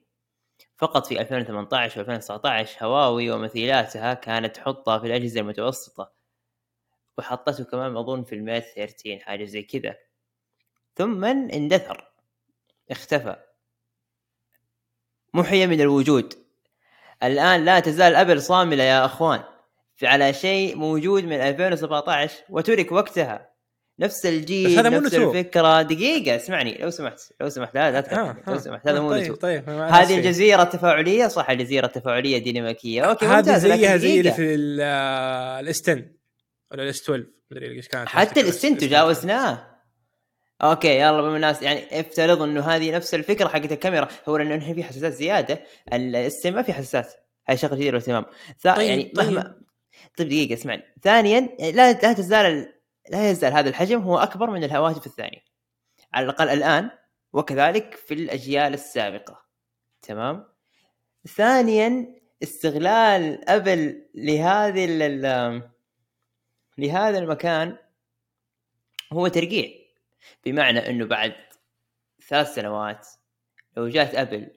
فقط 0.77 1.07
في 1.07 1.21
2018 1.21 1.99
و 1.99 2.01
2019 2.01 2.85
هواوي 2.85 3.31
ومثيلاتها 3.31 4.13
كانت 4.13 4.55
تحطها 4.55 4.99
في 4.99 5.07
الأجهزة 5.07 5.41
المتوسطة. 5.41 6.11
وحطته 7.17 7.63
كمان 7.63 7.97
أظن 7.97 8.23
في 8.23 8.35
ال 8.35 8.41
Mate 8.41 8.63
13 8.75 9.19
حاجة 9.19 9.45
زي 9.45 9.63
كذا. 9.63 9.97
ثم 10.95 11.25
اندثر. 11.25 12.11
اختفى. 12.91 13.35
محي 15.33 15.67
من 15.67 15.81
الوجود. 15.81 16.33
الآن 17.23 17.65
لا 17.65 17.79
تزال 17.79 18.15
أبل 18.15 18.41
صاملة 18.41 18.83
يا 18.83 19.05
أخوان. 19.05 19.43
على 20.03 20.33
شيء 20.33 20.75
موجود 20.75 21.23
من 21.23 21.41
2017 21.41 22.33
وترك 22.49 22.91
وقتها. 22.91 23.49
نفس 23.99 24.25
الجيل 24.25 24.79
هذا 24.79 24.89
نفس 24.89 25.15
مو 25.15 25.31
الفكرة. 25.31 25.81
دقيقة 25.81 26.35
اسمعني 26.35 26.77
لو 26.81 26.89
سمحت 26.89 27.19
لو 27.41 27.49
سمحت 27.49 27.75
لا 27.75 27.91
لا 27.91 28.21
آه 28.21 28.37
لو 28.47 28.59
سمحت 28.59 28.87
هذا 28.87 28.99
مو 28.99 29.09
طيب, 29.09 29.35
طيب 29.35 29.69
هذه 29.69 30.17
الجزيرة 30.17 30.63
التفاعلية 30.63 31.27
صح 31.27 31.49
الجزيرة 31.49 31.85
التفاعلية 31.85 32.37
ديناميكيه 32.37 33.01
أوكي 33.01 33.25
هذه 33.25 33.57
زيها 33.57 33.97
زي 33.97 34.19
اللي 34.19 34.31
في 34.31 34.55
الاستن 34.55 36.11
ولا 36.71 36.83
الاس 36.83 37.01
12 37.01 37.25
مدري 37.51 37.75
إيش 37.75 37.87
كانت 37.87 38.09
حتى 38.09 38.41
ال 38.41 38.50
S10 38.50 38.77
تجاوزناه. 38.77 39.79
أوكي 40.61 40.99
يلا 40.99 41.21
بما 41.21 41.35
الناس 41.35 41.61
يعني 41.61 41.99
افترض 41.99 42.41
إنه 42.41 42.61
هذه 42.61 42.95
نفس 42.95 43.13
الفكرة 43.13 43.47
حقت 43.47 43.71
الكاميرا. 43.71 44.07
هو 44.29 44.37
لأنه 44.37 44.73
في 44.73 44.83
حساسات 44.83 45.13
زيادة 45.13 45.59
ال 45.93 46.08
S10 46.08 46.53
ما 46.53 46.61
في 46.61 46.73
حساسات. 46.73 47.13
هاي 47.47 47.57
شغلة 47.57 47.75
جديدة 47.75 47.97
واهتمام 47.97 48.25
طيب 48.63 48.89
يعني 48.89 49.11
مهما 49.15 49.55
طيب. 50.17 50.27
دقيقة 50.27 50.53
اسمعني. 50.53 50.83
ثانيا 51.03 51.39
لا 51.59 51.91
لا 51.91 52.13
تزال 52.13 52.73
لا 53.09 53.31
يزال 53.31 53.53
هذا 53.53 53.69
الحجم 53.69 54.01
هو 54.01 54.17
أكبر 54.17 54.49
من 54.49 54.63
الهواتف 54.63 55.05
الثانية. 55.07 55.43
على 56.13 56.25
الأقل 56.25 56.49
الآن 56.49 56.91
وكذلك 57.33 57.95
في 57.95 58.13
الأجيال 58.13 58.73
السابقة. 58.73 59.45
تمام؟ 60.01 60.45
ثانيا 61.27 62.15
استغلال 62.43 63.49
أبل 63.49 64.09
لهذه 64.15 64.85
لهذا 66.77 67.17
المكان 67.17 67.77
هو 69.13 69.27
ترقيع. 69.27 69.69
بمعنى 70.45 70.89
أنه 70.89 71.05
بعد 71.05 71.35
ثلاث 72.27 72.55
سنوات 72.55 73.07
لو 73.77 73.87
جات 73.87 74.15
أبل 74.15 74.47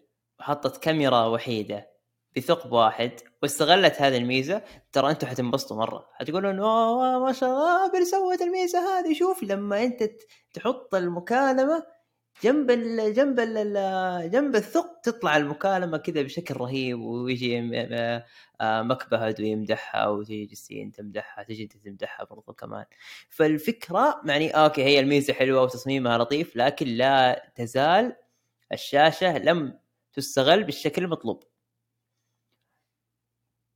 وحطت 0.40 0.82
كاميرا 0.82 1.26
وحيدة 1.26 1.91
بثقب 2.36 2.72
واحد 2.72 3.10
واستغلت 3.42 4.02
هذه 4.02 4.16
الميزة 4.16 4.62
ترى 4.92 5.10
أنتم 5.10 5.26
حتنبسطوا 5.26 5.76
مرة. 5.76 6.08
حتقولوا 6.14 6.50
انه 6.50 7.18
ما 7.18 7.32
شاء 7.32 7.50
الله 7.50 7.86
ابل 7.86 8.06
سوت 8.06 8.42
الميزة 8.42 8.78
هذه. 8.78 9.14
شوف 9.14 9.42
لما 9.42 9.82
أنت 9.84 10.10
تحط 10.54 10.94
المكالمة 10.94 11.86
جنب 12.44 12.70
ال 12.70 13.14
جنب 13.14 13.40
ال 13.40 14.30
جنب 14.30 14.56
الثقب 14.56 15.00
تطلع 15.02 15.36
المكالمة 15.36 15.98
كذا 15.98 16.22
بشكل 16.22 16.56
رهيب 16.56 17.00
ويجي 17.00 17.70
آه، 18.60 18.82
مكبهد 18.82 19.40
ويمدحها 19.40 20.08
وتجي 20.08 20.92
تمدحها 20.96 21.44
تجي 21.44 21.62
أنت 21.62 21.76
تمدحها 21.76 22.26
برضو 22.26 22.52
كمان. 22.52 22.84
فالفكرة 23.30 24.20
يعني 24.24 24.50
أوكي 24.50 24.84
هي 24.84 25.00
الميزة 25.00 25.32
حلوة 25.32 25.62
وتصميمها 25.62 26.18
لطيف 26.18 26.56
لكن 26.56 26.86
لا 26.86 27.52
تزال 27.54 28.16
الشاشة 28.72 29.38
لم 29.38 29.78
تستغل 30.12 30.64
بالشكل 30.64 31.04
المطلوب. 31.04 31.42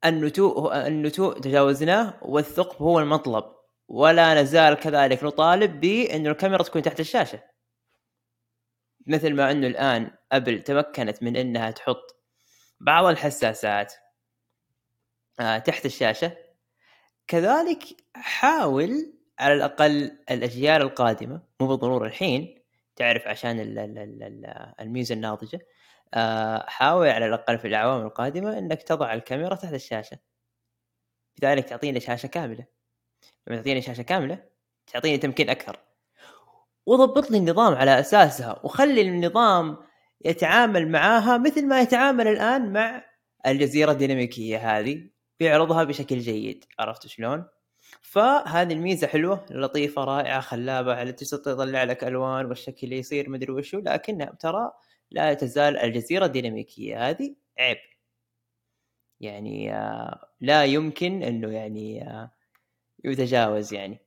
النتوء 0.04 0.86
النتوء 0.86 1.40
تجاوزناه 1.40 2.18
والثقب 2.22 2.82
هو 2.82 3.00
المطلب. 3.00 3.44
ولا 3.88 4.42
نزال 4.42 4.74
كذلك 4.74 5.24
نطالب 5.24 5.80
بأن 5.80 6.26
الكاميرا 6.26 6.62
تكون 6.62 6.82
تحت 6.82 7.00
الشاشة. 7.00 7.42
مثل 9.06 9.34
ما 9.34 9.50
أنه 9.50 9.66
الآن 9.66 10.10
أبل 10.32 10.62
تمكنت 10.62 11.22
من 11.22 11.36
أنها 11.36 11.70
تحط 11.70 12.16
بعض 12.80 13.04
الحساسات 13.04 13.94
آه، 15.40 15.58
تحت 15.58 15.86
الشاشة. 15.86 16.36
كذلك 17.26 17.82
حاول 18.14 19.12
على 19.38 19.54
الأقل 19.54 20.18
الأجيال 20.30 20.82
القادمة 20.82 21.42
مو 21.60 21.66
بالضرورة 21.66 22.06
الحين 22.06 22.62
تعرف 22.96 23.26
عشان 23.28 23.56
الميزة 24.80 25.14
الناضجة 25.14 25.60
حاول 26.66 27.08
على 27.08 27.26
الأقل 27.26 27.58
في 27.58 27.68
الأعوام 27.68 28.06
القادمة 28.06 28.58
إنك 28.58 28.82
تضع 28.82 29.14
الكاميرا 29.14 29.54
تحت 29.54 29.74
الشاشة. 29.74 30.18
بذلك 31.42 31.64
تعطيني 31.64 32.00
شاشة 32.00 32.26
كاملة. 32.26 32.66
لما 33.46 33.56
تعطيني 33.56 33.82
شاشة 33.82 34.02
كاملة 34.02 34.44
تعطيني 34.92 35.18
تمكين 35.18 35.50
أكثر. 35.50 35.78
وضبط 36.86 37.30
لي 37.30 37.38
النظام 37.38 37.74
على 37.74 38.00
أساسها 38.00 38.60
وخلي 38.64 39.00
النظام 39.00 39.76
يتعامل 40.24 40.88
معاها 40.88 41.38
مثل 41.38 41.66
ما 41.66 41.80
يتعامل 41.80 42.28
الآن 42.28 42.72
مع 42.72 43.04
الجزيرة 43.46 43.92
الديناميكية 43.92 44.78
هذه 44.78 45.10
بيعرضها 45.40 45.84
بشكل 45.84 46.18
جيد. 46.18 46.64
عرفت 46.78 47.06
شلون؟ 47.06 47.44
فهذه 48.02 48.72
الميزة 48.72 49.06
حلوة 49.06 49.46
لطيفة 49.50 50.04
رائعة 50.04 50.40
خلابة 50.40 50.94
على 50.94 51.12
تستطيع 51.12 51.54
تطلع 51.54 51.84
لك 51.84 52.04
ألوان 52.04 52.46
والشكل 52.46 52.92
يصير 52.92 53.30
مدري 53.30 53.52
وشو 53.52 53.78
لكنها 53.78 54.26
ترى 54.40 54.72
لا 55.10 55.34
تزال 55.34 55.78
الجزيرة 55.78 56.26
الديناميكية. 56.26 57.08
هذه 57.08 57.36
عيب. 57.58 57.78
يعني 59.20 59.74
آه، 59.74 60.28
لا 60.40 60.64
يمكن 60.64 61.22
إنه 61.22 61.52
يعني 61.52 62.02
آه، 62.02 62.30
يتجاوز 63.04 63.74
يعني. 63.74 63.98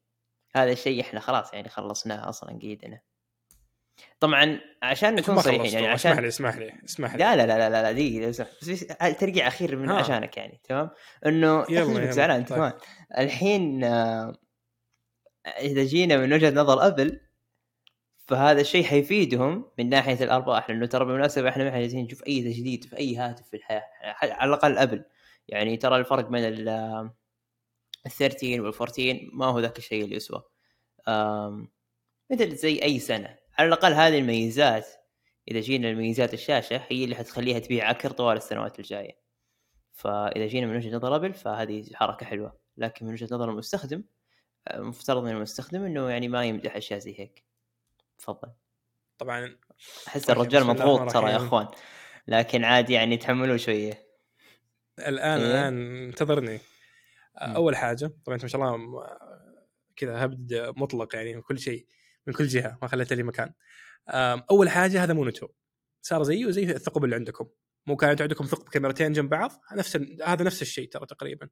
هذا 0.56 0.72
الشيء 0.72 1.02
إحنا 1.02 1.20
خلاص 1.20 1.54
يعني 1.54 1.70
خلصناه 1.70 2.30
أصلا 2.30 2.60
قيدنا. 2.60 3.02
طبعا 4.20 4.60
عشان 4.84 5.16
نكون 5.16 5.42
صريحين 5.42 5.66
يعني 5.66 5.88
عشان 5.88 6.12
اسمح 6.12 6.20
لي 6.20 6.28
اسمح 6.28 6.58
لي 6.58 6.74
اسمح 6.86 7.16
لي. 7.16 7.24
لا 7.24 7.36
لا 7.36 7.48
لا 7.48 7.70
لا 7.70 7.82
لا 7.82 7.92
دقيقة 7.92 8.30
بس 8.30 8.88
ترقيع 9.20 9.48
أخير 9.48 9.76
من 9.76 9.90
ها. 9.90 9.96
عشانك 9.96 10.38
يعني 10.38 10.62
تمام؟ 10.64 10.90
إنه 11.26 11.66
يلا 11.70 12.12
زعلان 12.12 12.40
انت 12.40 12.54
كمان 12.54 12.74
الحين 13.18 13.84
آه، 13.84 14.34
إذا 15.60 15.84
جينا 15.84 16.18
من 16.18 16.34
وجهة 16.34 16.52
نظر 16.52 16.88
أبل 16.88 17.22
فهذا 18.30 18.62
الشيء 18.62 18.84
حيفيدهم 18.84 19.66
من 19.80 19.90
ناحية 19.90 20.24
الأرباح 20.24 20.70
لأنه 20.70 20.86
ترى 20.86 21.06
بالمناسبة 21.06 21.50
إحنا 21.50 21.64
ما 21.64 21.70
إحنا 21.70 21.82
جالسين 21.82 22.06
نشوف 22.06 22.24
أي 22.28 22.42
تجديد 22.42 22.84
في 22.84 22.98
أي 22.98 23.16
هاتف 23.16 23.48
في 23.48 23.58
الحياة 23.58 23.84
على 24.22 24.50
الأقل 24.50 24.78
ابل 24.78 25.06
يعني 25.48 25.78
ترى 25.78 25.96
الفرق 25.98 26.30
بين 26.30 26.44
ال 26.44 27.12
13 28.10 28.62
وال 28.62 28.74
14 28.74 29.30
ما 29.34 29.46
هو 29.46 29.60
ذاك 29.60 29.78
الشيء 29.78 30.04
اللي 30.04 30.16
يسوى 30.16 30.44
مثل 32.32 32.56
زي 32.56 32.84
أي 32.84 33.00
سنة. 33.00 33.38
على 33.58 33.68
الأقل 33.68 33.94
هذه 33.94 34.20
الميزات 34.20 34.88
إذا 35.48 35.60
جينا 35.60 35.88
لميزات 35.88 36.34
الشاشة 36.34 36.82
هي 36.90 37.04
اللي 37.04 37.16
حتخليها 37.16 37.60
تبيع 37.60 37.90
عكر 37.90 38.12
طوال 38.12 38.38
السنوات 38.38 38.80
الجاية. 38.80 39.20
فإذا 39.94 40.48
جينا 40.48 40.68
من 40.68 40.76
وجهة 40.76 40.96
نظر 40.96 41.16
أبل 41.16 41.34
فهذه 41.34 41.86
حركة 41.94 42.26
حلوة. 42.26 42.60
لكن 42.78 43.06
من 43.06 43.12
وجهة 43.12 43.28
نظر 43.32 43.50
المستخدم 43.50 44.04
آه، 44.68 44.82
مفترض 44.82 45.24
من 45.24 45.32
المستخدم 45.32 45.84
إنه 45.84 46.10
يعني 46.10 46.28
ما 46.28 46.46
يمدح 46.46 46.76
أشياء 46.76 47.00
زي 47.00 47.20
هيك. 47.20 47.49
تفضل. 48.20 48.52
طبعا 49.18 49.58
أحس 50.08 50.30
الرجال 50.30 50.64
مضغوط 50.64 51.12
ترى 51.12 51.32
يا. 51.32 51.38
أخوان 51.38 51.68
لكن 52.28 52.64
عادي 52.64 52.94
يعني 52.94 53.18
تحملوا 53.18 53.58
شوية. 53.58 54.10
الآن 55.00 55.40
إيه. 55.42 55.52
الآن 55.52 56.04
انتظرني. 56.06 56.60
أول 57.38 57.76
حاجة 57.76 58.12
طبعا 58.26 58.36
أنت 58.36 58.44
ما 58.44 58.48
شاء 58.48 58.62
الله 58.62 59.08
كذا 59.96 60.26
هبد 60.26 60.74
مطلق 60.78 61.16
يعني 61.16 61.36
من 61.36 61.42
كل 61.42 61.60
شيء 61.60 61.88
من 62.28 62.34
كل 62.34 62.48
جهة 62.48 62.78
ما 62.82 62.88
خليت 62.88 63.14
لي 63.14 63.24
مكان. 63.24 63.54
أول 64.52 64.70
حاجة 64.70 65.04
هذا 65.04 65.14
مونيتو 65.14 65.48
صار 66.02 66.24
زيه 66.24 66.52
زي 66.52 66.64
الثقب 66.64 67.04
اللي 67.04 67.16
عندكم. 67.16 67.50
مو 67.88 67.96
كانت 67.96 68.22
عندكم 68.22 68.46
ثقب 68.46 68.70
كاميرتين 68.70 69.14
جنب 69.14 69.30
بعض؟ 69.30 69.52
نفس 69.74 70.00
هذا 70.26 70.44
نفس 70.44 70.62
الشيء 70.62 70.90
ترى 70.90 71.06
تقريبا. 71.06 71.50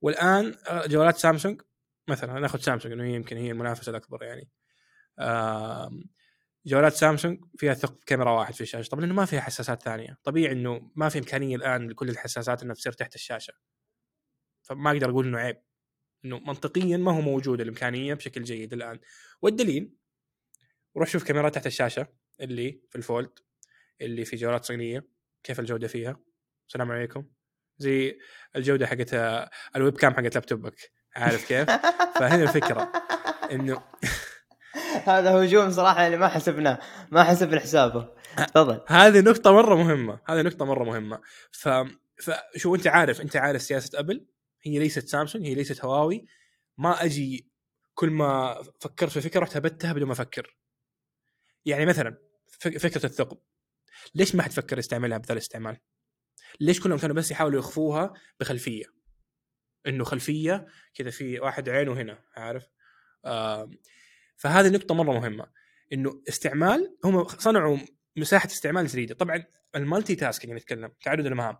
والآن 0.00 0.54
آه، 0.68 0.86
جوالات 0.86 1.16
سامسونج 1.16 1.62
مثلا 2.08 2.40
ناخذ 2.40 2.58
سامسونج 2.58 2.94
إنه 2.94 3.04
هي 3.04 3.14
يمكن 3.14 3.36
هي 3.36 3.50
المنافسة 3.50 3.90
الأكبر 3.90 4.22
يعني. 4.22 4.50
جوالات 6.66 6.92
سامسونج 6.92 7.44
فيها 7.58 7.74
ثقب 7.74 7.98
كاميرا 8.06 8.30
واحد 8.30 8.54
في 8.54 8.60
الشاشة. 8.60 8.88
طبعا 8.88 9.00
لأنه 9.00 9.14
ما 9.14 9.24
فيها 9.24 9.40
حساسات 9.40 9.82
ثانية. 9.82 10.18
طبيعي 10.24 10.52
إنه 10.52 10.90
ما 10.94 11.08
في 11.08 11.18
إمكانية 11.18 11.56
الآن 11.56 11.88
لكل 11.88 12.08
الحساسات 12.08 12.62
إنها 12.62 12.74
تصير 12.74 12.92
تحت 12.92 13.14
الشاشة. 13.14 13.54
فما 14.62 14.90
أقدر 14.90 15.10
أقول 15.10 15.26
إنه 15.26 15.38
عيب. 15.38 15.56
إنه 16.24 16.38
منطقيا 16.38 16.96
ما 16.96 17.12
هو 17.12 17.20
موجود 17.20 17.60
الإمكانية 17.60 18.14
بشكل 18.14 18.42
جيد 18.42 18.72
الآن. 18.72 19.00
والدليل 19.42 19.94
روح 20.96 21.08
شوف 21.08 21.24
كاميرات 21.24 21.54
تحت 21.54 21.66
الشاشة 21.66 22.06
اللي 22.40 22.80
في 22.90 22.96
الفولد 22.96 23.38
اللي 24.00 24.24
في 24.24 24.36
جوالات 24.36 24.64
صينية 24.64 25.08
كيف 25.42 25.60
الجودة 25.60 25.88
فيها. 25.88 26.16
السلام 26.68 26.92
عليكم. 26.92 27.26
زي 27.78 28.18
الجودة 28.56 28.86
حقت 28.86 29.14
آه، 29.14 29.50
الويب 29.76 29.96
كام 29.96 30.14
حقت 30.14 30.34
لابتوبك. 30.34 30.92
عارف 31.16 31.48
كيف؟ 31.48 31.70
فهنا 32.18 32.42
الفكرة. 32.42 32.92
إنه 33.50 33.82
هذا 35.08 35.30
هجوم 35.44 35.70
صراحة 35.70 36.06
اللي 36.06 36.16
ما 36.16 36.28
حسبناه 36.28 36.78
ما 37.10 37.24
حسبنا 37.24 37.60
حسابه 37.60 38.08
تفضل 38.36 38.80
هذه 38.86 39.20
نقطة 39.20 39.52
مرة 39.52 39.74
مهمة، 39.74 40.20
هذه 40.28 40.42
نقطة 40.42 40.64
مرة 40.64 40.84
مهمة، 40.84 41.20
ف 41.52 41.68
فشو 42.22 42.74
أنت 42.74 42.86
عارف 42.86 43.20
أنت 43.20 43.36
عارف 43.36 43.62
سياسة 43.62 43.98
أبل 43.98 44.26
هي 44.62 44.78
ليست 44.78 45.08
سامسونج 45.08 45.46
هي 45.46 45.54
ليست 45.54 45.84
هواوي 45.84 46.26
ما 46.78 47.04
أجي 47.04 47.50
كل 47.94 48.10
ما 48.10 48.62
فكرت 48.80 49.10
في 49.10 49.20
فكرة 49.20 49.40
رحت 49.40 49.56
هبتها 49.56 49.92
بدون 49.92 50.06
ما 50.06 50.12
أفكر. 50.12 50.56
يعني 51.64 51.86
مثلا 51.86 52.18
فك- 52.48 52.78
فكرة 52.78 53.06
الثقب 53.06 53.38
ليش 54.14 54.34
ما 54.34 54.42
حد 54.42 54.52
فكر 54.52 54.78
يستعملها 54.78 55.18
بذا 55.18 55.32
الاستعمال؟ 55.32 55.76
ليش 56.60 56.80
كلهم 56.80 56.98
كانوا 56.98 57.16
بس 57.16 57.30
يحاولوا 57.30 57.58
يخفوها 57.58 58.12
بخلفية؟ 58.40 58.84
إنه 59.86 60.04
خلفية 60.04 60.66
كذا 60.94 61.10
في 61.10 61.40
واحد 61.40 61.68
عينه 61.68 61.92
هنا 61.92 62.18
عارف؟ 62.36 62.66
آم، 63.26 63.70
فهذه 64.36 64.68
نقطة 64.68 64.94
مرة 64.94 65.12
مهمة 65.12 65.46
إنه 65.92 66.22
استعمال 66.28 66.96
هم 67.04 67.24
صنعوا 67.24 67.78
مساحة 68.16 68.46
استعمال 68.46 68.86
جديدة، 68.86 69.14
طبعا 69.14 69.44
ال 69.76 70.14
multitasking 70.14 70.52
نتكلم 70.52 70.92
تعدد 71.02 71.26
المهام. 71.26 71.56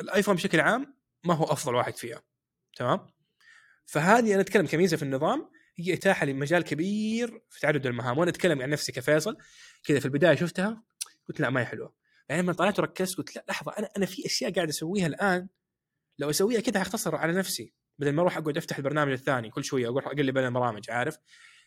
الآيفون 0.00 0.34
بشكل 0.34 0.60
عام 0.60 0.96
ما 1.24 1.34
هو 1.34 1.44
أفضل 1.44 1.74
واحد 1.74 1.96
فيها. 1.96 2.22
تمام؟ 2.76 3.06
فهذه 3.86 4.32
أنا 4.34 4.40
أتكلم 4.40 4.66
كميزة 4.66 4.96
في 4.96 5.02
النظام 5.02 5.50
هي 5.76 5.94
إتاحة 5.94 6.26
لمجال 6.26 6.62
كبير 6.62 7.42
في 7.50 7.60
تعدد 7.60 7.86
المهام، 7.86 8.18
وأنا 8.18 8.30
أتكلم 8.30 8.62
عن 8.62 8.70
نفسي 8.70 8.92
كفيصل 8.92 9.36
كذا 9.84 10.00
في 10.00 10.04
البداية 10.04 10.34
شفتها 10.34 10.82
قلت 11.28 11.40
لا 11.40 11.50
ما 11.50 11.60
هي 11.60 11.64
حلوة. 11.66 11.94
يعني 12.28 12.42
لما 12.42 12.52
طلعت 12.52 12.78
وركزت 12.78 13.18
قلت 13.18 13.36
لا 13.36 13.44
لحظة 13.48 13.72
أنا 13.78 13.90
أنا 13.96 14.06
في 14.06 14.26
أشياء 14.26 14.52
قاعد 14.52 14.68
أسويها 14.68 15.06
الآن 15.06 15.48
لو 16.18 16.30
أسويها 16.30 16.60
كذا 16.60 16.80
حختصر 16.80 17.16
على 17.16 17.32
نفسي 17.32 17.74
بدل 18.02 18.12
ما 18.12 18.22
أروح 18.22 18.36
أقعد 18.36 18.56
أفتح 18.56 18.76
البرنامج 18.76 19.12
الثاني 19.12 19.50
كل 19.50 19.64
شوية 19.64 19.88
أروح 19.88 20.06
أقلب 20.06 20.34
بين 20.34 20.44
البرامج 20.44 20.90
عارف؟ 20.90 21.18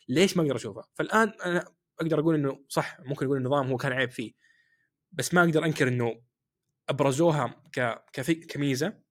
ليش 0.09 0.37
ما 0.37 0.43
أقدر 0.43 0.55
اشوفها 0.55 0.87
فالآن 0.93 1.33
أنا 1.45 1.65
أقدر 1.99 2.19
أقول 2.19 2.35
إنه 2.35 2.65
صح 2.69 2.99
ممكن 2.99 3.25
أقول 3.25 3.37
النظام 3.37 3.67
هو 3.67 3.77
كان 3.77 3.91
عيب 3.91 4.09
فيه 4.09 4.33
بس 5.11 5.33
ما 5.33 5.43
أقدر 5.43 5.65
أنكر 5.65 5.87
إنه 5.87 6.21
أبرزوها 6.89 7.63
ك. 7.73 8.03
كميزة 8.49 9.05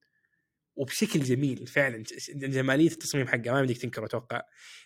وبشكل 0.75 1.19
جميل 1.19 1.67
فعلا 1.67 2.03
جمالية 2.29 2.91
التصميم 2.91 3.27
حقها 3.27 3.53
ما 3.53 3.61
بدك 3.61 3.77
تنكر 3.77 4.05
أتوقع 4.05 4.41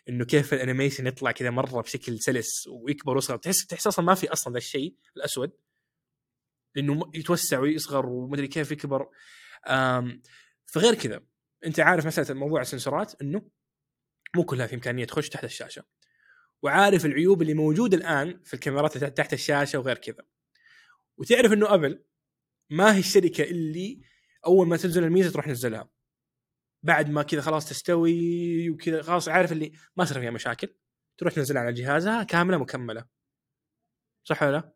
إنه 0.09 0.25
كيف 0.25 0.53
ال 0.53 0.59
animation 0.59 1.07
يطلع 1.07 1.31
كذا 1.31 1.49
مرة 1.49 1.81
بشكل 1.81 2.19
سلس 2.19 2.67
ويكبر 2.67 3.15
ويصغر. 3.15 3.37
تحس 3.37 3.65
تحس 3.65 3.87
أصلا 3.87 4.05
ما 4.05 4.15
في 4.15 4.33
أصلا 4.33 4.53
ذا 4.53 4.57
الشيء 4.57 4.95
الأسود 5.17 5.51
لأنه 6.75 7.11
يتوسع 7.13 7.59
ويصغر 7.59 8.05
ومدري 8.05 8.47
كيف 8.47 8.71
يكبر. 8.71 9.09
فغير 10.65 10.95
كذا 10.95 11.28
أنت 11.66 11.80
عارف 11.80 12.05
مسألة 12.05 12.34
موضوع 12.39 12.62
السنسورات 12.62 13.22
إنه 13.22 13.41
مو 14.36 14.43
كلها 14.43 14.68
في 14.68 14.76
إمكانية 14.76 15.05
تخش 15.05 15.30
تحت 15.30 15.43
الشاشة. 15.43 15.84
وعارف 16.62 17.05
العيوب 17.05 17.41
اللي 17.41 17.53
موجودة 17.53 17.97
الآن 17.97 18.41
في 18.43 18.53
الكاميرات 18.53 18.95
اللي 18.95 19.10
تحت 19.10 19.34
الشاشة 19.34 19.80
وغير 19.80 19.97
كذا. 19.97 20.26
وتعرف 21.18 21.53
إنه 21.53 21.74
أبل 21.74 22.03
ما 22.70 22.95
هي 22.95 22.99
الشركة 22.99 23.43
اللي 23.43 24.01
أول 24.45 24.68
ما 24.68 24.78
تنزل 24.78 25.03
الميزة 25.03 25.32
تروح 25.32 25.45
تنزلها. 25.45 25.89
بعد 26.84 27.10
ما 27.10 27.24
كذا 27.24 27.41
خلاص 27.41 27.70
تستوي 27.70 28.70
وكذا 28.70 29.01
خلاص 29.01 29.30
عارف 29.30 29.51
اللي 29.51 29.72
ما 29.97 30.05
صار 30.05 30.20
فيها 30.20 30.32
مشاكل. 30.32 30.76
تروح 31.18 31.34
تنزلها 31.34 31.62
على 31.62 31.74
جهازها 31.74 32.24
كاملة 32.24 32.57
مكملة. 32.57 33.05
صح 34.24 34.43
ولا 34.43 34.51
لا؟ 34.51 34.74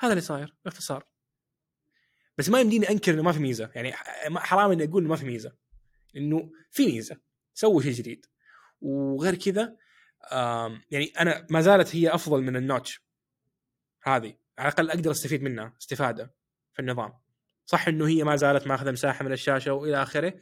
هذا 0.00 0.12
اللي 0.12 0.20
صاير 0.20 0.54
باختصار. 0.64 1.13
بس 2.38 2.48
ما 2.48 2.60
يمديني 2.60 2.90
أنكر 2.90 3.14
إنه 3.14 3.22
ما 3.22 3.32
في 3.32 3.38
ميزة. 3.38 3.70
يعني 3.74 3.92
حرام 4.36 4.70
إني 4.70 4.84
أقول 4.84 5.02
إنه 5.02 5.10
ما 5.10 5.16
في 5.16 5.24
ميزة. 5.24 5.52
إنه 6.16 6.50
في 6.70 6.86
ميزة. 6.86 7.20
سووا 7.54 7.82
شيء 7.82 7.92
جديد. 7.92 8.26
وغير 8.80 9.34
كذا 9.34 9.76
يعني 10.90 11.12
أنا 11.20 11.46
ما 11.50 11.60
زالت 11.60 11.96
هي 11.96 12.14
أفضل 12.14 12.42
من 12.42 12.56
النوتش 12.56 13.04
هذه. 14.02 14.34
على 14.58 14.68
الأقل 14.68 14.90
أقدر 14.90 15.10
أستفيد 15.10 15.42
منها 15.42 15.76
استفادة 15.82 16.34
في 16.72 16.82
النظام. 16.82 17.12
صح 17.66 17.88
إنه 17.88 18.08
هي 18.08 18.24
ما 18.24 18.36
زالت 18.36 18.66
ماخذة 18.66 18.90
مساحة 18.90 19.24
من 19.24 19.32
الشاشة 19.32 19.72
وإلى 19.72 20.02
آخره. 20.02 20.34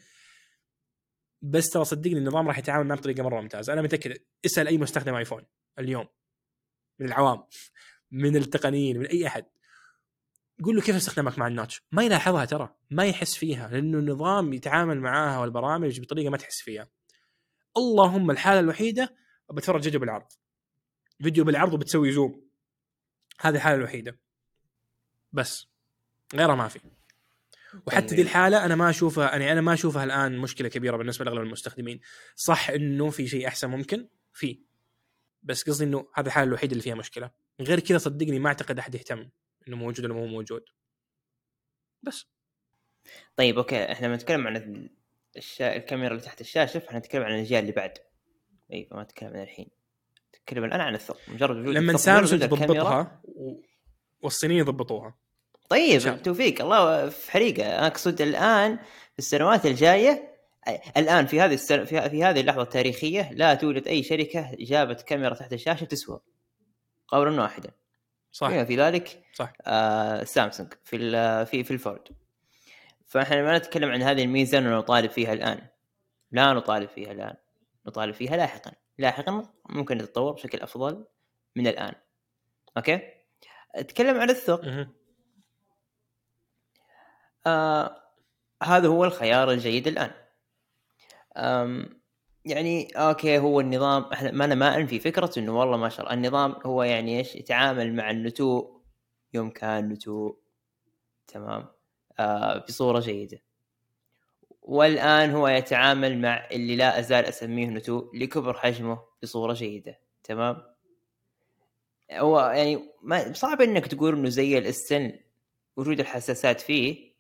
بس 1.43 1.71
ترى 1.71 1.85
صدقني 1.85 2.19
النظام 2.19 2.49
راح 2.49 2.59
يتعامل 2.59 2.87
معه 2.87 2.99
بطريقة 2.99 3.23
مرة 3.23 3.41
ممتازة. 3.41 3.73
أنا 3.73 3.83
متأكد 3.83 4.19
اسأل 4.47 4.69
أي 4.69 4.79
مستخدم 4.79 5.15
ايفون 5.15 5.45
اليوم. 5.79 6.09
من 6.99 7.07
العوام. 7.07 7.45
من 8.11 8.37
التقنيين. 8.37 8.99
من 8.99 9.07
أي 9.07 9.27
أحد. 9.27 9.45
قول 10.65 10.77
له 10.77 10.83
كيف 10.83 10.97
استخدامك 10.97 11.39
مع 11.39 11.47
ال 11.47 11.53
notch 11.53 11.83
ما 11.93 12.03
يلاحظها 12.03 12.45
ترى 12.45 12.75
ما 12.91 13.05
يحس 13.05 13.37
فيها 13.37 13.69
لأنه 13.69 13.99
النظام 13.99 14.53
يتعامل 14.53 15.01
معاها 15.01 15.39
والبرامج 15.39 16.01
بطريقة 16.01 16.31
ما 16.31 16.37
تحس 16.37 16.61
فيها. 16.61 16.89
اللهم 17.77 18.31
الحالة 18.31 18.61
الوحيدة 18.61 19.15
بتفرج 19.53 19.83
فيديو 19.83 20.01
بالعرض. 20.01 20.27
فيديو 21.23 21.45
بالعرض 21.45 21.75
وبتسوي 21.75 22.13
zoom. 22.13 22.43
هذه 23.41 23.55
الحالة 23.55 23.77
الوحيدة. 23.77 24.19
بس 25.33 25.67
غيرها 26.35 26.55
ما 26.55 26.69
في. 26.69 26.81
وحتى 27.87 28.07
طيب. 28.07 28.17
دي 28.17 28.23
الحالة 28.23 28.65
أنا 28.65 28.75
ما 28.75 28.91
أشوفها 28.91 29.31
يعني 29.31 29.53
أنا 29.53 29.61
ما 29.61 29.73
أشوفها 29.73 30.05
الآن 30.05 30.39
مشكلة 30.39 30.69
كبيرة 30.69 30.97
بالنسبة 30.97 31.25
لأغلب 31.25 31.43
المستخدمين. 31.43 32.01
صح 32.37 32.71
إنه 32.71 33.11
في 33.11 33.29
شيء 33.29 33.49
أحسن 33.49 33.71
ممكن؟ 33.71 34.09
في. 34.33 34.63
بس 35.43 35.63
قصدي 35.63 35.85
إنه 35.85 36.09
هذه 36.15 36.27
الحالة 36.27 36.49
الوحيدة 36.49 36.73
اللي 36.73 36.83
فيها 36.83 36.95
مشكلة. 36.95 37.31
غير 37.61 37.81
كذا 37.81 37.99
صدقني 37.99 38.39
ما 38.39 38.49
أعتقد 38.49 38.79
أحد 38.79 38.95
يهتم. 38.95 39.29
إنه 39.69 39.77
موجود 39.77 40.05
ولا 40.05 40.15
مو 40.15 40.27
موجود. 40.27 40.65
بس. 42.03 42.27
طيب 43.37 43.59
أوكي 43.59 43.93
إحنا 43.93 44.09
بنتكلم 44.09 44.47
عن 44.47 44.57
ال- 44.57 44.91
الشا... 45.37 45.77
الكاميرا 45.77 46.11
اللي 46.13 46.23
تحت 46.23 46.41
الشاشة 46.41 46.79
فإحنا 46.79 46.99
نتكلم 46.99 47.23
عن 47.23 47.35
الأجيال 47.35 47.61
اللي 47.61 47.73
بعد. 47.73 47.99
اي 48.73 48.85
فما 48.91 49.03
نتكلم 49.03 49.29
عن 49.29 49.43
الحين. 49.43 49.67
نتكلم 50.37 50.65
الآن 50.65 50.81
عن 50.81 50.95
الثقب. 50.95 51.19
مجرد 51.29 51.57
وجود 51.57 51.75
لما 51.75 51.97
سامسونج. 51.97 52.43
تضبطها 52.43 53.21
و... 53.25 53.55
والصينيين 54.23 54.61
يضبطوها. 54.61 55.15
طيب. 55.69 56.23
توفيق 56.23 56.63
الله 56.63 57.09
في 57.09 57.31
حريقة. 57.31 57.79
أنا 57.79 57.87
أقصد 57.87 58.21
الآن 58.21 58.77
في 59.13 59.19
السنوات 59.19 59.67
الجاية 59.67 60.39
الآن 60.97 61.27
في 61.27 61.41
هذه 61.41 61.55
السنة 61.55 61.85
في, 61.85 62.11
في 62.11 62.25
هذه 62.25 62.41
اللحظة 62.41 62.63
التاريخية 62.63 63.33
لا 63.33 63.55
توجد 63.55 63.89
أي 63.89 64.03
شركة 64.03 64.57
جابت 64.59 65.03
كاميرا 65.03 65.35
تحت 65.35 65.53
الشاشة 65.53 65.85
تسوى 65.85 66.21
قولا 67.09 67.43
واحدا. 67.43 67.71
صح. 68.33 68.49
بما 68.49 68.65
في 68.65 68.77
ذلك 68.77 69.25
صح. 69.33 69.53
آه 69.67 70.25
سامسونج 70.25 70.73
في 70.85 70.99
في 71.47 71.65
في 71.65 71.71
الفورد 71.71 72.09
فإحنا 73.07 73.43
ما 73.43 73.59
نتكلم 73.59 73.91
عن 73.91 74.03
هذه 74.03 74.25
الميزة 74.25 74.59
انه 74.59 74.79
نطالب 74.79 75.11
فيها 75.11 75.33
الآن. 75.33 75.69
لا 76.31 76.53
نطالب 76.53 76.89
فيها 76.89 77.13
الآن. 77.13 77.35
نطالب 77.87 78.15
فيها 78.15 78.37
لاحقا. 78.37 78.73
لاحقا 78.99 79.49
ممكن 79.69 79.99
تتطور 79.99 80.33
بشكل 80.33 80.61
أفضل 80.61 81.07
من 81.57 81.67
الآن. 81.67 81.95
أوكي؟ 82.77 83.01
أتكلم 83.75 84.21
عن 84.21 84.31
الثقب 84.31 84.65
مهم. 84.65 84.95
آه 87.47 88.03
هذا 88.63 88.89
هو 88.89 89.05
الخيار 89.05 89.51
الجيد 89.51 89.87
الآن. 89.87 90.11
أم 91.37 92.02
يعني 92.45 92.89
أوكي 92.97 93.39
هو 93.39 93.61
النظام 93.61 94.03
إحنا 94.13 94.31
ما 94.31 94.45
أنا 94.45 94.55
ما 94.55 94.77
أنفي 94.77 95.01
فكرة 95.01 95.31
إنه 95.39 95.61
والله 95.61 95.77
ما 95.77 95.89
شاء 95.89 96.01
الله 96.01 96.15
النظام 96.15 96.57
هو 96.67 96.83
يعني 96.83 97.19
إيش؟ 97.19 97.37
يتعامل 97.37 97.95
مع 97.95 98.11
النتوء 98.11 98.81
يوم 99.35 99.51
كان 99.51 99.89
نتوء 99.89 100.39
تمام؟ 101.27 101.69
آه، 102.19 102.59
بصوره 102.59 103.01
جيدة. 103.01 103.43
والآن 104.63 105.31
هو 105.31 105.49
يتعامل 105.49 106.19
مع 106.21 106.49
اللي 106.53 106.77
لا 106.77 106.99
أزال 106.99 107.25
أسميه 107.25 107.67
نتو 107.67 108.11
لكبر 108.15 108.55
حجمه 108.55 109.01
بصوره 109.23 109.53
جيدة 109.53 109.99
تمام؟ 110.25 110.63
هو 112.13 112.41
يعني 112.41 112.89
ما 113.03 113.33
صعب 113.33 113.61
إنك 113.61 113.87
تقول 113.87 114.15
إنه 114.15 114.29
زي 114.29 114.59
الاستن 114.59 115.13
وجود 115.77 116.01
الحساسات 116.01 116.61
فيه 116.61 117.12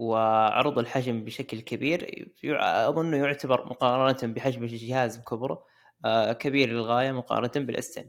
وعرض 0.00 0.78
الحجم 0.78 1.24
بشكل 1.24 1.60
كبير 1.60 2.28
اظنه 2.60 3.16
يعتبر 3.16 3.66
مقارنة 3.66 4.34
بحجم 4.34 4.62
الجهاز 4.64 5.16
بكبره 5.16 5.64
آه، 6.04 6.32
كبير 6.32 6.68
للغاية 6.68 7.12
مقارنة 7.12 7.66
بالاستن 7.66 8.04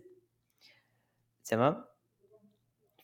تمام؟ 1.45 1.85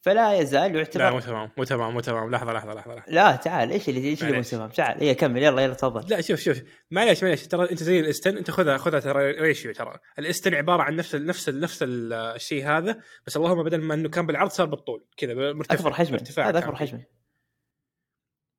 فلا 0.02 0.34
يزال 0.34 0.76
يعتبر 0.76 1.04
لا 1.04 1.12
مو 1.12 1.20
تمام 1.20 1.50
مو 1.58 1.64
تمام 1.64 1.94
مو 1.94 2.00
تمام. 2.00 2.32
لحظة 2.32 2.54
لحظة 2.54 2.74
لحظة, 2.74 2.96
لحظة. 2.96 3.12
لا 3.12 3.36
تعال 3.36 3.72
إيش 3.72 3.90
اللي 3.90 4.10
إيش 4.10 4.24
اللي 4.24 4.38
مو. 4.38 4.42
تمام؟ 4.44 4.70
تعال 4.70 5.04
هي 5.04 5.16
كمل 5.16 5.44
يلا 5.44 5.62
يلا 5.62 5.74
تفضل. 5.74 6.10
لا 6.10 6.22
شوف 6.22 6.40
شوف. 6.40 6.62
معليش 6.92 7.24
معليش. 7.24 7.48
ترى 7.48 7.72
أنت 7.72 7.84
زي 7.84 8.00
الأستن 8.00 8.38
أنت 8.38 8.52
خذها 8.52 8.78
خذها 8.78 9.00
ترى 9.00 9.32
ريشيو 9.32 9.74
ترى. 9.74 9.98
الأستن 10.20 10.54
عبارة 10.56 10.84
عن 10.84 10.96
نفس 10.96 11.16
ال 11.16 11.26
نفس 11.26 11.50
ال 11.50 11.60
نفس 11.60 11.84
ال- 11.84 12.14
الشيء 12.14 12.66
هذا 12.68 13.02
بس 13.28 13.38
اللهم 13.38 13.64
بدل 13.64 13.82
ما 13.82 13.94
إنه 13.94 14.10
كان 14.10 14.26
بالعرض 14.26 14.50
صار 14.50 14.66
بالطول 14.68 15.06
كذا 15.18 15.54
مرتفع 15.54 15.76
أكبر 15.76 15.94
حجما 15.94 16.14
ارتفاع 16.18 16.50
هذا 16.50 16.60
أكبر. 16.60 16.76
حجما 16.76 17.04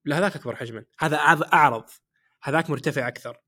لا 0.05 0.19
هذاك 0.19 0.37
أكبر 0.37 0.57
حجما. 0.57 0.85
هذا 0.99 1.17
هذا 1.17 1.53
أعرض. 1.53 1.85
هذاك 2.43 2.71
مرتفع 2.71 3.09
أكثر. 3.09 3.41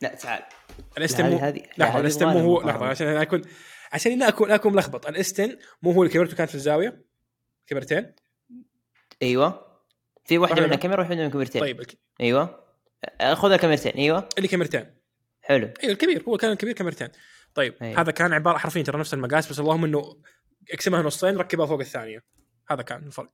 لا 0.00 0.14
تعال. 0.14 0.42
الاستن 0.98 1.24
لا، 1.24 1.30
مو 1.30 1.36
هذه- 1.36 1.62
لحظة 1.78 2.00
الاستن 2.00 2.26
مو 2.26 2.38
هو 2.38 2.62
لحظة. 2.62 2.86
عشان 2.86 3.06
أنا 3.06 3.22
اكون 3.22 3.42
عشان 3.92 4.18
لا 4.18 4.28
اكون 4.28 4.50
أكون 4.50 4.72
ملخبط. 4.72 5.06
الإستن 5.06 5.58
مو 5.82 5.92
هو 5.92 6.02
اللي 6.02 6.14
كاميرته 6.14 6.36
كانت 6.36 6.50
في 6.50 6.54
الزاوية؟ 6.54 7.04
كاميرتين؟ 7.66 8.14
أيوه. 9.22 9.78
في 10.24 10.38
واحدة 10.38 10.62
منها؟ 10.62 10.76
كاميرا 10.76 11.00
وواحدة 11.00 11.16
منها 11.16 11.28
كاميرتين. 11.28 11.60
طيب 11.60 11.82
أيوه. 12.20 12.64
خذ 13.32 13.52
الكاميرتين 13.52 13.92
أيوه. 13.92 14.28
اللي 14.36 14.48
كاميرتين. 14.48 14.96
حلو. 15.42 15.70
اي 15.84 15.90
الكبير. 15.92 16.24
هو 16.28 16.36
كان 16.36 16.52
الكبير 16.52 16.74
كاميرتين. 16.74 17.08
طيب 17.54 17.74
أيوة. 17.82 18.00
هذا 18.00 18.10
كان 18.12 18.32
عبارة 18.32 18.58
حرفيا 18.58 18.82
ترى 18.82 19.00
نفس 19.00 19.14
المقاس 19.14 19.50
بس 19.50 19.60
اللهم 19.60 19.84
إنه 19.84 20.22
اقسمها 20.72 21.02
نصين 21.02 21.36
ركبها 21.36 21.66
فوق 21.66 21.80
الثانية. 21.80 22.24
هذا 22.70 22.82
كان 22.82 23.06
الفرق. 23.06 23.32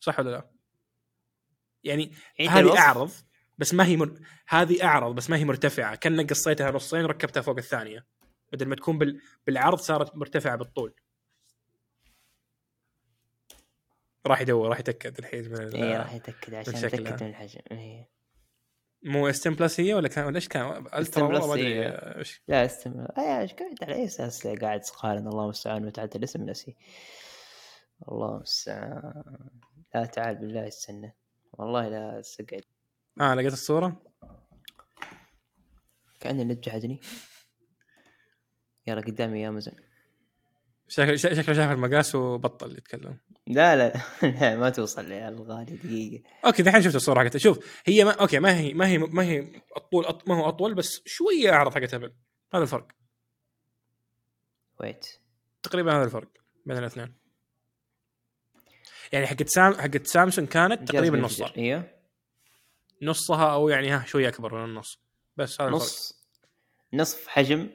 صح 0.00 0.18
ولا 0.20 0.30
لا؟ 0.30 0.50
يعني 1.84 2.12
هذه. 2.48 2.78
أعرض 2.78 3.10
بس 3.58 3.74
ما 3.74 3.86
هي 3.86 3.96
مر... 3.96 4.18
هذه 4.48 4.84
أعرض 4.84 5.14
بس 5.14 5.30
ما 5.30 5.36
هي 5.36 5.44
مرتفعة 5.44 5.94
كانك 5.94 6.30
قصيتها 6.30 6.70
نصين 6.70 7.04
وركبتها 7.04 7.40
فوق 7.40 7.56
الثانية 7.56 8.06
بدل 8.52 8.66
ما 8.66 8.74
تكون 8.76 8.98
بال... 8.98 9.20
بالعرض 9.46 9.78
صارت 9.78 10.16
مرتفعة 10.16 10.56
بالطول 10.56 10.94
راح 14.26 14.40
يدور 14.40 14.68
راح 14.68 14.80
يتأكد 14.80 15.18
الحين 15.18 15.48
من 15.48 15.62
ال- 15.62 15.76
اي 15.76 15.96
راح 15.96 16.14
يتأكد 16.14 16.54
عشان. 16.54 16.74
يتأكد 16.76 17.22
من 17.22 17.28
الحجم 17.28 17.60
إيه. 17.70 18.08
مو 19.02 19.28
استن 19.28 19.54
بلس 19.54 19.80
هي 19.80 19.94
ولا 19.94 20.08
كان 20.08 20.24
ولا 20.24 20.36
إيش 20.36 20.48
كان؟ 20.48 20.86
الترا 20.94 21.28
بلس 21.28 21.40
والله 21.42 21.46
ما 21.46 21.54
أدري 21.54 21.74
هي. 21.74 21.88
إيش 22.18 22.42
لا 22.48 22.64
استمر 22.64 23.06
اي 23.18 23.40
إيش 23.40 23.52
قاعد 23.52 23.74
على 23.82 23.94
أي 23.94 24.04
أساس 24.04 24.46
قاعد 24.46 24.80
تقارن 24.80 25.26
الله 25.28 25.44
المستعان 25.44 25.86
وتعدى 25.86 26.18
الاسم 26.18 26.50
نسي 26.50 26.76
الله 28.08 28.36
المستعان 28.36 29.22
لا 29.94 30.04
تعال 30.04 30.36
بالله 30.36 30.68
استنى. 30.68 31.16
والله 31.52 31.88
لا 31.88 32.22
تقعد 32.38 32.64
آه 33.20 33.34
لقيت 33.34 33.52
الصورة؟ 33.52 34.02
كأن 36.20 36.40
النت 36.40 36.64
جحدني 36.64 37.00
يلا 38.86 39.00
قدامي 39.00 39.42
يا 39.42 39.48
أمازون. 39.48 39.74
شكله 40.88 41.16
شكله 41.16 41.54
شاف 41.54 41.70
المقاس 41.70 42.14
وبطل 42.14 42.78
يتكلم. 42.78 43.18
لا 43.46 43.76
لا. 43.76 44.00
لا 44.40 44.56
ما 44.56 44.70
توصل 44.70 45.12
يا 45.12 45.28
الغالي 45.28 45.76
دقيقة. 45.76 46.24
أوكي 46.46 46.62
دحين 46.62 46.82
شفت 46.82 46.94
الصورة 46.94 47.24
حقتها. 47.24 47.38
شوف 47.38 47.82
هي 47.86 48.04
ما 48.04 48.10
أوكي 48.10 48.38
ما 48.38 48.58
هي 48.58 48.74
ما 48.74 48.86
هي 48.88 48.98
ما 48.98 49.22
هي 49.22 49.62
الطول 49.76 50.04
أط... 50.04 50.28
ما 50.28 50.34
هو 50.34 50.48
أطول 50.48 50.74
بس 50.74 51.02
شوية 51.06 51.52
أعرض 51.52 51.74
حقت 51.74 51.94
ابل 51.94 52.12
هذا 52.54 52.62
الفرق. 52.62 52.88
wait 54.80 55.06
تقريبا 55.62 55.96
هذا 55.96 56.04
الفرق 56.04 56.28
بين 56.66 56.78
الاثنين. 56.78 57.19
يعني 59.12 59.26
حقت 59.26 59.48
سام 59.48 59.74
حقت 59.74 60.06
سامسونج 60.06 60.48
كانت 60.48 60.92
تقريبا 60.92 61.18
نصها. 61.18 61.52
أيوه 61.56 62.00
نصها 63.02 63.52
أو 63.52 63.68
يعني 63.68 63.90
ها 63.90 64.04
شوية 64.06 64.28
أكبر 64.28 64.54
من 64.54 64.64
النص. 64.64 65.00
بس 65.36 65.60
هذا 65.60 65.68
الفرق. 65.68 65.82
نص 65.82 66.24
نصف 66.92 67.28
حجم 67.28 67.68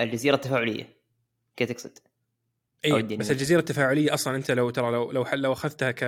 الجزيرة 0.00 0.34
التفاعلية. 0.34 0.96
كيف 1.56 1.72
تقصد؟ 1.72 1.98
اي. 2.84 3.02
بس 3.02 3.30
الجزيرة 3.30 3.60
التفاعلية 3.60 4.14
أصلا 4.14 4.36
أنت 4.36 4.50
لو 4.50 4.70
ترى 4.70 4.90
لو 4.90 5.10
لو 5.10 5.26
لو 5.32 5.52
أخذتها 5.52 5.90
ك 5.90 6.02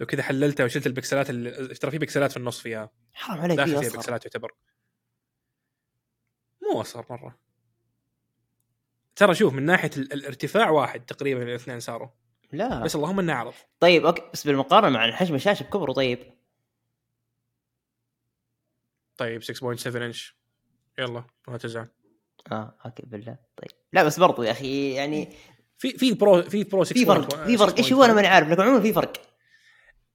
لو 0.00 0.06
كذا 0.06 0.22
حللتها 0.22 0.64
وشلت 0.64 0.86
ال 0.86 0.92
pixelات 0.92 1.30
اللي 1.30 1.50
ترى 1.74 1.90
في 1.90 1.98
pixelات 1.98 2.30
في 2.30 2.36
النص 2.36 2.60
فيها. 2.60 2.90
حرام 3.12 3.40
عليك 3.40 3.56
داخل 3.56 3.70
فيه 3.70 3.88
فيها 3.88 3.98
pixelات 3.98 4.24
يعتبر. 4.24 4.54
مو 6.62 6.80
أصغر 6.80 7.06
مرة. 7.10 7.38
ترى 9.16 9.34
شوف 9.34 9.52
من 9.54 9.62
ناحية 9.62 9.90
ال- 9.96 10.12
الارتفاع 10.12 10.70
واحد 10.70 11.04
تقريبا 11.04 11.42
الاثنين 11.42 11.80
صاروا. 11.80 12.08
لا. 12.52 12.80
بس 12.80 12.94
اللهم 12.96 13.18
إنه 13.18 13.32
عرض 13.32 13.54
طيب 13.80 14.06
okay 14.06 14.22
بس 14.32 14.46
بالمقارنة 14.46 14.88
مع 14.98 15.12
حجم 15.12 15.34
الشاشة 15.34 15.62
بكبره 15.62 15.92
طيب. 15.92 16.18
طيب 19.16 19.42
6.7 19.42 19.96
انش 19.96 20.36
يلا 20.98 21.24
ما 21.48 21.58
تزعل. 21.58 21.88
آه 22.52 22.74
okay 22.86 23.02
بالله. 23.06 23.36
طيب. 23.56 23.70
لا 23.92 24.04
بس 24.04 24.20
برضو 24.20 24.42
يا 24.42 24.50
أخي 24.50 24.92
يعني 24.92 25.36
في 25.78 25.98
في 25.98 26.12
pro 26.12 26.42
في 26.42 26.64
pro 26.64 26.84
6 26.84 26.94
في 26.94 27.06
فرق 27.06 27.44
في 27.46 27.56
فرق. 27.56 27.76
إيش 27.78 27.92
هو؟ 27.92 28.04
أنا 28.04 28.12
ماني 28.12 28.28
عارف. 28.28 28.48
لكن 28.48 28.62
عموما 28.62 28.80
في 28.80 28.92
فرق. 28.92 29.12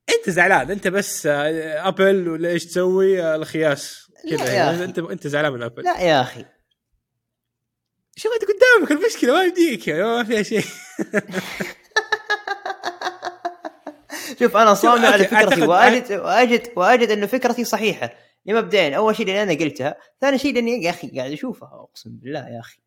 أنت 0.10 0.30
زعلان. 0.30 0.72
أنت 0.72 0.88
بس 0.88 1.26
آه، 1.26 1.88
أبل 1.88 2.30
ولا 2.30 2.50
إيش 2.50 2.66
تسوي؟ 2.66 3.24
آه، 3.24 3.36
الخياس. 3.36 4.12
كذا 4.30 4.44
أخي. 4.44 4.84
أنت 4.84 5.00
أنت 5.00 5.28
زعلان 5.28 5.54
من 5.54 5.64
أبل. 5.64 5.84
لا 5.84 6.02
يا 6.02 6.22
أخي. 6.22 6.46
شوف 8.16 8.32
انت 8.34 8.44
قدامك 8.44 8.92
المشكلة 8.92 9.34
ما 9.34 9.44
يمديك 9.44 9.88
يعني 9.88 10.04
ما 10.04 10.24
فيها 10.24 10.44
شيء. 10.44 10.66
شوف 14.40 14.58
أنا 14.58 14.74
صامع 14.74 15.08
على 15.08 15.24
فكرتي 15.24 15.62
واجد 15.62 16.12
واجد 16.12 16.70
وأجد 16.76 17.10
إنه 17.12 17.26
فكرتي 17.26 17.64
صحيحة. 17.64 18.14
لمبدئيا 18.46 18.98
أول 18.98 19.16
شيء 19.16 19.26
لأن 19.28 19.50
أنا 19.50 19.60
قلتها 19.60 19.98
ثاني 20.22 20.38
شيء 20.38 20.54
لأني 20.54 20.84
يا 20.84 20.90
أخي 20.90 21.08
قاعد 21.18 21.32
أشوفها 21.32 21.70
أقسم 21.74 22.10
بالله 22.18 22.50
يا 22.50 22.60
أخي. 22.60 22.80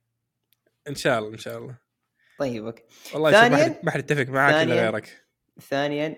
إن 0.89 0.95
شاء 0.95 1.19
الله 1.19 1.31
إن 1.33 1.39
شاء 1.39 1.59
الله. 1.59 1.77
طيب 2.39 2.67
أوكي. 2.67 2.83
والله 3.15 3.31
ثانياً- 3.33 3.85
ما 3.85 3.91
حد 3.91 3.99
يتفق 4.11 4.33
معك 4.33 4.55
إلا 4.55 4.75
غيرك. 4.75 5.27
ثانيا 5.69 6.17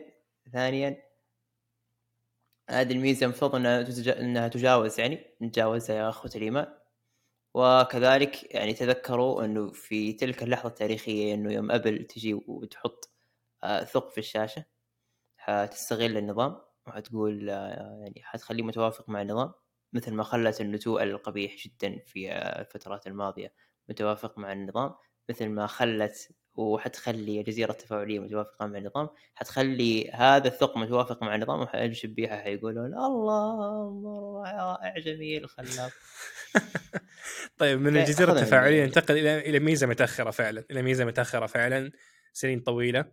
ثانيا 0.52 1.02
هذه 2.70 2.92
الميزة 2.92 3.24
المفروض 3.24 3.54
إنها 3.54 3.82
تتجا... 3.82 4.20
إنها 4.20 4.48
تجاوز 4.48 5.00
يعني 5.00 5.26
نتجاوزها 5.42 5.96
يا 5.96 6.08
أخوة 6.08 6.30
الإيمان. 6.36 6.66
وكذلك 7.54 8.54
يعني 8.54 8.72
تذكروا 8.74 9.44
إنه 9.44 9.70
في 9.72 10.12
تلك 10.12 10.42
اللحظة 10.42 10.68
التاريخية 10.68 11.34
إنه 11.34 11.52
يوم 11.52 11.70
أبل 11.70 12.04
تجي 12.04 12.34
وتحط 12.34 13.10
آه، 13.64 13.84
ثقب 13.84 14.10
في 14.10 14.18
الشاشة. 14.18 14.64
حتستغل 15.44 16.16
النظام 16.16 16.56
وحتقول 16.86 17.50
آه، 17.50 17.98
يعني 18.02 18.22
حتخليه 18.24 18.62
متوافق 18.62 19.08
مع 19.08 19.22
النظام 19.22 19.52
مثل 19.92 20.14
ما 20.14 20.22
خلت 20.22 20.60
النتوء 20.60 21.02
القبيح 21.02 21.56
جدا 21.66 21.98
في 22.06 22.32
آه، 22.32 22.60
الفترات 22.60 23.06
الماضية 23.06 23.52
متوافق 23.88 24.38
مع 24.38 24.52
النظام. 24.52 24.94
مثل 25.28 25.48
ما 25.48 25.66
خلت 25.66 26.28
وحتخلي 26.54 27.40
الجزيرة 27.40 27.70
التفاعلية 27.70 28.18
متوافقة 28.20 28.66
مع 28.66 28.78
النظام 28.78 29.08
حتخلي 29.34 30.10
هذا 30.10 30.48
الثقب 30.48 30.78
متوافق 30.78 31.22
مع 31.22 31.34
النظام 31.34 31.60
وحيشبيها 31.60 32.36
حيقولون 32.36 32.86
الله 32.94 33.82
الله 33.88 34.42
رائع 34.42 34.98
جميل 34.98 35.48
خلاق. 35.48 35.92
طيب 37.58 37.80
من 37.80 37.96
التفاعلية 37.96 38.80
من- 38.80 38.86
ننتقل 38.86 39.18
إلى 39.18 39.38
إلى 39.38 39.58
ميزة 39.58 39.86
متأخرة 39.86 40.30
فعلا 40.30 40.64
إلى 40.70 40.82
ميزة 40.82 41.04
متأخرة 41.04 41.46
فعلا 41.46 41.92
سنين 42.32 42.60
طويلة. 42.60 43.04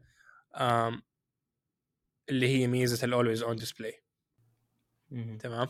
آم 0.55 1.01
اللي 2.29 2.47
هي 2.47 2.67
ميزة 2.67 3.05
ال 3.05 3.11
always 3.11 3.43
on 3.43 3.55
display 3.55 4.03
تمام؟ 5.39 5.69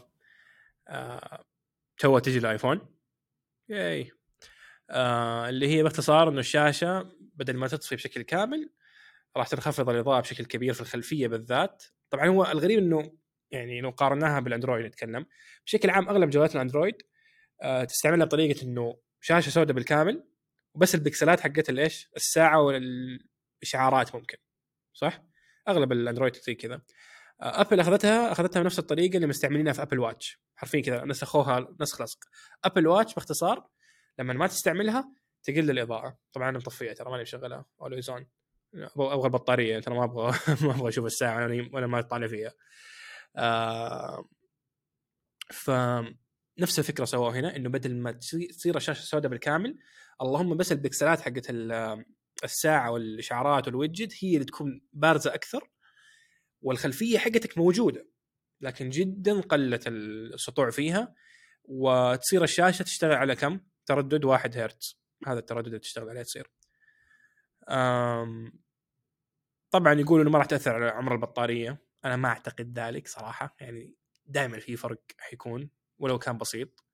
آه 0.88 1.46
تو 1.98 2.20
تجي 2.20 2.38
الآيفون. 2.38 2.96
ياي. 3.70 4.12
آه 4.90 5.50
اللي 5.50 5.68
هي 5.68 5.84
باختصار 5.84 6.30
إنه 6.30 6.40
الشاشة 6.40 7.12
بدل 7.20 7.58
ما 7.58 7.68
تطفي 7.68 7.96
بشكل 7.96 8.22
كامل 8.22 8.70
راح 9.38 9.48
تنخفض 9.48 9.90
الإضاءة 9.90 10.22
بشكل 10.22 10.46
كبير 10.46 10.74
في 10.74 10.82
الخلفية 10.82 11.28
بالذات. 11.28 11.84
طبعا 12.10 12.28
هو 12.28 12.46
الغريب 12.46 12.80
إنه 12.80 13.18
يعني 13.52 13.82
لو 13.82 13.90
قارناها 13.90 14.40
بالأندرويد 14.40 14.86
نتكلم. 14.86 15.26
بشكل 15.66 15.90
عام 15.90 16.10
أغلب 16.10 16.30
جوالات 16.30 16.56
الأندرويد 16.56 16.96
آه 17.62 17.84
تستعملها 17.84 18.26
بطريقة 18.26 18.64
إنه 18.64 19.00
شاشة 19.22 19.50
سوداء 19.50 19.76
بالكامل 19.76 20.24
وبس 20.74 20.96
ال 20.96 21.02
pixelات 21.02 21.40
حقت 21.40 21.70
الايش 21.70 22.10
الساعة 22.16 22.62
والإشعارات 22.62 24.16
ممكن. 24.16 24.38
صح؟ 24.94 25.29
أغلب 25.70 25.92
الأندرويد 25.92 26.36
زي 26.36 26.56
كذا. 26.56 26.82
آه، 27.42 27.62
ابل 27.62 27.80
أخذتها 27.80 28.32
أخذتها 28.32 28.62
بنفس 28.62 28.80
الطريقة 28.80 29.16
اللي 29.16 29.28
مستعملينها 29.28 29.74
في 29.74 29.82
Apple 29.82 30.00
Watch 30.00 30.42
حرفيا 30.56 30.82
كذا 30.82 31.06
نسخوها 31.06 31.68
نسخ 31.82 32.02
لصق. 32.02 32.20
Apple 32.64 32.88
Watch 32.88 33.14
باختصار 33.14 33.68
لما 34.20 34.34
ما 34.34 34.48
تستعملها 34.48 35.12
تقل 35.44 35.70
الإضاءة. 35.70 36.18
طبعا 36.34 36.50
أنا 36.50 36.58
مطفيها 36.58 36.94
ترى 36.94 37.10
ماني 37.12 37.22
مشغلها 37.22 37.66
always 37.82 38.10
on 38.10 38.28
أبغى 38.74 39.26
البطارية 39.26 39.80
ترى 39.80 39.96
ما 39.96 40.04
أبغى 40.04 40.40
ما 40.68 40.76
أبغى 40.76 40.90
أشوف 40.90 41.06
الساعة 41.06 41.68
وأنا 41.74 41.88
ما 41.88 42.00
أطالع 42.00 42.28
فيها. 42.28 42.54
آه 43.38 44.30
ف 45.50 45.72
نفس 46.60 46.80
الفكرة 46.80 47.06
سووها 47.06 47.40
هنا 47.40 47.56
إنه 47.56 47.70
بدل 47.70 47.96
ما 47.96 48.12
تصير 48.12 48.78
الشاشة 48.78 49.02
سوداء 49.02 49.32
بالكامل 49.32 49.78
اللهم 50.22 50.58
بس 50.58 50.72
البكسلات 50.72 51.22
حقت 51.22 51.50
الساعة 52.44 52.92
والإشعارات 52.92 53.68
والويدجت 53.68 54.24
هي 54.24 54.34
اللي 54.34 54.46
تكون 54.46 54.82
بارزة 54.94 55.34
أكثر 55.34 55.70
والخلفية 56.62 57.18
حقتك 57.18 57.58
موجودة 57.58 58.08
لكن 58.62 58.90
جدا 58.90 59.42
قلت 59.42 59.88
السطوع 59.88 60.70
فيها 60.70 61.16
وتصير 61.64 62.44
الشاشة 62.44 62.84
تشتغل 62.84 63.14
على 63.14 63.36
كم؟ 63.36 63.60
تردد 63.86 64.26
1 64.26 64.58
هرتز 64.58 65.00
هذا 65.28 65.40
التردد 65.40 65.68
اللي 65.68 65.80
تشتغل 65.80 66.10
عليه 66.10 66.24
تصير. 66.24 66.52
طبعا 69.72 69.94
يقولوا 69.94 70.24
إنه 70.24 70.32
ما 70.32 70.38
راح 70.38 70.46
تأثر 70.46 70.76
على 70.76 70.90
عمر 70.90 71.14
البطارية 71.14 71.82
أنا 72.06 72.16
ما 72.16 72.30
أعتقد 72.30 72.80
ذلك 72.80 73.08
صراحة 73.08 73.56
يعني 73.60 73.96
دائما 74.26 74.60
في 74.60 74.76
فرق 74.76 75.02
حيكون 75.18 75.70
ولو 75.98 76.20
كان 76.20 76.38
بسيط. 76.38 76.86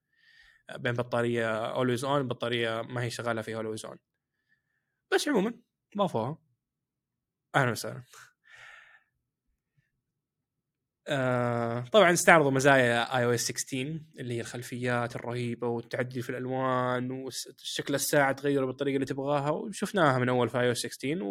بين 0.76 0.94
بطارية 0.94 1.66
always 1.66 2.06
on 2.06 2.28
بطاريه 2.28 2.82
ما 2.82 3.04
هي 3.04 3.10
شغالة 3.10 3.42
في 3.42 3.56
always 3.56 3.86
on 3.86 3.98
بس 5.14 5.28
عموما 5.28 5.54
ضافوها 5.98 6.38
أهلا 7.56 7.72
وسهلا. 7.72 8.04
آه 11.08 11.82
طبعا 11.92 12.14
استعرضوا 12.14 12.52
مزايا 12.52 13.18
iOS 13.18 13.42
16 13.42 14.00
اللي 14.20 14.34
هي 14.34 14.42
الخلفيات 14.42 15.16
الرهيبة 15.16 15.68
والتعديل 15.68 16.24
في 16.24 16.30
الألوان 16.30 17.12
وشكل 17.12 17.96
الساعة 17.96 18.32
تغير 18.32 18.66
بالطريقة 18.66 18.96
اللي 18.96 19.06
تبغاها 19.06 19.50
وشفناها 19.50 20.20
من 20.20 20.30
أول 20.30 20.50
في 20.50 20.60
iOS 20.60 20.78
16 20.78 21.24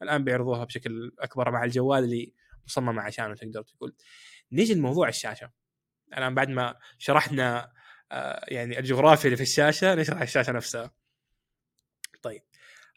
والآن 0.00 0.24
بيعرضوها 0.24 0.64
بشكل 0.64 1.12
أكبر 1.18 1.50
مع 1.50 1.64
الجوال 1.64 2.04
اللي 2.04 2.32
مصمم 2.66 2.98
عشانه 3.00 3.34
تقدر 3.34 3.62
تقول. 3.62 3.96
نيجي 4.52 4.74
لموضوع 4.74 5.08
الشاشة. 5.08 5.50
الآن 6.18 6.34
بعد 6.34 6.48
ما 6.48 6.78
شرحنا 6.98 7.72
آه 8.12 8.44
يعني 8.48 8.78
الجغرافيا 8.78 9.24
اللي 9.26 9.36
في 9.36 9.42
الشاشة 9.42 9.94
نشرح 9.94 10.22
الشاشة 10.22 10.52
نفسها؟ 10.52 10.90
طيب. 12.22 12.42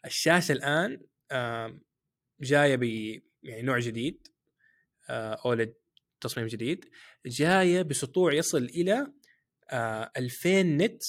الشاشه 0.06 0.52
الان 0.52 1.00
آه 1.30 1.78
جاية 2.40 2.76
ب 2.76 2.82
يعني 3.42 3.62
نوع 3.62 3.78
جديد 3.78 4.28
اولد 5.10 5.74
تصميم 6.20 6.46
جديد 6.46 6.90
جاية 7.26 7.82
بسطوع 7.82 8.32
يصل 8.32 8.64
إلى 8.64 9.12
2000 9.72 10.62
نت 10.62 11.02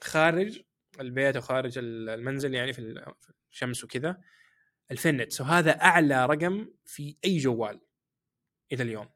خارج 0.00 0.60
البيت 1.00 1.36
وخارج 1.36 1.78
المنزل 1.78 2.54
يعني 2.54 2.72
في 2.72 3.04
الشمس 3.52 3.84
وكذا 3.84 4.20
2000 4.90 5.10
nit. 5.10 5.40
وهذا 5.40 5.70
أعلى 5.70 6.26
رقم 6.26 6.68
في 6.84 7.16
أي 7.24 7.38
جوال 7.38 7.80
إلى 8.72 8.82
اليوم. 8.82 9.08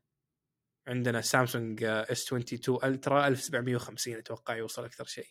عندنا 0.87 1.21
سامسونج 1.21 1.85
S22 1.85 2.27
Ultra 2.27 3.27
1750 3.27 4.15
أتوقع 4.15 4.57
يوصل 4.57 4.85
أكثر 4.85 5.05
شيء. 5.05 5.29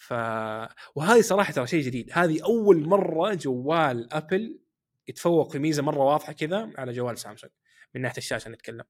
ف 0.00 0.12
وهذه 0.94 1.20
صراحة 1.20 1.52
ترى 1.52 1.66
شيء 1.66 1.82
جديد. 1.82 2.10
هذه 2.12 2.44
أول 2.44 2.86
مرة 2.88 3.34
جوال 3.34 4.12
ابل 4.12 4.60
يتفوق 5.08 5.52
في 5.52 5.58
ميزة 5.58 5.82
مرة 5.82 5.98
واضحة 5.98 6.32
كذا 6.32 6.72
على 6.78 6.92
جوال 6.92 7.18
سامسونج 7.18 7.52
من 7.94 8.00
ناحية 8.00 8.18
الشاشة 8.18 8.48
نتكلم. 8.48 8.84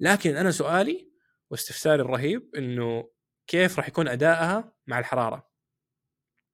لكن 0.00 0.36
أنا 0.36 0.50
سؤالي 0.50 1.12
واستفساري 1.50 2.02
الرهيب 2.02 2.54
إنه 2.56 3.10
كيف 3.46 3.78
راح 3.78 3.88
يكون 3.88 4.08
ادائها 4.08 4.72
مع 4.86 4.98
الحرارة؟ 4.98 5.50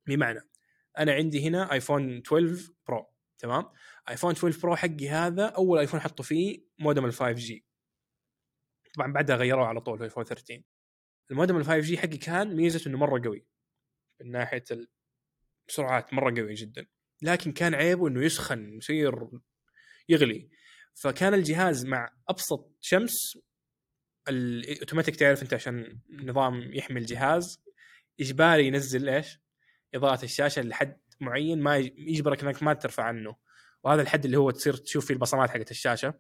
بمعنى 0.07 0.41
أنا 0.99 1.13
عندي 1.13 1.49
هنا 1.49 1.73
ايفون 1.73 2.17
12 2.17 2.73
برو 2.89 3.15
تمام؟ 3.39 3.65
ايفون 4.09 4.31
12 4.33 4.61
برو 4.61 4.77
حقي 4.77 5.09
هذا 5.09 5.47
أول 5.47 5.79
ايفون 5.79 6.01
حطوا 6.01 6.25
فيه 6.25 6.65
مودم 6.79 7.05
ال 7.05 7.13
5G 7.13 7.67
طبعا 8.95 9.13
بعدها 9.13 9.37
غيروه 9.37 9.67
على 9.67 9.81
طول 9.81 9.99
في 9.99 10.05
ايفون 10.05 10.25
13 10.25 10.63
المودم 11.31 11.57
ال 11.57 11.65
5G 11.65 11.99
حقي 11.99 12.17
كان 12.17 12.57
ميزته 12.57 12.89
إنه 12.89 12.99
مرة 12.99 13.23
قوي. 13.25 13.47
من 14.21 14.31
ناحية 14.31 14.65
السرعات 15.69 16.15
مرة 16.15 16.35
قوي 16.41 16.55
جدا. 16.55 16.87
لكن 17.23 17.53
كان 17.53 17.75
عيبه 17.75 18.09
إنه 18.09 18.25
يسخن 18.25 18.77
يصير 18.77 19.29
يغلي. 20.09 20.51
فكان 20.95 21.35
الجهاز 21.35 21.87
مع 21.87 22.13
أبسط 22.29 22.77
شمس 22.81 23.39
الاوتوماتيك 24.29 25.17
تعرف 25.17 25.43
أنت 25.43 25.55
عشان 25.55 25.99
نظام 26.11 26.73
يحمي 26.73 27.01
الجهاز 27.01 27.63
إجباري 28.21 28.67
ينزل 28.67 29.09
إيش؟ 29.09 29.39
إضاءة 29.95 30.25
الشاشة 30.25 30.63
لحد 30.63 31.01
معين 31.21 31.63
ما 31.63 31.77
يجبرك 31.77 32.43
إنك 32.43 32.63
ما 32.63 32.75
ترفع 32.75 33.03
عنه. 33.03 33.37
وهذا 33.85 34.03
الحد 34.03 34.25
اللي 34.25 34.37
هو 34.37 34.51
تصير 34.51 34.77
تشوف 34.77 35.07
فيه 35.07 35.15
البصمات 35.15 35.51
حقت 35.51 35.71
الشاشة. 35.71 36.15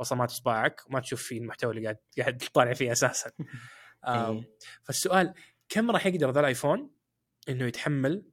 بصمات 0.00 0.30
اصبعك 0.30 0.82
وما 0.86 1.00
تشوف 1.00 1.22
فيه 1.22 1.38
المحتوى 1.38 1.70
اللي 1.70 1.82
قاعد 1.82 1.98
قاعد 2.18 2.36
تطالع 2.36 2.72
فيه 2.72 2.92
أساسا. 2.92 3.30
إيه. 4.08 4.56
فالسؤال 4.82 5.34
كم 5.68 5.90
راح 5.90 6.06
يقدر 6.06 6.30
ذا 6.30 6.40
الآيفون 6.40 6.90
إنه 7.48 7.64
يتحمل 7.64 8.24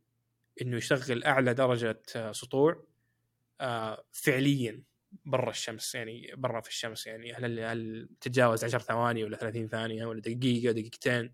إنه 0.61 0.77
يشغل 0.77 1.23
أعلى 1.23 1.53
درجة 1.53 2.01
سطوع 2.31 2.85
آه، 3.61 4.05
فعليا 4.11 4.83
برا 5.25 5.49
الشمس 5.49 5.95
يعني 5.95 6.31
برا 6.35 6.61
في 6.61 6.69
الشمس 6.69 7.07
يعني 7.07 7.33
هل 7.33 7.59
هل 7.59 8.09
تتجاوز 8.21 8.63
10 8.63 8.79
ثواني 8.79 9.23
ولا 9.23 9.37
30 9.37 9.67
ثانية 9.67 10.05
ولا 10.05 10.21
دقيقة 10.21 10.71
دقيقتين؟ 10.71 11.33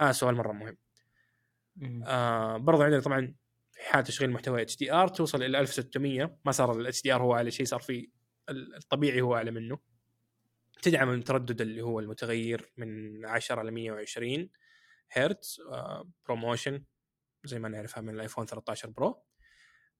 هذا 0.00 0.12
سؤال 0.12 0.34
مرة 0.34 0.52
مهم. 0.52 2.04
آه 2.04 2.56
برضو 2.56 2.82
عندنا 2.82 3.00
طبعا 3.00 3.34
في 3.72 3.82
حال 3.82 4.04
تشغيل 4.04 4.30
محتوى 4.30 4.62
HDR 4.62 5.08
توصل 5.08 5.42
إلى 5.42 5.60
1600 5.60 6.38
ما 6.44 6.52
صار 6.52 6.80
ال 6.80 7.02
HDR 7.02 7.22
هو 7.22 7.34
أعلى 7.34 7.50
شيء 7.50 7.66
صار 7.66 7.80
في 7.80 8.08
الطبيعي 8.50 9.20
هو 9.20 9.36
أعلى 9.36 9.50
منه. 9.50 9.78
تدعم 10.82 11.10
التردد 11.10 11.60
اللي 11.60 11.82
هو 11.82 12.00
المتغير 12.00 12.72
من 12.76 13.24
10 13.26 13.62
ل 13.62 13.70
120 13.70 14.50
هرتز 15.12 15.60
آه 15.72 16.10
ProMotion 16.26 16.84
زي 17.44 17.58
ما 17.58 17.68
نعرفها 17.68 18.00
من 18.00 18.14
الآيفون 18.14 18.46
13 18.46 18.90
برو 18.90 19.22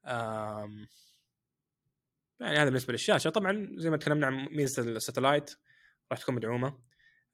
آه 0.05 0.71
يعني 2.41 2.57
هذا 2.57 2.65
بالنسبة 2.65 2.93
للشاشة. 2.93 3.31
طبعا 3.31 3.69
زي 3.77 3.91
ما 3.91 3.97
تكلمنا 3.97 4.27
عن 4.27 4.35
ميزة 4.35 4.83
ال 4.83 4.89
satellite 4.89 5.51
راح 6.13 6.21
تكون 6.21 6.35
مدعومة 6.35 6.79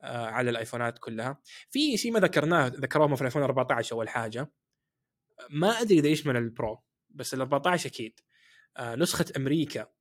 آه 0.03 0.26
على 0.26 0.51
الآيفونات 0.51 0.99
كلها. 0.99 1.43
في 1.70 1.97
شيء 1.97 2.12
ما 2.12 2.20
ذكرناه 2.20 2.66
ذكروه 2.66 3.14
في 3.14 3.20
الآيفون 3.20 3.43
14 3.43 3.97
أول 3.97 4.09
حاجة. 4.09 4.53
ما 5.51 5.68
أدري 5.80 5.99
إذا 5.99 6.09
يشمل 6.09 6.36
البرو 6.36 6.82
بس 7.11 7.34
ال 7.34 7.40
14 7.40 7.88
أكيد. 7.88 8.20
آه 8.76 8.95
نسخة 8.95 9.26
أمريكا 9.36 9.80
آه 9.80 9.93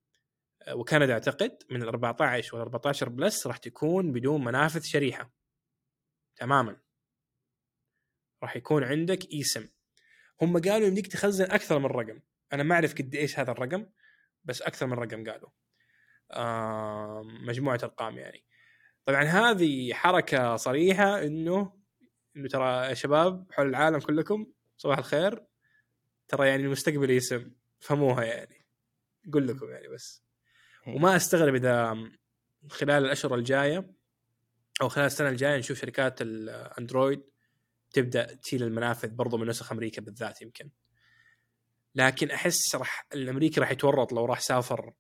وكندا 0.69 1.13
أعتقد 1.13 1.63
من 1.69 1.83
ال 1.83 1.87
14 1.87 2.55
وال 2.55 2.61
14 2.61 3.09
بلس 3.09 3.47
راح 3.47 3.57
تكون 3.57 4.11
بدون 4.11 4.43
منافذ 4.43 4.81
شريحة. 4.81 5.31
تماما. 6.35 6.77
راح 8.43 8.55
يكون 8.55 8.83
عندك 8.83 9.31
اي 9.33 9.43
سم 9.43 9.67
هم 10.41 10.61
قالوا 10.61 10.87
يمديك 10.87 11.07
تخزن 11.07 11.51
أكثر 11.51 11.79
من 11.79 11.85
رقم. 11.85 12.19
أنا 12.53 12.63
ما 12.63 12.75
أعرف 12.75 12.93
قد 12.93 13.15
إيش 13.15 13.39
هذا 13.39 13.51
الرقم 13.51 13.85
بس 14.43 14.61
أكثر 14.61 14.87
من 14.87 14.93
رقم 14.93 15.29
قالوا. 15.29 15.49
آه 16.31 17.21
مجموعة 17.23 17.79
أرقام 17.83 18.17
يعني. 18.17 18.45
طبعا 19.05 19.23
هذه 19.23 19.93
حركة 19.93 20.55
صريحة 20.55 21.23
إنه 21.23 21.81
إنه 22.35 22.47
ترى 22.47 22.89
يا 22.89 22.93
شباب 22.93 23.51
حول 23.51 23.67
العالم 23.67 23.99
كلكم 23.99 24.47
صباح 24.77 24.97
الخير. 24.97 25.45
ترى 26.27 26.47
يعني 26.47 26.63
المستقبل 26.63 27.09
يسم. 27.11 27.51
فهموها 27.79 28.23
يعني. 28.23 28.65
أقول 29.29 29.47
لكم 29.47 29.69
يعني 29.69 29.87
بس. 29.87 30.30
وما 30.87 31.15
أستغرب 31.15 31.55
إذا 31.55 31.97
خلال 32.69 33.05
الأشهر 33.05 33.35
الجاية 33.35 33.91
أو 34.81 34.89
خلال 34.89 35.05
السنة 35.05 35.29
الجاية 35.29 35.57
نشوف 35.57 35.79
شركات 35.79 36.21
الأندرويد 36.21 37.21
تبدأ 37.91 38.33
تشيل 38.35 38.63
المنافذ 38.63 39.09
برضو 39.09 39.37
من 39.37 39.47
نسخ 39.47 39.71
أمريكا 39.71 40.01
بالذات 40.01 40.41
يمكن. 40.41 40.69
لكن 41.95 42.31
أحس 42.31 42.75
راح 42.75 43.07
الأمريكي 43.13 43.59
راح 43.59 43.71
يتورط 43.71 44.13
لو 44.13 44.25
راح 44.25 44.39
سافر 44.39 44.93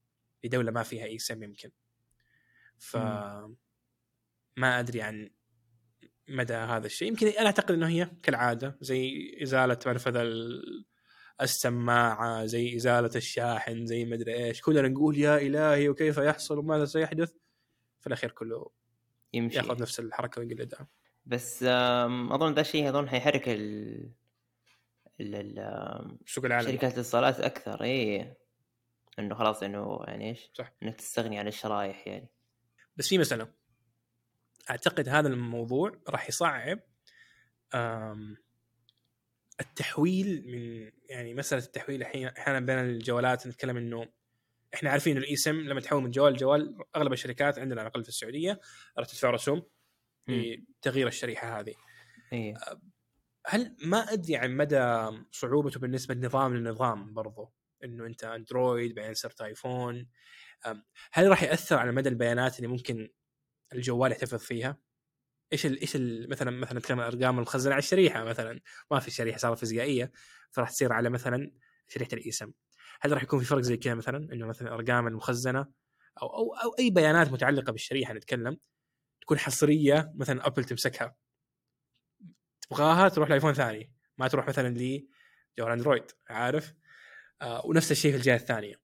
لدولة 0.43 0.71
ما 0.71 0.83
فيها 0.83 1.05
أي 1.05 1.17
سم 1.17 1.43
يمكن. 1.43 1.71
ف 2.77 2.97
ما 4.57 4.79
أدري 4.79 5.01
عن 5.01 5.29
مدى 6.27 6.53
هذا 6.53 6.85
الشيء. 6.85 7.07
يمكن 7.07 7.27
أنا 7.27 7.45
أعتقد 7.45 7.71
إنه 7.71 7.87
هي 7.87 8.11
كالعادة 8.23 8.77
زي 8.81 9.31
إزالة 9.43 9.79
منفذ 9.85 10.17
السماعة 11.41 12.45
زي 12.45 12.75
إزالة 12.75 13.11
الشاحن 13.15 13.85
زي 13.85 14.05
ما 14.05 14.15
أدري 14.15 14.45
إيش. 14.45 14.61
كلنا 14.61 14.87
نقول 14.87 15.17
يا 15.17 15.37
إلهي 15.37 15.89
وكيف 15.89 16.17
يحصل؟ 16.17 16.57
وماذا 16.57 16.85
سيحدث؟ 16.85 17.33
في 17.99 18.07
الأخير 18.07 18.31
كله 18.31 18.69
يمشي. 19.33 19.57
يأخذ 19.57 19.81
نفس 19.81 19.99
الحركة 19.99 20.39
ويقلدها 20.39 20.87
بس 21.25 21.63
أظن 21.63 22.53
ذا 22.53 22.61
الشيء 22.61 22.89
أظن 22.89 23.09
حيحرك 23.09 23.43
ال 23.47 24.11
سوق 26.25 26.45
العالم 26.45 26.67
شركات 26.67 26.93
الاتصالات 26.93 27.39
أكثر. 27.39 27.83
إي. 27.83 28.33
إنه 29.19 29.35
خلاص 29.35 29.63
إنه 29.63 29.99
يعني 30.07 30.29
إيش؟ 30.29 30.51
صح. 30.53 30.73
انك 30.83 30.95
تستغني 30.95 31.39
عن 31.39 31.47
الشرايح 31.47 32.07
يعني. 32.07 32.29
بس 32.97 33.07
في 33.07 33.17
مسألة. 33.17 33.47
أعتقد 34.69 35.09
هذا 35.09 35.27
الموضوع 35.27 35.91
راح 36.09 36.29
يصعب 36.29 36.79
التحويل 39.59 40.43
من 40.47 40.91
يعني 41.09 41.33
مسألة 41.33 41.63
التحويل 41.63 42.01
الحين 42.01 42.27
أحيانا 42.27 42.59
بين 42.59 42.79
الجوالات 42.79 43.47
نتكلم 43.47 43.77
إنه 43.77 44.07
إحنا 44.73 44.89
عارفين 44.89 45.17
الاي 45.17 45.35
سم 45.35 45.55
لما 45.55 45.81
تحول 45.81 46.03
من 46.03 46.11
جوال 46.11 46.33
لجوال 46.33 46.77
أغلب 46.95 47.13
الشركات 47.13 47.59
عندنا 47.59 47.81
على 47.81 47.87
الأقل 47.87 48.03
في 48.03 48.09
السعودية 48.09 48.59
راح 48.97 49.07
تدفع 49.07 49.29
رسوم 49.29 49.63
لتغيير 50.27 51.07
الشريحة 51.07 51.59
هذه 51.59 51.73
إيه. 52.33 52.53
هل 53.47 53.75
ما 53.85 54.13
أدري 54.13 54.35
عن 54.35 54.57
مدى 54.57 55.07
صعوبته 55.31 55.79
بالنسبة 55.79 56.15
لنظام 56.15 56.55
للنظام 56.55 57.13
برضو 57.13 57.53
إنه 57.83 58.05
أنت 58.05 58.23
أندرويد 58.23 58.95
بعدين 58.95 59.13
صرت 59.13 59.41
آيفون 59.41 60.07
هل 61.11 61.29
راح 61.29 61.43
يأثر 61.43 61.77
على 61.77 61.91
مدى 61.91 62.09
البيانات 62.09 62.57
اللي 62.57 62.67
ممكن 62.67 63.09
الجوال 63.73 64.11
يحتفظ 64.11 64.39
فيها؟ 64.39 64.77
إيش 65.53 65.65
ال 65.65 65.81
إيش 65.81 65.95
ال 65.95 66.29
مثلا 66.29 66.51
مثلا 66.51 66.79
نتكلم 66.79 66.99
عن 66.99 67.07
الأرقام 67.09 67.37
المخزنه 67.37 67.73
على 67.73 67.79
الشريحة 67.79 68.23
مثلا. 68.23 68.59
ما 68.91 68.99
في 68.99 69.11
شريحة 69.11 69.37
صارت 69.37 69.57
فيزيائية. 69.57 70.11
فراح 70.51 70.69
تصير 70.69 70.93
على 70.93 71.09
مثلا 71.09 71.51
شريحة 71.87 72.09
الإيسم. 72.13 72.51
هل 73.01 73.11
راح 73.11 73.23
يكون 73.23 73.39
في 73.39 73.45
فرق 73.45 73.61
زي 73.61 73.77
كذا 73.77 73.93
مثلا؟ 73.93 74.33
إنه 74.33 74.45
مثلا 74.47 74.67
الأرقام 74.67 75.07
المخزنة 75.07 75.67
أو 76.21 76.27
أو 76.27 76.53
أو 76.55 76.75
أي 76.79 76.89
بيانات 76.89 77.31
متعلقة 77.31 77.71
بالشريحة 77.71 78.13
نتكلم 78.13 78.57
تكون 79.21 79.39
حصرية 79.39 80.13
مثلا 80.15 80.47
أبل 80.47 80.63
تمسكها. 80.63 81.15
تبغاها 82.61 83.09
تروح 83.09 83.29
لآيفون 83.29 83.53
ثاني. 83.53 83.93
ما 84.17 84.27
تروح 84.27 84.47
مثلا 84.47 84.69
لجوال 84.69 85.71
أندرويد 85.71 86.11
عارف؟ 86.29 86.73
آه 87.41 87.65
ونفس 87.65 87.91
الشيء 87.91 88.11
في 88.11 88.17
الجهة 88.17 88.35
الثانية. 88.35 88.75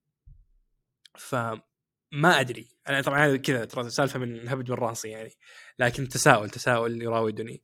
فما 2.12 2.40
أدري. 2.40 2.68
أنا 2.88 3.02
طبعا 3.02 3.26
هذا 3.26 3.36
كذا 3.36 3.64
ترى 3.64 3.90
سالفة 3.90 4.18
من 4.18 4.48
هبد 4.48 4.70
من 4.70 4.76
راسي 4.76 5.08
يعني. 5.08 5.30
لكن 5.78 6.08
تساؤل 6.08 6.50
تساؤل 6.50 7.02
يراودني 7.02 7.62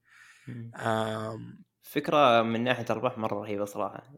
فكرة 1.83 2.43
من 2.43 2.65
ناحية 2.65 2.87
ارباح 2.91 3.19
مرة 3.19 3.35
رهيبة 3.35 3.65
صراحة. 3.65 4.15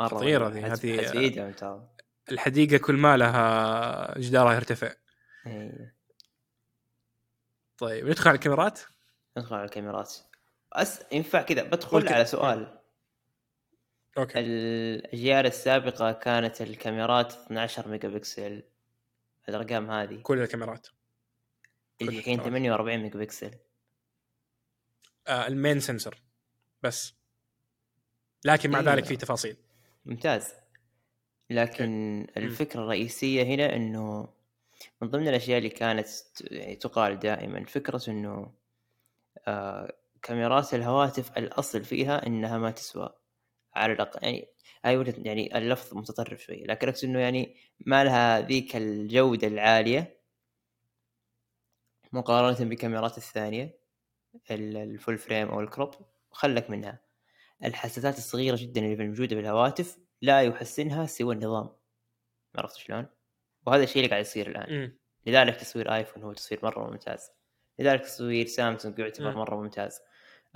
مرة 0.00 0.08
خطيرة 0.08 0.48
هذه. 0.48 1.10
هذه 1.10 1.88
الحديقة 2.32 2.76
كل 2.76 2.94
ما 2.94 3.16
لها 3.16 4.18
جدارها 4.18 4.54
يرتفع. 4.54 4.94
أيه. 5.46 5.96
طيب 7.78 8.06
ندخل 8.06 8.28
على 8.28 8.36
الكاميرات؟ 8.36 8.80
ندخل 9.36 9.54
على 9.54 9.64
الكاميرات. 9.64 10.14
أس... 10.72 11.02
ينفع 11.12 11.42
كذا. 11.42 11.62
بدخل 11.62 12.00
أوكي. 12.00 12.14
على 12.14 12.24
سؤال. 12.24 12.80
أوكي. 14.18 14.40
الأجيال 14.40 15.46
السابقة 15.46 16.12
كانت 16.12 16.62
الكاميرات 16.62 17.32
12 17.32 17.88
ميجا 17.88 18.08
بكسل 18.08 18.62
الأرقام 19.50 19.90
هذه؟ 19.90 20.20
كل 20.22 20.38
الكاميرات. 20.38 20.86
اللي 22.00 22.18
الحين 22.18 22.42
48 22.42 22.98
ميجا 22.98 23.18
بكسل. 23.18 23.50
آه 25.28 25.46
ال 25.46 25.53
main 25.53 25.80
sensor 25.80 26.14
بس. 26.82 27.14
لكن 28.44 28.70
مع 28.70 28.80
إيه. 28.80 28.84
ذلك 28.84 29.04
في 29.04 29.16
تفاصيل. 29.16 29.56
ممتاز. 30.04 30.52
لكن 31.50 32.26
okay. 32.28 32.36
الفكرة 32.36 32.80
الرئيسية 32.80 33.42
هنا 33.42 33.76
إنه 33.76 34.28
من 35.02 35.08
ضمن 35.10 35.28
الأشياء 35.28 35.58
اللي 35.58 35.68
كانت 35.68 36.08
يعني 36.40 36.76
تقال 36.76 37.18
دائما 37.18 37.64
فكرة 37.64 38.02
إنه 38.08 38.54
آه 39.46 39.92
كاميرات 40.22 40.74
الهواتف 40.74 41.38
الأصل 41.38 41.84
فيها 41.84 42.26
إنها 42.26 42.58
ما 42.58 42.70
تسوى. 42.70 43.20
على 43.74 43.92
الأقل 43.92 44.18
يعني 44.22 44.48
هاي 44.84 45.14
يعني 45.18 45.58
اللفظ 45.58 45.96
متطرف 45.96 46.42
شوي 46.42 46.64
لكن 46.64 46.88
أقصد 46.88 47.04
إنه 47.04 47.18
يعني 47.18 47.56
ما 47.86 48.04
لها 48.04 48.40
ذيك 48.40 48.76
الجودة 48.76 49.46
العالية 49.46 50.20
مقارنة 52.12 52.68
بالكاميرات 52.68 53.18
الثانية 53.18 53.80
ال 54.50 54.64
full 54.64 55.18
frame 55.18 55.48
أو 55.48 55.60
ال 55.60 55.67
crop 55.67 55.94
خلك 56.30 56.70
منها 56.70 57.00
الحساسات 57.64 58.18
الصغيرة 58.18 58.56
جدا 58.60 58.80
اللي 58.80 59.06
موجودة 59.06 59.36
في 59.36 59.40
الهواتف 59.40 59.98
لا 60.22 60.42
يحسنها 60.42 61.06
سوى 61.06 61.34
النظام 61.34 61.68
عرفت 62.56 62.76
شلون؟ 62.76 63.06
وهذا 63.66 63.82
الشيء 63.82 63.96
اللي 63.96 64.10
قاعد 64.10 64.20
يصير 64.20 64.50
الآن 64.50 64.84
م. 64.84 64.98
لذلك 65.26 65.56
تصوير 65.56 65.94
ايفون 65.94 66.22
هو 66.22 66.32
تصوير 66.32 66.60
مرة 66.64 66.90
ممتاز 66.90 67.30
لذلك 67.78 68.00
تصوير 68.00 68.46
سامسونج 68.46 68.98
يعتبر. 68.98 69.36
مرة 69.36 69.56
ممتاز 69.62 70.00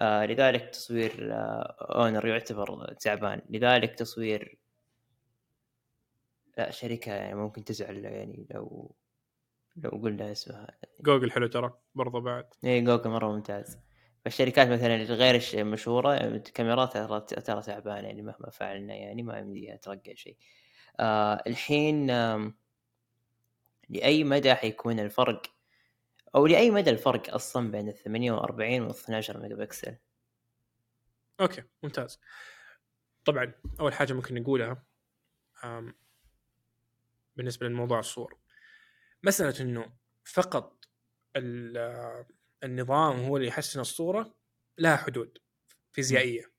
آه 0.00 0.26
لذلك 0.26 0.70
تصوير 0.70 1.32
آه 1.32 1.76
اونر 2.04 2.26
يعتبر 2.26 2.94
تعبان. 2.94 3.42
لذلك 3.50 3.94
تصوير 3.94 4.58
لا 6.58 6.70
شركة 6.70 7.12
يعني 7.12 7.34
ممكن 7.34 7.64
تزعل 7.64 8.04
يعني 8.04 8.46
لو 8.50 8.94
لو 9.76 9.90
قلنا 9.90 10.32
اسمها. 10.32 10.66
جوجل 11.00 11.30
حلو 11.30 11.46
ترى 11.46 11.72
برضه 11.94 12.20
بعد. 12.20 12.46
اي 12.64 12.80
جوجل 12.80 13.10
مرة 13.10 13.32
ممتاز. 13.32 13.78
فالشركات 14.24 14.68
مثلا 14.68 14.96
الغير 14.96 15.42
المشهوره 15.54 16.36
كاميراتها 16.38 17.18
ترى 17.18 17.62
تعبانة 17.62 18.06
يعني 18.08 18.22
مهما 18.22 18.50
فعلنا 18.50 18.94
يعني 18.94 19.22
ما 19.22 19.38
يمديها 19.38 19.76
ترقع 19.76 20.14
شيء. 20.14 20.36
آه 21.00 21.42
الحين 21.46 22.10
آه 22.10 22.52
لأي 23.88 24.24
مدى 24.24 24.54
حيكون 24.54 25.00
الفرق 25.00 25.42
أو 26.34 26.46
لاي 26.46 26.70
مدى 26.70 26.90
الفرق 26.90 27.34
أصلا 27.34 27.70
بين 27.70 27.88
ال 27.88 27.94
48 27.94 28.80
وال 28.80 28.90
12 28.90 29.40
ميجا 29.40 29.54
بكسل؟ 29.54 29.96
أوكي 31.40 31.62
ممتاز. 31.82 32.20
طبعا 33.24 33.52
أول 33.80 33.92
حاجة 33.92 34.12
ممكن 34.12 34.34
نقولها 34.34 34.84
بالنسبة 37.36 37.66
للموضوع 37.66 37.98
الصور. 37.98 38.38
مسألة 39.22 39.60
إنه 39.60 39.96
فقط 40.24 40.84
النظام 42.64 43.20
هو 43.20 43.36
اللي 43.36 43.48
يحسن 43.48 43.80
الصورة 43.80 44.34
لها 44.78 44.96
حدود 44.96 45.38
فيزيائية 45.92 46.52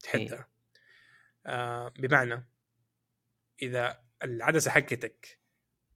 تحدها 0.00 0.48
إيه. 1.46 1.88
بمعنى 1.88 2.48
إذا 3.62 4.04
العدسة 4.24 4.70
حقتك 4.70 5.40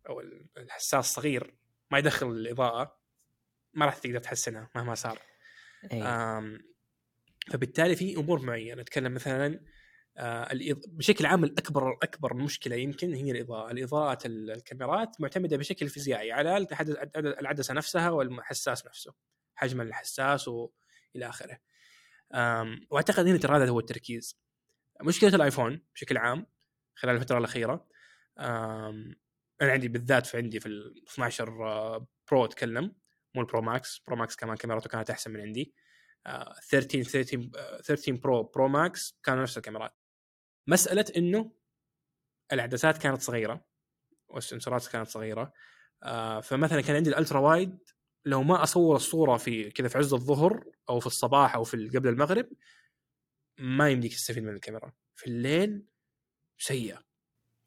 أو 0.08 0.20
الحساس 0.56 1.14
صغير 1.14 1.56
ما 1.90 1.98
يدخل 1.98 2.30
الإضاءة 2.30 3.03
ما 3.74 3.86
راح 3.86 3.98
تقدر 3.98 4.18
تحسنها 4.18 4.70
مهما 4.74 4.94
صار. 4.94 5.18
أيه. 5.92 6.58
فبالتالي 7.50 7.96
في 7.96 8.16
أمور 8.16 8.42
معينة. 8.42 8.82
نتكلم 8.82 9.14
مثلا 9.14 9.60
آه 10.16 10.48
بشكل 10.86 11.26
عام 11.26 11.44
الأكبر 11.44 11.92
أكبر 12.02 12.34
مشكلة 12.34 12.76
يمكن 12.76 13.14
هي 13.14 13.30
الإضاءة، 13.30 13.70
الإضاءة 13.70 14.18
الكاميرات 14.26 15.20
معتمدة 15.20 15.56
بشكل 15.56 15.88
فيزيائي 15.88 16.32
على 16.32 16.66
العدسة 17.16 17.74
نفسها 17.74 18.10
والحساس 18.10 18.86
نفسه. 18.86 19.14
حجم 19.54 19.80
الحساس 19.80 20.48
وإلى 20.48 21.28
آخره. 21.28 21.58
وأعتقد 22.90 23.26
هنا 23.26 23.38
ترى 23.38 23.56
هذا 23.56 23.68
هو 23.68 23.78
التركيز. 23.78 24.40
مشكلة 25.02 25.34
الآيفون 25.34 25.82
بشكل 25.94 26.16
عام 26.16 26.46
خلال 26.94 27.14
الفترة 27.14 27.38
الأخيرة 27.38 27.88
أنا 28.38 29.72
عندي 29.72 29.88
بالذات 29.88 30.26
في 30.26 30.36
عندي 30.36 30.60
في 30.60 30.66
ال 30.66 31.04
12 31.08 32.06
برو 32.30 32.44
أتكلم. 32.44 32.96
مو 33.34 33.42
البرو 33.42 33.60
ماكس 33.60 33.98
برو 34.06 34.16
ماكس 34.16 34.36
كمان 34.36 34.56
كاميراته 34.56 34.88
كانت 34.88 35.10
أحسن 35.10 35.30
من 35.30 35.40
عندي. 35.40 35.74
13 36.70 37.02
13 37.02 37.50
13 37.82 38.12
برو 38.12 38.42
برو 38.42 38.68
ماكس 38.68 39.18
كانوا 39.22 39.42
نفس 39.42 39.56
الكاميرات. 39.58 39.92
مسألة 40.66 41.04
إنه 41.16 41.52
العدسات 42.52 42.98
كانت 42.98 43.22
صغيرة 43.22 43.64
وال 44.28 44.41
sensor 44.41 44.80
ات 44.80 44.86
كانت 44.86 45.08
صغيرة. 45.08 45.52
آه، 46.02 46.40
فمثلا 46.40 46.80
كان 46.80 46.96
عندي 46.96 47.10
ال 47.10 47.15
ultra 47.15 47.38
wide. 47.38 47.78
لو 48.24 48.42
ما 48.42 48.62
أصور 48.62 48.96
الصورة 48.96 49.36
في 49.36 49.70
كذا 49.70 49.88
في 49.88 49.98
عز 49.98 50.14
الظهر 50.14 50.64
أو 50.88 51.00
في 51.00 51.06
الصباح 51.06 51.54
أو 51.54 51.64
في 51.64 51.88
قبل 51.88 52.08
المغرب 52.08 52.48
ما 53.58 53.90
يمديك 53.90 54.12
تستفيد 54.12 54.42
من 54.42 54.54
الكاميرا. 54.54 54.92
في 55.14 55.26
الليل 55.26 55.86
سيئة. 56.58 57.04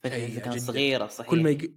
سيئة 0.04 0.40
كانت 0.40 0.60
صغيرة 0.60 1.08
صحيح. 1.08 1.32
كل 1.32 1.44
ما 1.44 1.50
يق... 1.50 1.74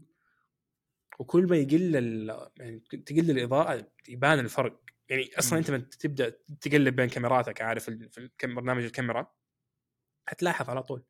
وكل 1.20 1.46
ما 1.46 1.56
يقل 1.56 1.96
ال... 1.96 2.48
يعني 2.56 2.80
تقل 2.80 3.30
الإضاءة 3.30 3.92
يبان 4.08 4.38
الفرق. 4.38 4.80
يعني 5.08 5.30
أصلا. 5.38 5.58
أنت 5.58 5.70
تبدأ 5.94 6.36
تقلب 6.60 6.96
بين 6.96 7.08
كاميراتك 7.08 7.62
عارف 7.62 7.90
في 7.90 8.30
برنامج 8.44 8.84
الكاميرا 8.84 9.32
حتلاحظ 10.28 10.70
على 10.70 10.82
طول. 10.82 11.04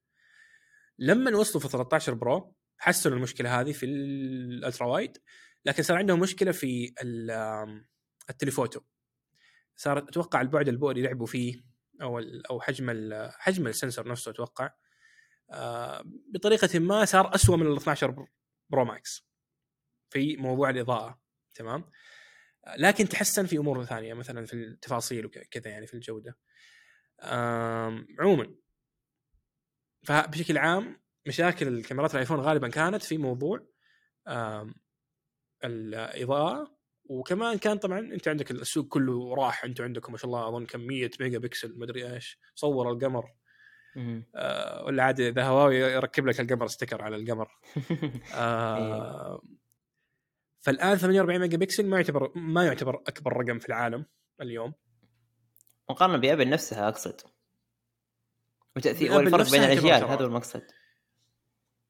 لما 0.99 1.37
وصلوا 1.37 1.63
في 1.63 1.69
13 1.69 2.15
برو 2.15 2.57
حسنوا 2.79 3.17
المشكلة 3.17 3.61
هذه 3.61 3.73
في 3.73 3.87
الألترا 3.87 4.87
وايد 4.87 5.19
لكن 5.65 5.83
صار 5.83 5.97
عندهم 5.97 6.21
مشكلة 6.21 6.53
في 6.53 6.95
التليفوتو. 8.31 8.81
صار 9.77 9.99
أتوقع 9.99 10.41
البعد 10.41 10.69
البؤري 10.69 11.03
لعبوا 11.03 11.27
فيه 11.27 11.65
أو 12.03 12.19
أو 12.51 12.61
حجم 12.61 13.11
حجم 13.31 13.67
السنسور 13.67 14.09
نفسه 14.09 14.31
أتوقع 14.31 14.71
آه، 15.51 16.05
بطريقة 16.35 16.79
ما 16.79 17.05
صار 17.05 17.35
اسوء 17.35 17.57
من 17.57 17.67
ال 17.67 17.77
12 17.77 18.27
برو 18.71 18.85
ماكس. 18.85 19.30
في 20.11 20.37
موضوع 20.37 20.71
الإضاءة 20.71 21.21
تمام؟ 21.55 21.85
لكن 22.77 23.09
تحسن 23.09 23.47
في 23.47 23.59
أمور 23.59 23.85
ثانية 23.85 24.15
مثلا 24.15 24.47
في 24.47 24.55
التفاصيل 24.55 25.27
وكذا 25.27 25.71
يعني 25.71 25.87
في 25.87 25.95
الجودة. 25.95 26.37
عموما. 28.19 28.55
فبشكل 30.05 30.59
عام 30.59 31.01
مشاكل 31.27 31.69
الكاميرات 31.69 32.15
الآيفون 32.15 32.41
غالبا 32.41 32.69
كانت 32.69 33.03
في 33.03 33.19
موضوع 33.19 33.67
الإضاءة 35.65 36.77
وكمان 37.05 37.59
كان 37.59 37.79
طبعا 37.79 37.99
أنت 37.99 38.29
عندك 38.29 38.51
السوق 38.51 38.89
كله 38.89 39.35
راح 39.35 39.65
أنتم 39.65 39.85
عندكم 39.85 40.13
ما 40.13 40.19
شاء 40.19 40.27
الله 40.27 40.49
أظن 40.49 40.67
كم 40.67 40.81
100 40.81 41.11
ميجا 41.21 41.39
بكسل 41.39 41.79
ما 41.79 41.85
أدري 41.85 42.13
إيش 42.15 42.39
صور 42.55 42.91
القمر. 42.93 43.33
آه 44.35 44.85
ولا 44.85 45.03
عادي 45.03 45.29
إذا 45.29 45.45
هواوي 45.45 45.77
يركب 45.77 46.27
لك 46.27 46.41
القمر 46.41 46.67
sticker 46.67 47.03
على 47.03 47.17
القمر. 47.17 47.49
إيه. 47.77 48.23
آه 48.35 49.43
فالآن 50.61 50.97
48 50.97 51.41
ميجا 51.41 51.57
بكسل 51.57 51.87
ما 51.87 51.97
يعتبر 51.97 52.33
ما 52.39 52.67
يعتبر 52.67 53.03
أكبر 53.07 53.33
رقم 53.33 53.59
في 53.59 53.69
العالم 53.69 54.07
اليوم 54.41 54.75
مقارنة 55.91 56.17
بأبل 56.17 56.49
نفسها 56.49 56.89
أقصد 56.89 57.21
وتاثير 58.77 59.13
والفرق 59.13 59.51
بين 59.51 59.63
الأجيال. 59.63 60.05
هذا 60.05 60.23
هو 60.23 60.27
المقصد 60.27 60.63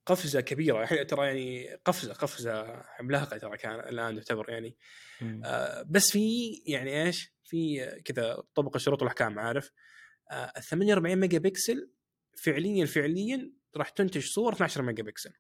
قفزة 0.06 0.40
كبيرة 0.40 0.82
الحين 0.82 1.06
ترى 1.06 1.26
يعني 1.26 1.74
قفزه 1.84 2.12
قفزة 2.12 2.82
عملاقة 2.98 3.38
ترى 3.38 3.56
كان 3.56 3.74
الآن 3.74 4.16
تعتبر 4.16 4.50
يعني 4.50 4.76
مم. 5.20 5.42
آه 5.44 5.82
بس 5.82 6.10
في 6.10 6.52
يعني 6.66 7.02
إيش؟ 7.02 7.34
في 7.44 7.86
كذا 8.04 8.42
طبق 8.54 8.76
الشروط 8.76 9.02
والاحكام 9.02 9.38
عارف؟ 9.38 9.70
آه 10.30 10.52
ال 10.56 10.62
48 10.62 11.16
ميجا 11.16 11.38
بكسل 11.38 11.90
فعليا 12.36 12.86
فعليا 12.86 13.52
راح 13.76 13.88
تنتج 13.88 14.24
صور 14.24 14.52
12 14.52 14.82
ميجا 14.82 15.02
بكسل 15.02 15.32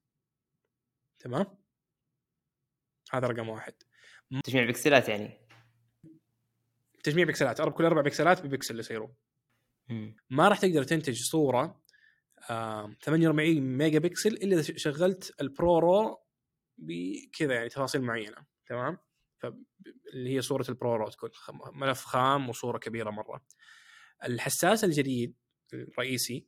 تمام؟ 1.18 1.59
هذا 3.10 3.26
رقم 3.26 3.48
واحد. 3.48 3.74
تجميع 4.44 4.66
بكسلات 4.66 5.08
يعني. 5.08 5.40
تجميع 7.02 7.24
بكسلات 7.24 7.60
كل 7.60 7.84
أربع 7.84 8.00
بكسلات 8.00 8.46
ببكسل 8.46 8.78
يصيروا. 8.78 9.08
ما 10.30 10.48
راح 10.48 10.58
تقدر 10.58 10.82
تنتج 10.82 11.22
صورة 11.22 11.82
آه 12.50 12.96
48 13.02 13.60
ميجا 13.60 13.98
بكسل 13.98 14.32
إلا 14.32 14.60
إذا 14.60 14.62
شغلت 14.62 15.34
ال 15.40 15.78
ProRAW 15.78 16.20
بكذا 16.78 17.54
يعني 17.54 17.68
تفاصيل 17.68 18.02
معينة 18.02 18.46
تمام؟ 18.66 18.98
اللي 20.14 20.34
هي 20.34 20.42
صورة 20.42 20.64
ال 20.68 20.75
Pro 20.75 20.96
RAW 20.96 21.08
تكون 21.08 21.30
ملف 21.72 22.04
خام 22.04 22.48
وصورة 22.48 22.78
كبيرة 22.78 23.10
مرة. 23.10 23.44
الحساس 24.24 24.84
الجديد 24.84 25.36
الرئيسي 25.72 26.46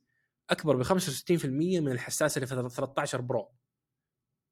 أكبر 0.49 0.75
ب 0.75 0.83
65% 0.83 1.45
من 1.45 1.91
الحساس 1.91 2.37
اللي 2.37 2.47
في 2.47 2.69
13 2.69 3.21
Pro. 3.21 3.51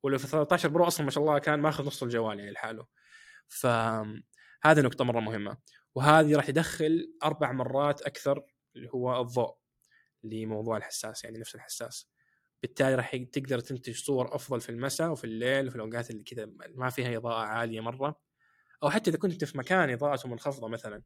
واللي 0.04 0.20
في 0.20 0.28
13 0.28 0.70
Pro 0.70 0.88
أصلا 0.88 1.06
ما 1.06 1.12
شاء 1.12 1.24
الله 1.24 1.40
كان 1.40 1.60
ماخذ 1.60 1.86
نص 1.86 2.04
الجوال 2.04 2.40
يعني 2.40 2.52
لحاله. 2.52 2.88
فهذه 3.48 4.82
نقطة 4.82 5.06
مرة 5.06 5.20
مهمة. 5.20 5.58
وهذه 5.96 6.36
راح 6.36 6.48
تدخل 6.48 7.14
أربع 7.24 7.52
مرات 7.52 8.02
أكثر 8.02 8.44
اللي 8.76 8.90
هو 8.94 9.22
الضوء 9.22 9.58
لموضوع 10.24 10.78
الحساس 10.78 11.24
يعني 11.24 11.40
نفس 11.40 11.56
الحساس. 11.56 12.10
بالتالي 12.62 12.96
راح 12.96 13.16
تقدر 13.16 13.60
تنتج 13.60 13.96
صور 13.96 14.36
أفضل 14.36 14.62
في 14.62 14.70
المساء 14.70 15.12
وفي 15.12 15.24
الليل 15.24 15.68
وفي 15.68 15.76
الأوقات 15.76 16.12
اللي 16.12 16.24
كذا 16.24 16.50
ما 16.76 16.90
فيها 16.90 17.18
إضاءة 17.18 17.42
عالية 17.42 17.82
مرة. 17.82 18.20
أو 18.84 18.90
حتى 18.90 19.10
إذا 19.10 19.18
كنت 19.18 19.44
في 19.44 19.58
مكان 19.58 19.90
إضاءته 19.90 20.30
منخفضة 20.30 20.68
مثلا. 20.68 21.04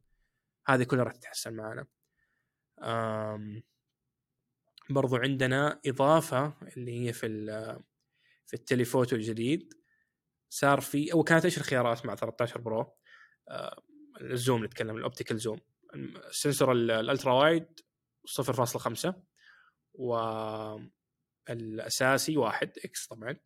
هذه 0.66 0.82
كلها 0.82 1.04
راح 1.04 1.12
تتحسن 1.12 1.54
معنا 1.54 1.86
برضو 4.90 5.16
عندنا 5.16 5.80
إضافة 5.86 6.54
اللي 6.76 7.06
هي 7.06 7.12
في 7.12 7.26
في 8.46 8.54
ال 8.54 8.60
telephoto 8.60 9.16
الجديد. 9.16 9.74
صار 10.48 10.80
في 10.80 11.12
أو 11.12 11.22
كانت 11.24 11.44
إيش 11.44 11.58
الخيارات 11.58 12.06
مع 12.06 12.14
13 12.14 12.60
Pro؟ 12.60 12.96
آه، 13.48 13.82
ال 14.20 14.29
zoom 14.29 14.64
نتكلم 14.64 14.96
ال 14.96 15.01
optical 15.01 15.38
zoom. 15.38 15.60
ال 15.94 16.05
sensor 16.05 16.72
ال- 16.72 16.90
ال 16.90 16.97
ultra 16.97 17.32
wide 17.32 17.66
0.5 18.26 19.14
والاساسي 21.48 22.36
1 22.36 22.72
X 22.84 23.06
طبعا. 23.06 23.36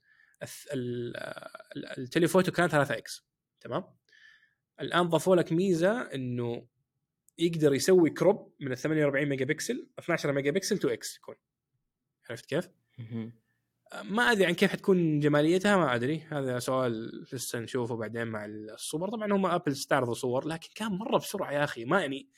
ال 1.98 2.04
telephoto 2.04 2.52
كان 2.52 2.68
3 2.68 2.98
X 2.98 3.26
تمام؟ 3.60 3.84
الآن 4.80 5.08
ضافوا 5.08 5.36
لك 5.36 5.52
ميزة 5.52 6.00
إنه 6.14 6.66
يقدر 7.38 7.74
يسوي 7.74 8.10
crop 8.10 8.54
من 8.60 8.72
ال 8.72 8.78
48 8.78 9.28
ميجا 9.28 9.44
بكسل 9.44 9.90
12 9.98 10.32
ميجا 10.32 10.50
بكسل 10.50 10.76
2 10.76 10.92
X 10.94 11.16
يكون. 11.16 11.34
عرفت 12.30 12.44
كيف؟ 12.46 12.68
ما 14.02 14.22
أدري 14.22 14.46
عن 14.46 14.54
كيف 14.54 14.70
حتكون 14.72 15.20
جماليتها 15.20 15.76
ما 15.76 15.94
أدري. 15.94 16.20
هذا 16.20 16.58
سؤال 16.58 17.24
لسه 17.32 17.58
نشوفه 17.58 17.96
بعدين 17.96 18.26
مع 18.26 18.44
الصور. 18.46 19.10
طبعا 19.10 19.32
هم 19.32 19.46
ابل 19.46 19.72
استعرضوا 19.72 20.14
صور 20.14 20.46
لكن 20.46 20.68
كان 20.74 20.92
مرة 20.92 21.18
بسرعة 21.18 21.52
يا 21.52 21.64
أخي. 21.64 21.84
ما 21.84 22.00
يعني 22.00 22.28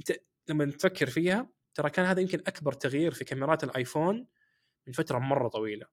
أنت 0.00 0.18
لما 0.48 0.64
تفكر 0.64 1.10
فيها 1.10 1.50
ترى 1.74 1.90
كان 1.90 2.06
هذا 2.06 2.20
يمكن 2.20 2.38
أكبر 2.38 2.72
تغيير 2.72 3.12
في 3.12 3.24
كاميرات 3.24 3.64
الآيفون 3.64 4.26
من 4.86 4.92
فترة 4.92 5.18
مرة 5.18 5.48
طويلة. 5.48 5.86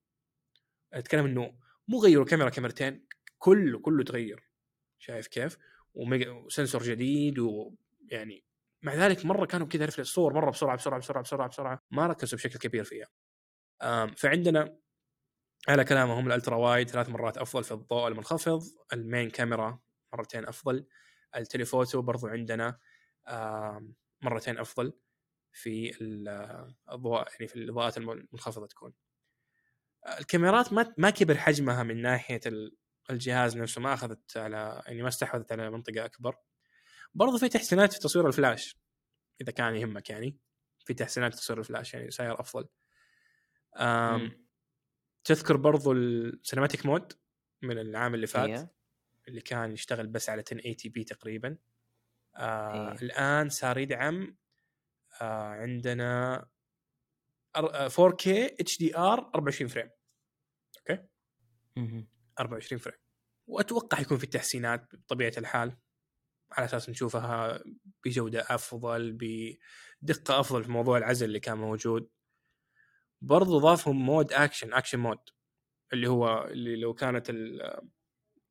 أتكلم 0.94 1.26
إنه 1.26 1.54
مو 1.88 2.00
غيروا 2.00 2.26
كاميرا 2.26 2.50
كاميرتين 2.50 3.08
كله 3.38 3.80
كله 3.80 4.04
تغير. 4.04 4.52
شايف 5.00 5.28
كيف؟ 5.28 5.58
وسنسور 5.94 6.84
جديد 6.84 7.40
ويعني 7.40 8.44
مع 8.82 8.96
ذلك 8.96 9.26
مرة 9.26 9.46
كانوا 9.46 9.68
كذا 9.68 9.86
الصور 10.00 10.34
مرة 10.34 10.52
بسرعة 10.52 10.78
بسرعة 10.78 11.00
بسرعة 11.00 11.24
بسرعة 11.24 11.48
بسرعة 11.48 11.84
ما 11.92 12.08
ركزوا 12.08 12.38
بشكل 12.38 12.60
كبير 12.60 12.84
فيها. 12.84 13.08
فعندنا 14.16 14.78
على 15.70 15.84
كلامهم 15.84 16.28
الألترا 16.28 16.56
وايد 16.56 16.90
ثلاث 16.90 17.10
مرات 17.10 17.38
أفضل 17.38 17.64
في 17.64 17.72
الضوء 17.72 18.08
المنخفض 18.08 18.62
المين 18.94 19.30
كاميرا 19.30 19.80
مرتين 20.14 20.48
أفضل 20.48 20.86
التليفوتو 21.36 22.02
برضو 22.02 22.28
عندنا 22.28 22.80
مرتين 24.22 24.58
أفضل 24.58 24.94
في 25.54 26.02
ال- 26.02 26.74
الضوء 26.92 27.26
يعني 27.32 27.48
في 27.48 27.56
الإضاءات 27.56 27.98
المنخفضة 27.98 28.68
تكون. 28.68 28.94
الكاميرات 30.20 30.74
ما 30.74 30.94
ما 30.98 31.10
كبر 31.10 31.38
حجمها 31.38 31.84
من 31.84 32.02
ناحية 32.02 32.40
ال- 32.46 32.78
الجهاز 33.10 33.58
نفسه 33.58 33.82
ما 33.82 33.94
أخذت 33.94 34.38
على 34.38 34.84
يعني 34.88 35.02
ما 35.02 35.08
استحوذت 35.08 35.52
على 35.52 35.70
منطقة 35.70 36.06
أكبر. 36.06 36.36
برضو 37.14 37.38
في 37.38 37.50
تحسينات 37.50 37.94
في 37.94 38.00
تصوير 38.00 38.28
الفلاش 38.28 38.78
إذا 39.42 39.52
كان 39.52 39.76
يهمك 39.76 40.10
يعني 40.10 40.38
في 40.86 40.94
تحسينات 40.94 41.34
في 41.36 41.42
تصوير 41.42 41.60
الفلاش 41.60 41.94
يعني 41.94 42.12
صاير 42.12 42.40
أفضل. 42.40 42.68
تذكر 45.24 45.58
برضو 45.58 45.92
ال 45.92 46.01
cinematic 46.01 46.86
mode 46.86 47.14
من 47.62 47.78
العام 47.80 48.14
اللي 48.16 48.28
فات 48.28 48.50
إيه. 48.50 48.72
اللي 49.28 49.42
كان 49.42 49.72
يشتغل 49.72 50.08
بس 50.08 50.30
على 50.30 50.40
1080 50.40 50.76
p 50.86 51.04
تقريبا 51.04 51.58
آه 52.36 52.92
إيه. 52.92 52.98
الآن 53.02 53.50
صار 53.50 53.78
يدعم 53.78 54.38
آه 55.22 55.48
عندنا 55.50 56.40
أر- 57.58 57.76
آه، 57.76 57.88
4K 57.88 58.28
HDR 58.28 59.32
24 59.36 59.68
frame 59.68 59.90
مهم. 61.78 62.08
24 62.40 62.80
frame 62.80 62.98
وأتوقع 63.48 64.00
يكون 64.00 64.18
في 64.18 64.28
تحسينات 64.28 64.96
بطبيعة 64.96 65.34
الحال 65.38 65.78
على 66.52 66.66
أساس 66.66 66.90
نشوفها 66.90 67.64
بجودة 68.06 68.46
أفضل 68.50 69.12
بدقة 70.02 70.40
أفضل 70.40 70.64
في 70.64 70.72
موضوع 70.72 70.98
العزل 70.98 71.26
اللي 71.26 71.40
كان 71.40 71.58
موجود 71.58 72.10
برضو 73.22 73.60
ضافهم 73.60 74.06
mode 74.06 74.34
action 74.34 74.74
action 74.74 75.00
mode 75.00 75.18
اللي 75.94 76.08
هو 76.08 76.48
اللي 76.52 76.76
لو 76.76 76.94
كانت 76.94 77.32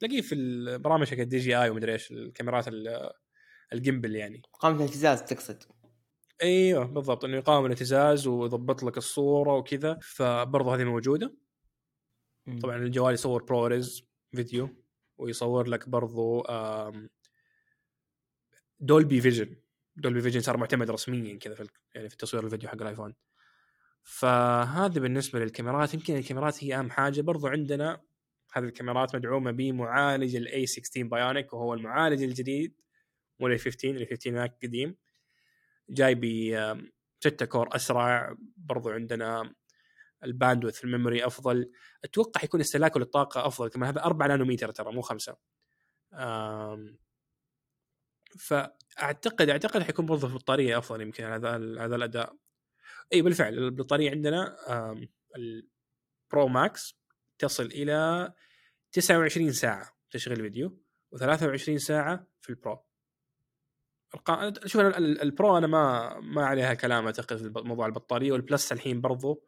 تلاقيه 0.01 0.20
في 0.20 0.34
البرامج 0.34 1.06
حق 1.10 1.18
ال 1.18 1.38
DJI 1.38 1.70
ومدري 1.70 1.92
إيش 1.92 2.10
الكاميرات 2.12 2.68
ال- 2.68 3.10
ال 3.72 3.79
gimbal 3.79 4.16
يعني. 4.16 4.42
مقاومة 4.52 4.76
الإهتزاز 4.76 5.22
تقصد. 5.22 5.62
أيوه 6.42 6.84
بالضبط. 6.84 7.24
إنه 7.24 7.36
يقاوم 7.36 7.66
الإهتزاز 7.66 8.26
ويضبط 8.26 8.82
لك 8.82 8.98
الصورة 8.98 9.55
وكذا 9.56 9.98
فبرضه 10.02 10.74
هذه 10.74 10.84
موجودة. 10.84 11.34
طبعا 12.62 12.76
الجوال 12.76 13.14
يصور 13.14 13.42
ProRes 13.42 14.09
video 14.36 14.68
ويصور 15.18 15.68
لك 15.68 15.88
برضو 15.88 16.42
Dolby 18.80 19.20
Vision 19.20 19.56
Dolby 19.97 20.20
Vision 20.20 20.40
صار 20.40 20.56
معتمد 20.56 20.90
رسميا 20.90 21.38
كذا 21.38 21.55
في 21.55 21.68
يعني 21.94 22.09
في 22.09 22.16
تصوير 22.16 22.44
الفيديو 22.44 22.68
حق 22.68 22.80
الآيفون. 22.80 23.14
فهذا 24.02 25.01
بالنسبة 25.01 25.39
للكاميرات. 25.39 25.94
يمكن 25.94 26.16
الكاميرات 26.16 26.64
هي 26.64 26.78
أهم 26.78 26.90
حاجة. 26.90 27.20
برضو 27.20 27.47
عندنا 27.47 28.01
هذه 28.52 28.64
الكاميرات 28.64 29.16
مدعومة 29.16 29.51
بمعالج 29.51 30.36
ال 30.36 30.66
A16 30.66 31.02
Bionic 31.02 31.52
وهو 31.52 31.74
المعالج 31.74 32.22
الجديد. 32.22 32.74
مو 33.40 33.47
ال 33.47 33.59
A15 33.59 33.90
ال 33.90 34.06
A15 34.06 34.30
ذاك 34.31 34.56
قديم. 34.62 34.97
جاي 35.89 36.14
ب 36.14 36.24
6 37.20 37.47
core 37.47 37.68
أسرع. 37.77 38.36
برضو 38.56 38.90
عندنا 38.90 39.55
ال 40.24 40.30
bandwidth 40.30 40.84
ال 40.84 40.90
memory 40.90 41.26
أفضل. 41.27 41.70
أتوقع 42.05 42.44
يكون 42.44 42.60
استهلاكه 42.60 43.01
للطاقة 43.01 43.47
أفضل 43.47 43.68
كمان. 43.68 43.89
هذا 43.89 44.05
4 44.05 44.27
نانومتر 44.27 44.70
ترى 44.70 44.93
مو 44.93 45.01
5 45.02 45.36
آم، 46.14 46.98
فأعتقد 48.39 49.48
أعتقد 49.48 49.82
حيكون 49.82 50.06
برضه 50.06 50.28
في 50.28 50.35
البطاريه 50.35 50.78
أفضل 50.78 51.01
يمكن 51.01 51.24
هذا 51.24 51.51
هذا 51.85 51.97
الأداء. 51.97 52.36
إي 53.12 53.22
بالفعل 53.22 53.58
البطارية 53.58 54.10
عندنا 54.10 54.56
ال 55.36 55.64
Pro 55.64 56.48
Max 56.48 57.01
تصل 57.38 57.66
إلى 57.66 58.32
29 58.92 59.52
ساعة 59.52 59.96
تشغيل 60.10 60.36
فيديو 60.36 60.80
و23 61.16 61.76
ساعة 61.76 62.26
في 62.40 62.50
ال 62.51 62.59
Pro 62.59 62.84
ارقام 64.14 64.54
شوف 64.66 64.80
ال 64.97 65.12
Pro 65.12 65.59
أنا 65.58 65.66
ما 65.66 66.14
ما 66.20 66.46
عليها 66.46 66.74
كلام 66.74 67.06
أعتقد 67.06 67.36
في 67.36 67.52
موضوع 67.56 67.86
البطارية 67.86 68.32
وال 68.32 68.46
Plus 68.46 68.72
الحين 68.72 69.00
برضو 69.00 69.46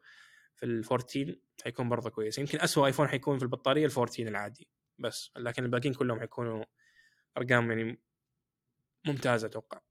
في 0.55 0.65
ال 0.65 0.83
14 0.83 1.35
حيكون 1.63 1.89
برضه 1.89 2.09
كويس. 2.09 2.37
يمكن 2.37 2.59
اسوء 2.59 2.85
ايفون 2.85 3.07
حيكون 3.07 3.37
في 3.37 3.43
البطارية 3.43 3.85
ال 3.85 3.91
14 3.91 4.27
العادي 4.27 4.67
بس 4.99 5.31
لكن 5.37 5.63
الباقيين 5.63 5.93
كلهم 5.93 6.19
حيكونوا 6.19 6.65
أرقام 7.37 7.71
يعني 7.71 8.01
ممتازة 9.05 9.47
أتوقع. 9.47 9.81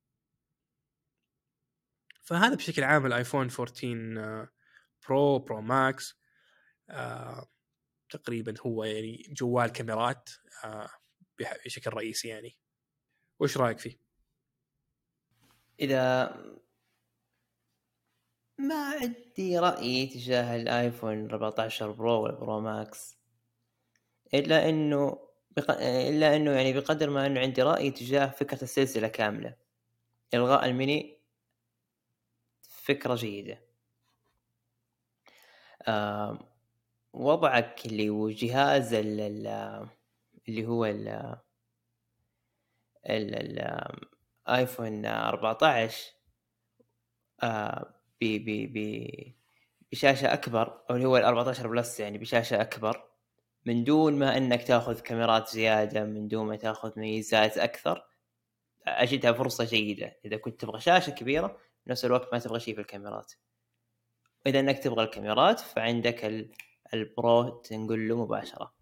فهذا 2.22 2.54
بشكل 2.54 2.84
عام 2.84 3.06
الآيفون 3.06 3.50
14 3.50 4.48
Pro 5.08 5.38
Pro 5.38 5.60
Max 5.60 6.20
تقريبا 8.10 8.54
هو 8.66 8.84
يعني 8.84 9.22
جوال 9.30 9.72
كاميرات 9.72 10.30
آه 10.64 10.90
بشكل 11.64 11.90
رئيسي 11.90 12.28
يعني 12.28 12.58
وش 13.40 13.56
رأيك 13.58 13.78
فيه؟ 13.78 13.98
إذا 15.80 16.36
ما 18.58 18.84
عندي 18.84 19.58
رأي 19.58 20.06
تجاه 20.06 20.56
الآيفون 20.56 21.30
14 21.30 21.90
Pro 21.90 22.22
وال 22.22 22.37
Pro 22.37 22.60
Max 22.60 23.18
إلا 24.34 24.68
إنه 24.68 25.28
بق... 25.56 25.70
إلا 25.80 26.36
إنه 26.36 26.50
يعني 26.50 26.72
بقدر 26.72 27.10
ما 27.10 27.26
إنه 27.26 27.40
عندي 27.40 27.62
رأي 27.62 27.90
تجاه 27.90 28.26
فكرة 28.26 28.64
السلسلة 28.64 29.08
كاملة 29.08 29.56
إلغاء 30.34 30.66
الميني 30.66 31.21
فكرة 32.82 33.14
جيدة. 33.14 33.58
آه 35.88 36.38
وضعك 37.12 37.86
اللي 37.86 38.08
هو 38.08 38.30
جهاز 38.30 38.94
ال... 38.94 39.20
اللي 40.48 40.66
هو 40.66 40.84
ال... 40.84 41.36
الايفون 43.06 45.06
14 45.06 46.12
آه 47.42 47.94
ب 48.20 48.24
ب 48.24 48.72
ب 48.72 48.78
بشاشة 49.92 50.32
أكبر 50.32 50.84
أو 50.90 50.96
اللي 50.96 51.06
هو 51.06 51.16
ال 51.16 51.24
14 51.24 51.68
Plus 51.68 52.00
يعني 52.00 52.18
بشاشة 52.18 52.60
أكبر. 52.60 53.08
من 53.66 53.84
دون 53.84 54.18
ما 54.18 54.36
إنك 54.36 54.62
تأخذ 54.62 55.00
كاميرات 55.00 55.48
زيادة 55.48 56.04
من 56.04 56.28
دون 56.28 56.46
ما 56.46 56.56
تأخذ 56.56 57.00
ميزات 57.00 57.58
أكثر 57.58 58.06
أجدها 58.86 59.32
فرصة 59.32 59.64
جيدة. 59.64 60.16
إذا 60.24 60.36
كنت 60.36 60.60
تبغى 60.60 60.80
شاشة 60.80 61.10
كبيرة 61.10 61.58
بنفس 61.86 62.04
الوقت 62.04 62.32
ما 62.32 62.38
تبغى 62.38 62.60
شيء 62.60 62.74
في 62.74 62.80
الكاميرات. 62.80 63.32
اذا 64.46 64.60
إنك 64.60 64.78
تبغى 64.78 65.04
الكاميرات 65.04 65.60
فعندك 65.60 66.48
ال 66.94 67.08
Pro 67.08 67.48
تنقل 67.48 68.08
له 68.08 68.16
مباشرة. 68.16 68.74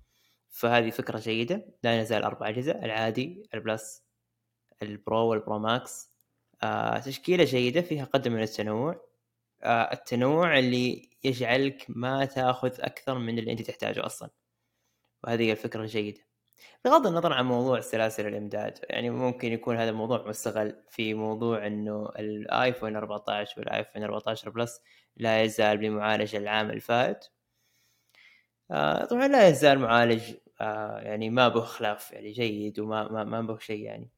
فهذه 0.51 0.91
فكرة 0.91 1.19
جيدة. 1.19 1.67
لا 1.83 2.03
نزال 2.03 2.23
أربع 2.23 2.49
أجهزة 2.49 2.73
العادي 2.73 3.43
ال 3.55 3.64
Plus 3.64 4.03
ال 4.83 4.94
Pro 4.94 5.27
وال 5.27 5.39
Pro 5.39 5.59
Max. 5.59 6.11
آه 6.63 6.99
تشكيلة 6.99 7.45
جيدة 7.45 7.81
فيها 7.81 8.05
قدر 8.05 8.31
من 8.31 8.43
التنوع. 8.43 9.01
آه 9.63 9.93
التنوع 9.93 10.59
اللي 10.59 11.11
يجعلك 11.25 11.87
ما 11.89 12.25
تأخذ 12.25 12.81
أكثر 12.81 13.19
من 13.19 13.39
اللي 13.39 13.53
أنت 13.53 13.63
تحتاجه 13.63 14.07
أصلا. 14.07 14.31
وهذه 15.25 15.53
الفكرة 15.53 15.83
الجيدة. 15.83 16.30
بغض 16.85 17.07
النظر 17.07 17.33
عن 17.33 17.45
موضوع 17.45 17.81
سلاسل 17.81 18.27
الإمداد 18.27 18.79
يعني 18.91 19.11
ممكن 19.11 19.53
يكون 19.53 19.77
هذا 19.77 19.91
الموضوع 19.91 20.29
مستغل 20.29 20.77
في 20.89 21.15
موضوع 21.15 21.67
إنه 21.67 22.09
الايفون 22.19 22.97
14 22.97 23.61
والايفون 23.61 24.03
14 24.03 24.51
Plus 24.51 24.81
لا 25.17 25.43
يزال 25.43 25.79
بمعالج 25.79 26.37
العام 26.37 26.71
الفائت. 26.71 27.25
آه 28.71 29.05
طبعا 29.05 29.29
لا 29.29 29.49
يزال 29.49 29.79
معالج 29.79 30.35
آه 30.61 30.99
يعني 31.01 31.31
ما 31.31 31.49
به 31.49 31.61
خلاف 31.61 32.13
يعني 32.13 32.33
جيد 32.33 32.81
وما 32.81 33.09
ما, 33.13 33.25
ما 33.25 33.41
به 33.43 33.59
شيء 33.59 33.81
يعني. 33.85 34.11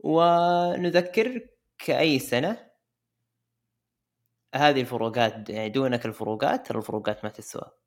ونذكر 0.00 1.48
كأي 1.78 2.18
سنة 2.18 2.70
هذه 4.54 4.80
الفروقات 4.80 5.50
يعني 5.50 5.68
دونك 5.68 6.06
الفروقات 6.06 6.66
ترى 6.66 6.78
الفروقات 6.78 7.24
ما 7.24 7.30
تسوى. 7.30 7.79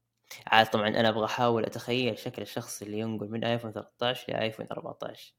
عاد 0.48 0.70
طبعا 0.70 0.88
أنا 0.88 1.10
أبغى 1.10 1.26
أحاول 1.26 1.66
أتخيل 1.66 2.18
شكل 2.18 2.42
الشخص 2.42 2.82
اللي 2.82 3.00
ينقل 3.00 3.30
من 3.30 3.44
ايفون 3.44 3.72
13 3.72 4.34
لايفون 4.34 4.68
14 4.72 5.34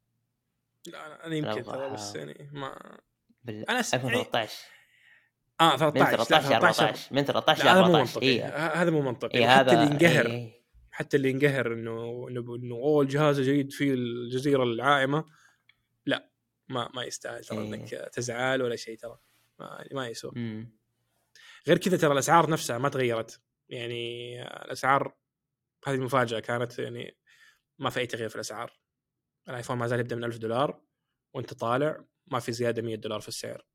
لا 0.86 1.26
أنا 1.26 1.34
يمكن 1.34 1.62
ترى 1.62 1.90
بس 1.90 2.14
يعني 2.14 2.50
ما 2.52 2.98
بال... 3.44 3.70
أنا 3.70 3.78
ايفون 3.78 4.10
13 4.10 4.74
آه 5.60 5.76
13 5.76 5.94
من 6.00 6.24
13 6.24 6.50
ل 6.50 6.52
14 6.52 7.14
من 7.14 7.22
13 7.22 7.64
ل 7.64 7.68
14 7.68 8.22
إيه. 8.22 8.46
هذا 8.82 8.90
مو 8.90 9.02
منطقي. 9.02 9.38
إيه 9.38 9.48
حتى 9.48 9.72
اللي 9.72 9.86
ينقهر. 9.86 10.26
إيه. 10.26 10.64
حتى 10.90 11.16
اللي 11.16 11.30
ينقهر 11.30 11.72
انه 11.72 12.26
انه 12.30 12.74
أوه 12.74 13.02
الجهاز 13.02 13.40
جيد 13.40 13.72
فيه 13.72 13.94
الجزيرة 13.94 14.62
العائمة. 14.62 15.24
لا 16.06 16.30
ما 16.68 16.90
ما 16.94 17.04
يستاهل 17.04 17.44
ترى 17.44 17.58
إيه. 17.58 17.74
إنك 17.74 17.88
تزعل 18.12 18.62
ولا 18.62 18.76
شيء 18.76 18.98
ترى. 18.98 19.18
ما, 19.58 19.84
ما 19.92 20.08
يسوى. 20.08 20.32
غير 21.68 21.78
كذا 21.78 21.96
ترى 21.96 22.12
الأسعار 22.12 22.50
نفسها 22.50 22.78
ما 22.78 22.88
تغيرت. 22.88 23.40
يعني 23.68 24.42
الأسعار 24.42 25.14
هذه 25.86 25.94
المفاجاه 25.94 26.40
كانت 26.40 26.78
يعني 26.78 27.16
ما 27.78 27.90
في 27.90 28.00
أي 28.00 28.06
تغيير 28.06 28.28
في 28.28 28.34
الأسعار. 28.34 28.72
الآيفون 29.48 29.78
ما 29.78 29.86
زال 29.86 30.00
يبدأ 30.00 30.16
من 30.16 30.24
1000 30.24 30.38
دولار 30.38 30.80
وأنت 31.34 31.54
طالع 31.54 32.04
ما 32.26 32.38
في 32.38 32.52
زيادة 32.52 32.82
100 32.82 32.96
دولار 32.96 33.20
في 33.20 33.28
السعر. 33.28 33.66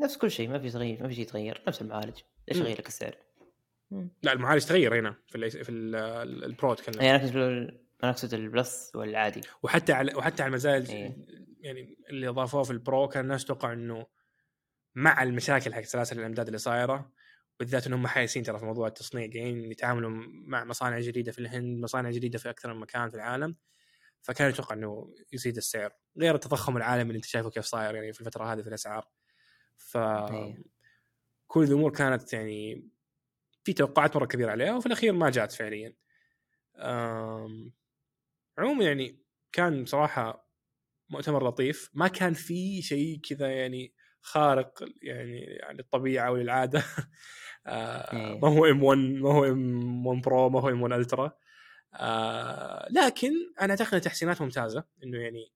نفس 0.00 0.16
كل 0.16 0.30
شيء 0.30 0.48
ما 0.48 0.58
في 0.58 0.70
تغيير 0.70 1.02
ما 1.02 1.08
في 1.08 1.14
شيء 1.14 1.24
يتغير 1.24 1.62
نفس 1.68 1.82
المعالج. 1.82 2.20
ليش 2.48 2.58
يغير 2.58 2.78
لك 2.78 2.86
السعر؟ 2.86 3.16
لا 4.22 4.32
المعالج 4.32 4.64
تغير 4.64 4.98
هنا 4.98 5.16
في 5.26 5.38
ال 5.38 5.50
في 5.50 5.72
ال 5.72 5.94
ال 6.44 6.51
Pro 6.51 6.74
تكلم 6.74 7.00
اي 7.00 7.16
أنا 8.04 8.10
اقصد 8.10 8.34
ال 8.34 8.46
Plus 8.46 8.92
والعادي. 8.94 9.40
وحتى 9.62 9.92
على 9.92 10.14
وحتى 10.14 10.42
على 10.42 10.50
المزايا 10.50 10.84
إيه. 10.88 11.16
يعني 11.60 11.96
اللي 12.10 12.28
اضافوه 12.28 12.62
في 12.62 12.70
ال 12.70 12.79
Pro 12.79 13.08
كان 13.08 13.24
الناس 13.24 13.44
تتوقع 13.44 13.72
إنه 13.72 14.06
مع 14.94 15.22
المشاكل 15.22 15.74
حق 15.74 15.80
سلاسل 15.80 16.20
الأمداد 16.20 16.46
اللي 16.46 16.58
صايرة 16.58 17.12
بالذات 17.60 17.86
إنهم 17.86 18.06
حايسين 18.06 18.42
ترى 18.42 18.58
في 18.58 18.64
موضوع 18.64 18.88
التصنيع 18.88 19.22
قاعدين 19.22 19.72
يتعاملوا 19.72 20.10
مع 20.30 20.64
مصانع 20.64 21.00
جديدة 21.00 21.32
في 21.32 21.38
الهند 21.38 21.82
مصانع 21.82 22.10
جديدة 22.10 22.38
في 22.38 22.50
أكثر 22.50 22.74
من 22.74 22.80
مكان 22.80 23.10
في 23.10 23.16
العالم 23.16 23.56
فكان 24.22 24.50
يتوقع 24.50 24.74
إنه 24.74 25.14
يزيد 25.32 25.56
السعر 25.56 25.92
غير 26.18 26.34
التضخم 26.34 26.76
العالمي 26.76 27.08
اللي 27.08 27.16
أنت 27.16 27.24
شايفه 27.24 27.50
كيف 27.50 27.64
صاير 27.64 27.94
يعني 27.94 28.12
في 28.12 28.20
الفترة 28.20 28.52
هذه 28.52 28.62
في 28.62 28.68
الأسعار 28.68 29.08
ف 29.76 29.96
إيه. 29.96 30.62
كل 31.46 31.64
الأمور 31.64 31.92
كانت 31.92 32.32
يعني 32.32 32.88
في 33.64 33.72
توقعات 33.72 34.16
مرة 34.16 34.26
كبيرة 34.26 34.50
عليها 34.50 34.76
وفي 34.76 34.86
الأخير 34.86 35.12
ما 35.12 35.30
جات 35.30 35.52
فعليا 35.52 35.94
عموما 38.58 38.84
يعني 38.84 39.24
كان 39.52 39.84
بصراحة 39.84 40.50
مؤتمر 41.08 41.48
لطيف 41.48 41.90
ما 41.94 42.08
كان 42.08 42.34
في 42.34 42.82
شيء 42.82 43.20
كذا 43.20 43.50
يعني 43.50 43.94
خارق 44.20 44.84
يعني 45.02 45.58
للطبيعة 45.72 46.30
وللعادة 46.30 46.78
آه 46.78 46.82
إيه. 46.88 47.10
ما 47.66 48.48
هو 48.48 48.66
إم 48.66 48.82
1 48.82 48.98
ما 48.98 49.32
هو 49.32 49.44
إم 49.44 50.06
1 50.06 50.22
برو 50.22 50.48
ما 50.48 50.60
هو 50.60 50.68
إم 50.68 50.82
1 50.82 50.92
ألترا. 51.00 51.32
آه 51.94 52.88
لكن 52.90 53.32
أنا 53.60 53.70
اعتقد 53.70 54.00
تحسينات 54.00 54.42
ممتازة 54.42 54.84
إنه 55.04 55.18
يعني 55.18 55.52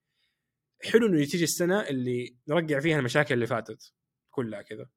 حلو 0.92 1.06
إنه 1.06 1.24
تيجي 1.24 1.44
السنة 1.44 1.80
اللي 1.80 2.36
نرجع 2.48 2.80
فيها 2.80 2.98
المشاكل 2.98 3.34
اللي 3.34 3.46
فاتت 3.46 3.92
كلها 4.30 4.62
كذا. 4.62 4.88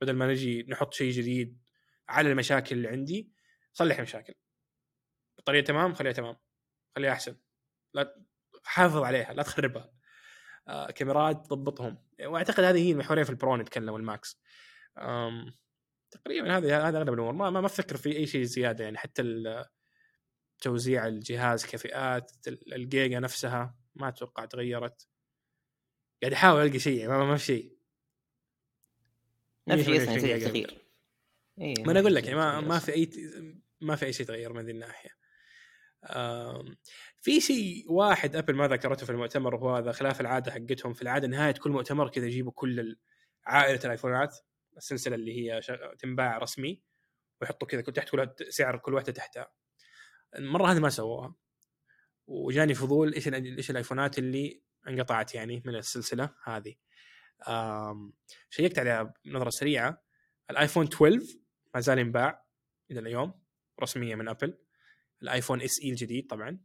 بدل 0.00 0.12
ما 0.12 0.26
نجي 0.26 0.66
نحط 0.68 0.94
شيء 0.94 1.12
جديد 1.12 1.58
على 2.08 2.30
المشاكل 2.32 2.76
اللي 2.76 2.88
عندي 2.88 3.32
صلح 3.72 4.00
مشاكل 4.00 4.34
الطريقة 5.38 5.64
تمام 5.64 5.94
خليها 5.94 6.12
تمام. 6.12 6.36
خليها 6.96 7.12
أحسن. 7.12 7.36
لا 7.94 8.22
حافظ 8.64 9.02
عليها 9.02 9.32
لا 9.32 9.42
تخربها. 9.42 9.92
آه 10.68 10.90
كاميرات 10.90 11.36
ضبطهم 11.36 11.98
وأعتقد 12.24 12.64
هذه 12.64 12.86
هي 12.86 12.92
المحورين 12.92 13.24
في 13.24 13.30
ال 13.30 13.36
Pro 13.36 13.56
نتكلم 13.56 13.92
وال 13.92 14.08
Max. 14.08 14.40
تقريبا 16.12 16.56
هذه 16.56 16.88
هذا 16.88 16.98
أغلب 16.98 17.14
الأمور. 17.14 17.32
ما 17.32 17.50
ما 17.50 17.66
أفكر 17.66 17.96
في 17.96 18.16
أي 18.16 18.26
شيء 18.26 18.42
زيادة 18.42 18.84
يعني 18.84 18.98
حتى 18.98 19.22
توزيع 20.60 21.06
الجهاز 21.06 21.66
كفئات 21.66 22.32
الجيجا 22.48 23.20
نفسها 23.20 23.76
ما 23.94 24.08
أتوقع 24.08 24.44
تغيرت. 24.44 25.08
قاعد 26.22 26.32
أحاول 26.32 26.66
ألقى 26.66 26.78
شيء 26.78 27.08
ما, 27.08 27.24
ما 27.24 27.36
في 27.36 27.44
شيء. 27.44 27.78
نفس 29.68 29.88
الشيء 29.88 30.02
أصلا 30.02 30.18
تغيير 30.38 30.82
إيه 31.60 31.74
ما 31.84 31.92
أنا 31.92 32.00
أقول 32.00 32.14
لك 32.14 32.24
يعني 32.24 32.36
ما, 32.36 32.60
ما 32.60 32.78
في 32.78 32.92
أي 32.92 33.10
ما 33.80 33.96
في 33.96 34.06
أي 34.06 34.12
شيء 34.12 34.26
تغير 34.26 34.52
من 34.52 34.64
هذه 34.64 34.70
الناحية. 34.70 35.10
في 37.20 37.40
شيء 37.40 37.92
واحد 37.92 38.36
أبل 38.36 38.54
ما 38.54 38.68
ذكرته 38.68 39.06
في 39.06 39.12
المؤتمر 39.12 39.54
وهو 39.54 39.76
هذا 39.76 39.92
خلاف 39.92 40.20
العادة 40.20 40.52
حقتهم. 40.52 40.92
في 40.92 41.02
العادة 41.02 41.28
نهاية 41.28 41.52
كل 41.52 41.70
مؤتمر 41.70 42.08
كذا 42.08 42.26
يجيبوا 42.26 42.52
كل 42.52 42.96
عائلة 43.44 43.80
الآيفونات. 43.84 44.38
السلسلة 44.76 45.14
اللي 45.14 45.36
هي 45.36 45.60
تنباع 45.98 46.38
رسمي 46.38 46.82
ويحطوا 47.40 47.68
كذا 47.68 47.80
تحت 47.80 48.08
كل 48.08 48.34
سعر 48.48 48.78
كل 48.78 48.94
واحدة 48.94 49.12
تحتها. 49.12 49.52
المره 50.38 50.72
هذه 50.72 50.78
ما 50.78 50.90
سووها. 50.90 51.34
وجاني 52.26 52.74
فضول 52.74 53.14
إيش 53.14 53.28
إيش 53.28 53.70
الآيفونات 53.70 54.18
اللي 54.18 54.62
انقطعت 54.88 55.34
يعني 55.34 55.62
من 55.66 55.76
السلسلة 55.76 56.34
هذه. 56.44 56.74
شيكت 58.50 58.78
عليها 58.78 59.14
بنظرة 59.24 59.50
سريعة. 59.50 60.02
الآيفون 60.50 60.86
12 60.86 61.20
ما 61.74 61.80
زال 61.80 61.98
ينباع 61.98 62.46
إلى 62.90 63.00
اليوم 63.00 63.42
رسميا 63.82 64.16
من 64.16 64.28
أبل. 64.28 64.58
الآيفون 65.22 65.62
SE 65.62 65.90
الجديد 65.90 66.26
طبعا 66.26 66.60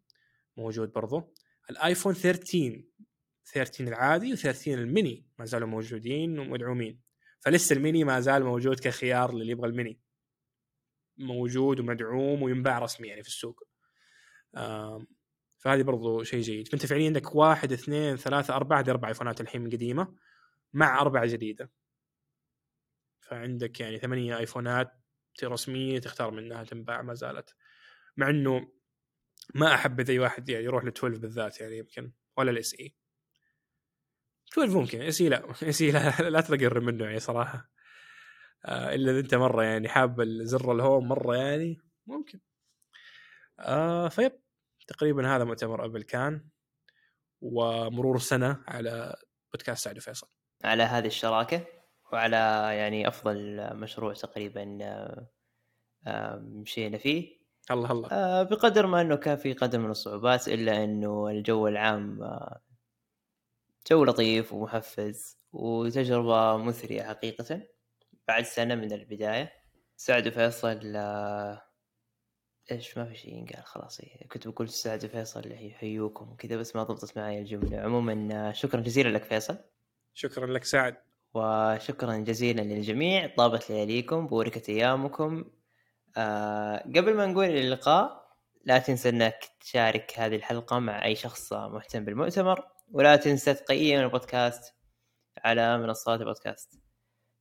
موجود 0.58 0.92
برضو. 0.92 1.34
الآيفون 1.70 2.14
13 2.14 2.84
13 3.46 3.88
العادي 3.88 4.36
و13 4.36 4.68
الميني 4.68 5.28
ما 5.40 5.46
زالوا 5.46 5.68
موجودين 5.68 6.40
ومدعومين. 6.40 7.07
فلسه 7.40 7.76
الميني 7.76 8.04
ما 8.04 8.20
زال 8.20 8.44
موجود 8.44 8.80
كخيار 8.80 9.34
للي 9.34 9.52
يبغى 9.52 9.70
الميني. 9.70 10.00
موجود 11.18 11.80
ومدعوم 11.80 12.44
وينباع 12.44 12.80
رسميا 12.80 13.10
يعني 13.10 13.24
في 13.24 13.30
السوق. 13.30 13.68
فهذه 15.58 15.82
برضو 15.82 16.24
شيء 16.24 16.42
جيد. 16.42 16.68
فانت 16.68 16.86
فعليا 16.86 17.06
عندك 17.06 17.36
واحد 17.36 17.72
اثنين 17.72 18.16
ثلاثة 18.16 18.56
أربعة 18.56 18.80
هذه 18.80 18.90
أربع 18.90 19.08
ايفونات 19.08 19.42
الحين 19.42 19.70
قديمة 19.70 20.16
مع 20.74 21.02
اربعه 21.02 21.26
جديدة. 21.26 21.72
فعندك 23.22 23.80
يعني 23.80 24.00
ثمانية 24.00 24.38
ايفونات 24.38 24.92
رسمية 25.44 26.00
تختار 26.00 26.32
منها 26.32 26.64
تنباع 26.64 27.02
ما 27.02 27.14
زالت. 27.14 27.56
مع 28.18 28.30
إنه 28.30 28.72
ما 29.56 29.74
أحب 29.74 30.10
أي 30.10 30.20
واحد 30.20 30.50
يعني 30.50 30.66
يروح 30.66 30.84
ل 30.84 30.88
12 30.88 31.18
بالذات 31.18 31.62
يعني 31.62 31.78
يمكن 31.78 32.12
ولا 32.38 32.52
ال 32.52 32.74
SE 32.80 32.96
12 34.54 34.80
ممكن. 34.80 35.02
SE 35.02 35.30
لا. 35.30 35.52
SE 35.64 35.92
لا, 35.92 36.30
لا 36.30 36.42
تقرب 36.42 36.84
منه 36.84 37.06
يعني 37.06 37.20
صراحة. 37.20 37.70
آه 38.66 38.96
إلا 38.96 39.12
إذا 39.12 39.20
أنت 39.20 39.36
مرة 39.36 39.64
يعني 39.64 39.90
حاب 39.90 40.22
زر 40.24 40.72
ال 40.72 40.79
home 40.79 41.08
مرة 41.08 41.36
يعني 41.36 41.78
ممكن. 42.08 42.40
آه 43.60 44.08
فيب. 44.08 44.32
تقريبا 44.88 45.36
هذا 45.36 45.44
مؤتمر 45.44 45.86
أبل 45.86 46.04
كان. 46.04 46.50
ومرور 47.42 48.20
سنة 48.20 48.64
على 48.68 49.16
بودكاست 49.54 49.84
سعد 49.84 49.98
وفيصل. 49.98 50.28
على 50.64 50.84
هذه 50.84 51.08
الشراكة. 51.08 51.66
وعلى 52.14 52.36
يعني 52.78 53.08
أفضل 53.08 53.70
مشروع 53.76 54.14
تقريبا 54.14 54.78
آه، 56.08 56.36
مشينا 56.36 56.98
فيه. 56.98 57.38
الله 57.72 57.92
الله. 57.92 58.10
آه، 58.12 58.44
بقدر 58.44 58.88
ما 58.88 59.02
إنه 59.02 59.16
كان 59.16 59.38
في 59.38 59.54
قدر 59.54 59.80
من 59.80 59.90
الصعوبات 59.90 60.48
إلا 60.48 60.84
إنه 60.84 61.28
الجو 61.30 61.68
العام 61.68 62.24
آه، 62.24 62.62
جو 63.90 64.06
لطيف 64.06 64.54
ومحفز 64.54 65.38
وتجربة 65.54 66.58
مثرية 66.58 67.04
حقيقة 67.04 67.62
بعد 68.28 68.44
سنة 68.44 68.76
من 68.76 68.92
البداية. 68.92 69.54
سعد 69.98 70.28
وفيصل 70.28 70.96
إيش 72.72 72.98
ما 72.98 73.06
في 73.06 73.16
شيء 73.16 73.34
ينقال 73.34 73.66
خلاص 73.66 74.02
كنت 74.32 74.48
بقول 74.48 74.70
سعد 74.70 75.06
وفيصل 75.06 75.52
يحيوكم 75.52 76.36
كذا 76.36 76.58
بس 76.58 76.76
ما 76.76 76.84
ضبطت 76.84 77.18
معي 77.18 77.40
الجملة. 77.40 77.80
عموما 77.80 78.52
شكرا 78.54 78.82
جزيلا 78.82 79.10
لك 79.10 79.24
فيصل. 79.24 79.58
شكرا 80.14 80.46
لك 80.48 80.64
سعد. 80.64 80.98
وشكرا 81.34 82.18
جزيلا 82.18 82.62
للجميع. 82.62 83.36
طابت 83.38 83.70
لياليكم 83.70 84.28
بوركت 84.28 84.70
أيامكم. 84.70 85.46
آه 86.18 86.78
قبل 86.78 87.14
ما 87.14 87.26
نقول 87.26 87.46
اللقاء 87.46 88.28
لا 88.66 88.78
تنسى 88.78 89.10
إنك 89.10 89.50
تشارك 89.60 90.14
هذه 90.20 90.36
الحلقة 90.36 90.80
مع 90.80 91.06
أي 91.06 91.16
شخص 91.16 91.54
مهتم 91.54 92.06
بالمؤتمر. 92.06 92.77
ولا 92.92 93.16
تنسى 93.16 93.54
تقيم 93.54 94.00
البودكاست 94.00 94.76
على 95.44 95.78
منصات 95.78 96.20
البودكاست. 96.22 96.80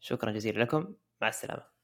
شكرا 0.00 0.30
جزيلا 0.32 0.62
لكم. 0.62 0.94
مع 1.20 1.28
السلامة. 1.28 1.75